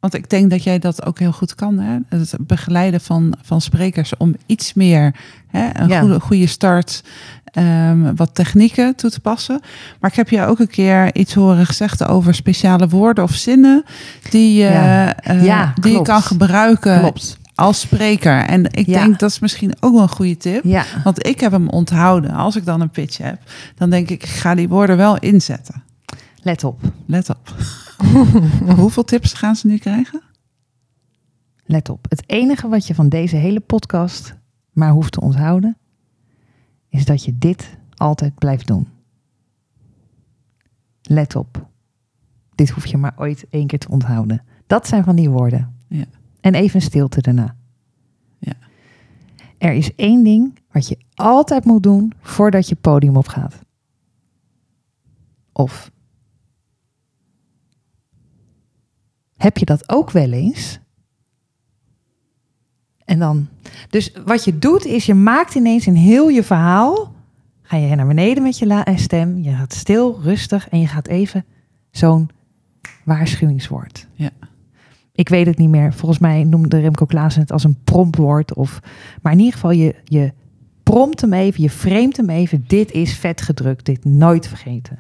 want 0.00 0.14
ik 0.14 0.30
denk 0.30 0.50
dat 0.50 0.62
jij 0.62 0.78
dat 0.78 1.06
ook 1.06 1.18
heel 1.18 1.32
goed 1.32 1.54
kan. 1.54 1.78
Hè? 1.78 1.98
Het 2.08 2.34
begeleiden 2.40 3.00
van, 3.00 3.34
van 3.42 3.60
sprekers 3.60 4.16
om 4.16 4.34
iets 4.46 4.74
meer 4.74 5.14
hè, 5.46 5.68
een 5.72 5.88
Ja. 5.88 6.00
goede, 6.00 6.20
goede 6.20 6.46
start. 6.46 7.04
Ehm, 7.52 8.14
wat 8.14 8.34
technieken 8.34 8.96
toe 8.96 9.10
te 9.10 9.20
passen. 9.20 9.60
Maar 10.00 10.10
ik 10.10 10.16
heb 10.16 10.28
je 10.28 10.44
ook 10.46 10.58
een 10.58 10.68
keer 10.68 11.14
iets 11.14 11.34
horen 11.34 11.66
gezegd 11.66 12.04
over 12.04 12.34
speciale 12.34 12.88
woorden 12.88 13.24
of 13.24 13.34
zinnen 13.34 13.84
die, 14.30 14.54
je 14.54 14.64
Ja. 14.70 15.16
eh, 15.16 15.44
Ja, 15.44 15.72
die 15.80 15.92
je 15.92 16.02
kan 16.02 16.22
gebruiken 16.22 16.98
Klopt. 17.00 17.38
als 17.54 17.80
spreker. 17.80 18.44
En 18.44 18.64
ik 18.64 18.86
Ja. 18.86 19.02
denk 19.04 19.18
dat 19.18 19.30
is 19.30 19.38
misschien 19.38 19.72
ook 19.80 19.92
wel 19.92 20.02
een 20.02 20.08
goede 20.08 20.36
tip. 20.36 20.64
Want 21.04 21.26
ik 21.26 21.40
heb 21.40 21.52
hem 21.52 21.68
onthouden. 21.68 22.30
Als 22.30 22.56
ik 22.56 22.64
dan 22.64 22.80
een 22.80 22.90
pitch 22.90 23.18
heb, 23.18 23.38
dan 23.76 23.90
denk 23.90 24.10
ik, 24.10 24.22
ik 24.22 24.28
ga 24.28 24.54
die 24.54 24.68
woorden 24.68 24.96
wel 24.96 25.18
inzetten. 25.18 25.82
let 26.44 26.64
op. 26.64 26.80
Let 27.06 27.30
op. 27.30 27.54
Hoeveel 28.76 29.04
tips 29.04 29.32
gaan 29.32 29.56
ze 29.56 29.66
nu 29.66 29.78
krijgen? 29.78 30.22
Let 31.64 31.88
op. 31.88 32.06
Het 32.08 32.22
enige 32.26 32.68
wat 32.68 32.86
je 32.86 32.94
van 32.94 33.08
deze 33.08 33.36
hele 33.36 33.60
podcast 33.60 34.34
maar 34.72 34.90
hoeft 34.90 35.12
te 35.12 35.20
onthouden, 35.20 35.76
is 36.92 37.04
dat 37.04 37.24
je 37.24 37.38
dit 37.38 37.76
altijd 37.94 38.34
blijft 38.34 38.66
doen. 38.66 38.88
Let 41.02 41.36
op. 41.36 41.68
Dit 42.54 42.70
hoef 42.70 42.86
je 42.86 42.96
maar 42.96 43.12
ooit 43.16 43.46
één 43.50 43.66
keer 43.66 43.78
te 43.78 43.88
onthouden. 43.88 44.44
Dat 44.66 44.86
zijn 44.86 45.04
van 45.04 45.16
die 45.16 45.30
woorden. 45.30 45.76
Ja. 45.88 46.04
En 46.40 46.54
even 46.54 46.80
stilte 46.80 47.20
daarna. 47.20 47.56
Ja. 48.38 48.52
Er 49.58 49.72
is 49.72 49.94
één 49.94 50.24
ding 50.24 50.58
wat 50.70 50.88
je 50.88 50.98
altijd 51.14 51.64
moet 51.64 51.82
doen 51.82 52.12
voordat 52.20 52.68
je 52.68 52.74
podium 52.74 53.16
opgaat. 53.16 53.62
Of 55.52 55.90
heb 59.36 59.56
je 59.56 59.64
dat 59.64 59.88
ook 59.88 60.10
wel 60.10 60.32
eens? 60.32 60.80
En 63.12 63.18
dan, 63.18 63.48
dus 63.90 64.12
wat 64.24 64.44
je 64.44 64.58
doet 64.58 64.84
is 64.84 65.06
je 65.06 65.14
maakt 65.14 65.54
ineens 65.54 65.86
in 65.86 65.94
heel 65.94 66.28
je 66.28 66.42
verhaal, 66.42 67.14
ga 67.62 67.76
je 67.76 67.94
naar 67.94 68.06
beneden 68.06 68.42
met 68.42 68.58
je 68.58 68.82
eh, 68.82 68.96
stem, 68.96 69.38
je 69.38 69.52
gaat 69.52 69.72
stil, 69.72 70.20
rustig 70.22 70.68
en 70.68 70.80
je 70.80 70.86
gaat 70.86 71.08
even 71.08 71.44
zo'n 71.90 72.30
waarschuwingswoord. 73.04 74.06
Ja. 74.14 74.30
Ik 75.12 75.28
weet 75.28 75.46
het 75.46 75.58
niet 75.58 75.68
meer. 75.68 75.92
Volgens 75.92 76.20
mij 76.20 76.44
noemde 76.44 76.78
Remco 76.78 77.06
Klaassen 77.06 77.42
het 77.42 77.52
als 77.52 77.64
een 77.64 77.78
promptwoord. 77.84 78.54
Of, 78.54 78.80
maar 79.22 79.32
in 79.32 79.38
ieder 79.38 79.54
geval, 79.54 79.70
je, 79.70 79.94
je 80.04 80.32
prompt 80.82 81.20
hem 81.20 81.32
even, 81.32 81.62
je 81.62 81.70
framet 81.70 82.16
hem 82.16 82.30
even. 82.30 82.64
Dit 82.66 82.92
is 82.92 83.14
vet 83.14 83.40
gedrukt, 83.40 83.86
dit 83.86 84.04
nooit 84.04 84.48
vergeten. 84.48 84.98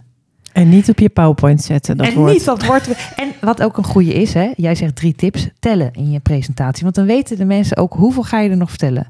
En 0.52 0.68
niet 0.68 0.88
op 0.88 0.98
je 0.98 1.08
PowerPoint 1.08 1.62
zetten, 1.62 1.96
dat 1.96 2.06
en 2.06 2.14
woord. 2.14 2.32
niet 2.32 2.44
dat 2.44 2.64
wordt. 2.64 2.88
En 3.16 3.32
wat 3.40 3.62
ook 3.62 3.76
een 3.76 3.84
goede 3.84 4.14
is, 4.14 4.34
hè? 4.34 4.52
Jij 4.56 4.74
zegt 4.74 4.96
drie 4.96 5.14
tips, 5.14 5.48
tellen 5.58 5.92
in 5.92 6.10
je 6.10 6.20
presentatie. 6.20 6.82
Want 6.82 6.94
dan 6.94 7.06
weten 7.06 7.36
de 7.36 7.44
mensen 7.44 7.76
ook 7.76 7.92
hoeveel 7.92 8.22
ga 8.22 8.40
je 8.40 8.50
er 8.50 8.56
nog 8.56 8.68
vertellen. 8.68 9.06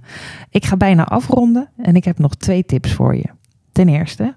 Ik 0.50 0.64
ga 0.64 0.76
bijna 0.76 1.04
afronden 1.04 1.68
en 1.76 1.96
ik 1.96 2.04
heb 2.04 2.18
nog 2.18 2.34
twee 2.34 2.66
tips 2.66 2.92
voor 2.92 3.16
je. 3.16 3.26
Ten 3.72 3.88
eerste 3.88 4.34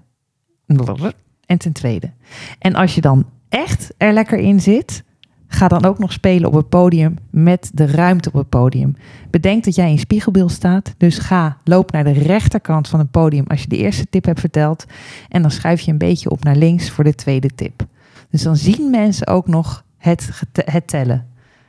en 1.46 1.58
ten 1.58 1.72
tweede. 1.72 2.10
En 2.58 2.74
als 2.74 2.94
je 2.94 3.00
dan 3.00 3.26
echt 3.48 3.94
er 3.96 4.12
lekker 4.12 4.38
in 4.38 4.60
zit, 4.60 5.04
ga 5.48 5.68
dan 5.68 5.84
ook 5.84 5.98
nog 5.98 6.12
spelen 6.12 6.48
op 6.48 6.54
het 6.54 6.68
podium 6.68 7.16
met 7.30 7.70
de 7.74 7.86
ruimte 7.86 8.28
op 8.28 8.34
het 8.34 8.48
podium. 8.48 8.96
Bedenk 9.30 9.64
dat 9.64 9.74
jij 9.74 9.90
in 9.90 9.98
spiegelbeeld 9.98 10.52
staat, 10.52 10.94
dus 10.96 11.18
ga, 11.18 11.56
loop 11.64 11.92
naar 11.92 12.04
de 12.04 12.12
rechterkant 12.12 12.88
van 12.88 12.98
het 12.98 13.10
podium 13.10 13.44
als 13.46 13.60
je 13.60 13.68
de 13.68 13.76
eerste 13.76 14.06
tip 14.10 14.24
hebt 14.24 14.40
verteld. 14.40 14.84
En 15.28 15.42
dan 15.42 15.50
schuif 15.50 15.80
je 15.80 15.90
een 15.90 15.98
beetje 15.98 16.30
op 16.30 16.44
naar 16.44 16.56
links 16.56 16.90
voor 16.90 17.04
de 17.04 17.14
tweede 17.14 17.50
tip. 17.54 17.86
Dus 18.30 18.42
dan 18.42 18.56
zien 18.56 18.90
mensen 18.90 19.26
ook 19.26 19.46
nog 19.46 19.84
het, 19.98 20.30
het 20.54 20.86
tellen. 20.86 21.26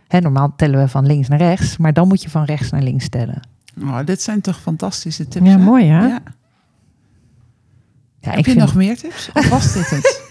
Hè, 0.08 0.20
normaal 0.20 0.54
tellen 0.56 0.80
we 0.80 0.88
van 0.88 1.06
links 1.06 1.28
naar 1.28 1.40
rechts, 1.40 1.78
maar 1.78 1.94
dan 1.94 2.08
moet 2.08 2.22
je 2.22 2.30
van 2.30 2.44
rechts 2.44 2.70
naar 2.70 2.82
links 2.82 3.10
tellen. 3.10 3.42
Oh, 3.82 4.00
dit 4.06 4.22
zijn 4.22 4.42
toch 4.42 4.60
fantastische 4.62 5.28
tips. 5.28 5.46
Ja, 5.46 5.58
hè? 5.58 5.64
mooi 5.64 5.86
hè? 5.86 6.08
Ja. 6.08 6.22
Ja, 8.20 8.32
Heb 8.32 8.46
je 8.46 8.56
nog 8.56 8.76
meer 8.76 8.98
tips? 8.98 9.30
Of 9.34 9.50
was 9.50 9.74
dit 9.74 9.90
het? 9.90 10.24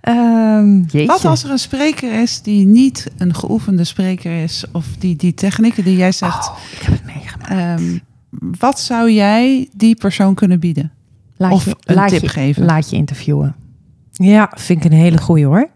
Ehm. 0.00 1.06
Wat 1.06 1.24
als 1.24 1.44
er 1.44 1.50
een 1.50 1.58
spreker 1.58 2.20
is 2.22 2.42
die 2.42 2.66
niet 2.66 3.10
een 3.18 3.34
geoefende 3.34 3.84
spreker 3.84 4.42
is, 4.42 4.64
of 4.72 4.86
die 4.98 5.16
die 5.16 5.34
technieken 5.34 5.84
die 5.84 5.96
jij 5.96 6.12
zegt, 6.12 6.48
Oh, 6.48 6.58
ik 6.72 6.78
heb 6.78 6.92
het 6.92 7.04
meegemaakt. 7.04 7.50
ehm, 7.50 7.98
wat 8.58 8.80
zou 8.80 9.10
jij 9.10 9.68
die 9.72 9.94
persoon 9.94 10.34
kunnen 10.34 10.60
bieden? 10.60 10.92
Laat 11.36 11.52
of 11.52 11.64
je, 11.64 11.76
een 11.84 11.94
laat 11.94 12.08
tip 12.08 12.20
je, 12.20 12.28
geven. 12.28 12.64
Laat 12.64 12.90
je 12.90 12.96
interviewen. 12.96 13.54
Ja, 14.12 14.52
vind 14.56 14.84
ik 14.84 14.90
een 14.90 14.98
hele 14.98 15.18
goeie 15.18 15.46
hoor. 15.46 15.68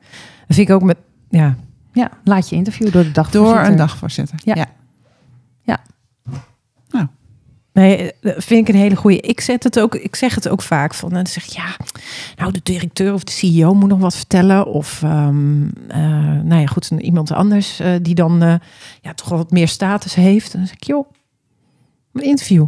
Dat 0.46 0.56
vind 0.56 0.68
ik 0.68 0.74
ook 0.74 0.82
met, 0.82 0.96
ja, 1.30 1.56
Ja, 1.92 2.10
laat 2.24 2.48
je 2.48 2.56
interviewen 2.56 2.92
door 2.92 3.02
de 3.02 3.10
dag. 3.10 3.30
Door 3.30 3.58
een 3.58 3.76
dagvoorzitter. 3.76 4.38
Ja. 4.44 4.54
ja. 4.54 5.78
Nee, 7.74 8.12
dat 8.20 8.44
vind 8.44 8.68
ik 8.68 8.74
een 8.74 8.80
hele 8.80 8.96
goeie. 8.96 9.20
Ik, 9.20 9.40
zet 9.40 9.62
het 9.62 9.80
ook, 9.80 9.94
ik 9.94 10.14
zeg 10.14 10.34
het 10.34 10.48
ook 10.48 10.62
vaak 10.62 10.94
van. 10.94 11.08
Dan 11.08 11.26
zeg 11.26 11.44
ja, 11.44 11.76
nou, 12.36 12.52
de 12.52 12.60
directeur 12.62 13.12
of 13.12 13.24
de 13.24 13.32
CEO 13.32 13.74
moet 13.74 13.88
nog 13.88 13.98
wat 13.98 14.16
vertellen. 14.16 14.66
Of, 14.66 15.02
ehm, 15.02 15.66
eh, 15.88 15.98
nou 16.42 16.60
ja, 16.60 16.66
goed, 16.66 16.90
iemand 16.98 17.32
anders 17.32 17.80
eh, 17.80 17.94
die 18.02 18.14
dan 18.14 18.42
eh, 18.42 18.54
ja, 19.00 19.14
toch 19.14 19.28
wat 19.28 19.50
meer 19.50 19.68
status 19.68 20.14
heeft. 20.14 20.52
En 20.52 20.58
dan 20.58 20.68
zeg 20.68 20.76
ik, 20.76 20.84
joh, 20.84 21.10
een 22.12 22.24
interview. 22.24 22.66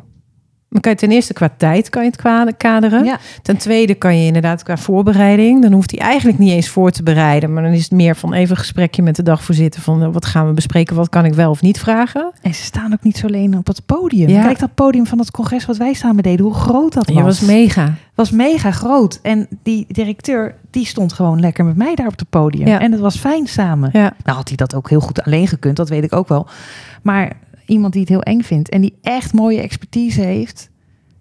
Dan 0.68 0.80
kan 0.80 0.92
je 0.92 0.98
ten 0.98 1.10
eerste 1.10 1.32
qua 1.32 1.50
tijd 1.56 1.88
kan 1.88 2.04
je 2.04 2.10
het 2.10 2.56
kaderen. 2.56 3.04
Ja. 3.04 3.18
Ten 3.42 3.56
tweede 3.56 3.94
kan 3.94 4.18
je 4.18 4.26
inderdaad 4.26 4.62
qua 4.62 4.76
voorbereiding. 4.76 5.62
Dan 5.62 5.72
hoeft 5.72 5.90
hij 5.90 6.00
eigenlijk 6.00 6.38
niet 6.38 6.50
eens 6.50 6.68
voor 6.68 6.90
te 6.90 7.02
bereiden. 7.02 7.52
Maar 7.52 7.62
dan 7.62 7.72
is 7.72 7.82
het 7.82 7.90
meer 7.90 8.16
van 8.16 8.32
even 8.32 8.50
een 8.50 8.56
gesprekje 8.56 9.02
met 9.02 9.16
de 9.16 9.22
dagvoorzitter. 9.22 9.80
Van 9.80 10.02
eh, 10.02 10.08
wat 10.12 10.26
gaan 10.26 10.46
we 10.46 10.52
bespreken? 10.52 10.96
Wat 10.96 11.08
kan 11.08 11.24
ik 11.24 11.34
wel 11.34 11.50
of 11.50 11.62
niet 11.62 11.78
vragen? 11.78 12.32
En 12.42 12.54
ze 12.54 12.62
staan 12.62 12.92
ook 12.92 13.02
niet 13.02 13.16
zo 13.16 13.26
alleen 13.26 13.56
op 13.56 13.66
het 13.66 13.86
podium. 13.86 14.28
Ja. 14.28 14.42
Kijk 14.42 14.58
dat 14.58 14.74
podium 14.74 15.06
van 15.06 15.18
het 15.18 15.30
congres 15.30 15.66
wat 15.66 15.76
wij 15.76 15.92
samen 15.92 16.22
deden, 16.22 16.44
hoe 16.44 16.54
groot 16.54 16.92
dat 16.92 17.06
was. 17.06 17.16
Je 17.16 17.22
was 17.22 17.40
mega. 17.40 17.94
was 18.14 18.30
mega 18.30 18.70
groot. 18.70 19.18
En 19.22 19.48
die 19.62 19.84
directeur, 19.88 20.54
die 20.70 20.86
stond 20.86 21.12
gewoon 21.12 21.40
lekker 21.40 21.64
met 21.64 21.76
mij 21.76 21.94
daar 21.94 22.06
op 22.06 22.18
het 22.18 22.30
podium. 22.30 22.66
Ja. 22.66 22.80
En 22.80 22.92
het 22.92 23.00
was 23.00 23.16
fijn 23.16 23.46
samen. 23.46 23.90
Ja. 23.92 24.12
Nou 24.24 24.36
had 24.36 24.48
hij 24.48 24.56
dat 24.56 24.74
ook 24.74 24.88
heel 24.88 25.00
goed 25.00 25.22
alleen 25.22 25.48
gekund, 25.48 25.76
dat 25.76 25.88
weet 25.88 26.04
ik 26.04 26.12
ook 26.12 26.28
wel. 26.28 26.46
Maar 27.02 27.32
iemand 27.66 27.92
die 27.92 28.00
het 28.00 28.10
heel 28.10 28.22
eng 28.22 28.40
vindt 28.40 28.68
en 28.68 28.80
die 28.80 28.98
echt 29.02 29.32
mooie 29.32 29.60
expertise 29.60 30.20
heeft. 30.20 30.70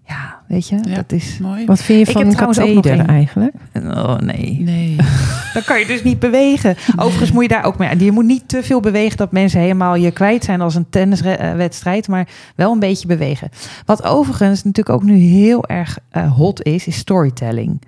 Ja, 0.08 0.40
weet 0.48 0.68
je, 0.68 0.76
Ja. 0.82 0.94
dat 0.94 1.12
is... 1.12 1.38
Mooi. 1.38 1.66
Wat 1.66 1.82
vind 1.82 1.98
je 1.98 2.06
Ik 2.06 2.18
van 2.18 2.26
een 2.26 2.36
katheder 2.36 3.06
eigenlijk? 3.06 3.54
Oh 3.74 4.18
nee, 4.18 4.60
Nee. 4.60 4.96
dan 5.54 5.62
kan 5.64 5.78
je 5.78 5.86
dus 5.86 6.02
niet 6.02 6.18
bewegen. 6.18 6.76
Overigens 6.96 7.32
moet 7.32 7.42
je 7.42 7.48
daar 7.48 7.64
ook 7.64 7.78
mee... 7.78 7.98
Je 7.98 8.12
moet 8.12 8.24
niet 8.24 8.48
te 8.48 8.62
veel 8.62 8.80
bewegen 8.80 9.16
dat 9.16 9.32
mensen 9.32 9.60
helemaal 9.60 9.94
je 9.94 10.10
kwijt 10.10 10.44
zijn 10.44 10.60
als 10.60 10.74
een 10.74 10.90
tenniswedstrijd. 10.90 12.08
Maar 12.08 12.28
wel 12.56 12.72
een 12.72 12.78
beetje 12.78 13.06
bewegen. 13.06 13.48
Wat 13.84 14.02
overigens 14.04 14.64
natuurlijk 14.64 14.96
ook 14.96 15.02
nu 15.04 15.16
heel 15.16 15.66
erg 15.66 15.98
eh, 16.10 16.32
hot 16.32 16.62
is, 16.62 16.86
is 16.86 16.96
storytelling. 16.96 17.82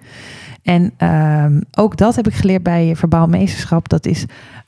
En 0.62 0.92
ehm, 0.96 1.60
ook 1.74 1.96
dat 1.96 2.16
heb 2.16 2.26
ik 2.26 2.34
geleerd 2.34 2.62
bij 2.62 2.96
verbaal 2.96 3.26
meesterschap. 3.26 3.88
Dat 3.88 4.06
is 4.06 4.24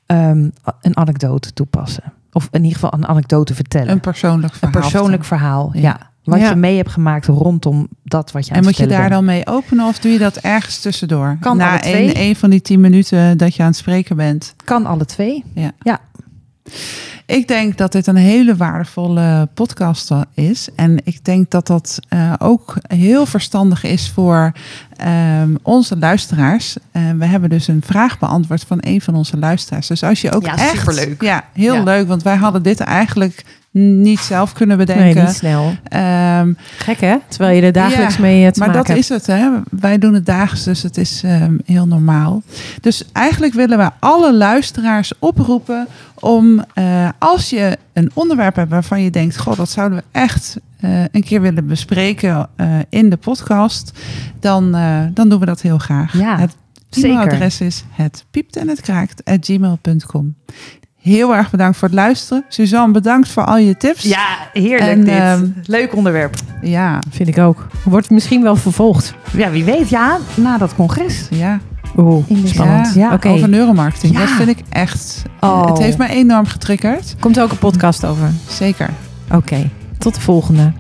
ehm, 0.07 0.49
een 0.81 0.97
anekdote 0.97 1.53
toepassen. 1.53 2.13
Of 2.33 2.49
in 2.51 2.63
ieder 2.65 2.79
geval 2.79 2.93
een 2.99 3.07
anekdote 3.07 3.55
vertellen. 3.55 3.89
Een 3.91 4.01
persoonlijk 4.01 4.53
Een 4.53 4.59
verhaal. 4.59 4.81
persoonlijk 4.81 5.25
verhaal, 5.25 5.71
ja. 5.73 5.81
Ja. 5.81 6.09
Wat 6.25 6.41
Ja. 6.41 6.49
je 6.49 6.55
mee 6.57 6.77
hebt 6.77 6.91
gemaakt 6.91 7.27
rondom 7.27 7.89
dat 8.05 8.33
wat 8.33 8.45
je 8.47 8.51
aan 8.53 8.59
En 8.59 8.65
moet 8.65 8.77
je 8.77 8.87
daar 8.87 8.99
bent. 9.01 9.11
dan 9.13 9.25
mee 9.25 9.47
openen 9.47 9.87
of 9.87 9.99
doe 9.99 10.13
je 10.13 10.19
dat 10.19 10.37
ergens 10.37 10.81
tussendoor? 10.81 11.37
Kan 11.41 11.57
Na 11.57 11.71
alle 11.71 11.81
twee. 11.81 12.09
een, 12.09 12.21
een 12.23 12.37
van 12.37 12.51
die 12.51 12.61
tien 12.61 12.81
minuten 12.81 13.39
dat 13.39 13.55
je 13.55 13.63
aan 13.63 13.69
het 13.69 13.77
spreken 13.77 14.17
bent. 14.17 14.55
Kan 14.65 14.87
alle 14.87 15.05
twee. 15.05 15.45
Ik 17.27 17.49
denk 17.49 17.79
dat 17.79 17.93
dit 17.93 18.07
een 18.07 18.17
hele 18.17 18.57
waardevolle 18.57 19.49
podcast 19.55 20.11
is. 20.35 20.69
En 20.77 20.99
ik 21.05 21.25
denk 21.25 21.51
dat 21.51 21.67
dat 21.67 21.99
eh, 22.09 22.33
ook 22.39 22.77
heel 22.95 23.27
verstandig 23.27 23.85
is 23.85 24.11
voor 24.15 24.53
ehm, 24.97 25.55
onze 25.63 25.99
luisteraars. 25.99 26.77
Eh, 26.93 27.03
we 27.19 27.25
hebben 27.27 27.51
dus 27.51 27.69
een 27.69 27.83
vraag 27.87 28.19
beantwoord 28.19 28.65
van 28.67 28.79
een 28.81 29.01
van 29.01 29.15
onze 29.15 29.37
luisteraars. 29.39 29.87
Dus 29.87 30.03
als 30.03 30.21
je 30.21 30.33
ook 30.33 30.45
Ja, 30.47 30.57
echt... 30.57 30.79
superleuk. 30.79 31.23
Ja, 31.23 31.45
heel 31.53 31.75
Ja. 31.75 31.83
leuk. 31.83 32.09
Want 32.09 32.23
wij 32.23 32.37
hadden 32.37 32.63
dit 32.63 32.81
eigenlijk 32.81 33.45
niet 33.73 34.19
zelf 34.19 34.53
kunnen 34.53 34.77
Nee, 34.77 34.87
bedenken. 34.87 35.25
niet 35.25 35.35
snel. 35.35 35.73
Ehm, 35.85 36.53
Gek 36.79 37.01
hè? 37.01 37.17
Terwijl 37.29 37.57
je 37.57 37.63
er 37.63 37.73
dagelijks 37.73 38.15
Ja, 38.15 38.21
mee 38.21 38.45
eh, 38.47 38.51
te 38.53 38.59
maar 38.59 38.69
maken 38.69 38.87
dat 38.87 38.97
is 38.97 39.09
het, 39.09 39.27
hè? 39.27 39.49
Wij 39.71 39.99
doen 39.99 40.15
het 40.15 40.27
dagelijks, 40.27 40.65
dus 40.65 40.83
het 40.83 40.97
is 40.97 41.21
ehm, 41.25 41.55
heel 41.65 41.87
normaal. 41.87 42.43
Dus 42.81 43.05
eigenlijk 43.13 43.55
willen 43.55 43.79
we 43.79 43.91
alle 43.99 44.35
luisteraars 44.35 45.13
oproepen 45.19 45.87
om, 46.21 46.65
eh, 46.75 47.09
als 47.19 47.51
je 47.51 47.79
een 47.93 48.11
onderwerp 48.15 48.57
hebt 48.57 48.71
waarvan 48.71 49.03
je 49.03 49.11
denkt, 49.11 49.39
goh, 49.39 49.57
dat 49.57 49.71
zouden 49.71 49.99
we 49.99 50.05
echt 50.13 50.57
eh, 50.81 51.05
een 51.13 51.25
keer 51.25 51.41
willen 51.41 51.67
bespreken 51.67 52.49
eh, 52.57 52.69
in 52.89 53.11
de 53.11 53.17
podcast, 53.17 53.93
dan, 54.41 54.75
eh, 54.75 55.01
dan 55.15 55.29
doen 55.29 55.41
we 55.41 55.47
dat 55.47 55.61
heel 55.61 55.79
graag. 55.79 56.19
Ja, 56.19 56.39
het 56.39 56.57
e-mailadres 56.91 57.61
is 57.61 57.85
het 57.91 58.25
piept 58.31 58.57
en 58.57 58.69
het 58.69 58.81
kraakt 58.81 59.25
at 59.25 59.45
gmail.com. 59.47 60.35
Heel 61.03 61.35
erg 61.35 61.51
bedankt 61.51 61.77
voor 61.77 61.89
het 61.89 61.97
luisteren. 61.97 62.45
Suzanne, 62.49 62.93
bedankt 62.93 63.29
voor 63.29 63.45
al 63.45 63.57
je 63.57 63.77
tips. 63.77 64.03
Ja, 64.03 64.27
heerlijk 64.53 64.91
En, 64.91 65.05
dit. 65.05 65.15
ehm, 65.15 65.47
Leuk 65.65 65.95
onderwerp. 65.95 66.35
ja, 66.63 66.99
Vind 67.11 67.29
ik 67.29 67.39
ook. 67.39 67.67
Wordt 67.85 68.11
misschien 68.11 68.43
wel 68.43 68.57
vervolgd. 68.57 69.15
Ja, 69.37 69.51
wie 69.51 69.65
weet. 69.65 69.89
Ja, 69.89 70.19
na 70.35 70.59
dat 70.59 70.75
congres. 70.75 71.27
ja. 71.31 71.61
Oeh, 71.97 72.25
spannend. 72.45 72.95
Ja, 72.95 73.13
Oké, 73.13 73.29
Over 73.29 73.49
neuromarketing. 73.49 74.13
Ja. 74.13 74.19
Dat 74.21 74.29
vind 74.29 74.49
ik 74.49 74.59
echt. 74.69 75.23
Oh. 75.41 75.67
Het 75.67 75.79
heeft 75.79 75.99
mij 75.99 76.09
enorm 76.09 76.47
getriggerd. 76.47 77.17
komt 77.21 77.41
ook 77.41 77.51
een 77.51 77.59
podcast 77.59 78.05
over. 78.05 78.31
Zeker. 78.49 78.91
Oké, 79.35 79.71
tot 79.99 80.15
de 80.15 80.21
volgende. 80.21 80.73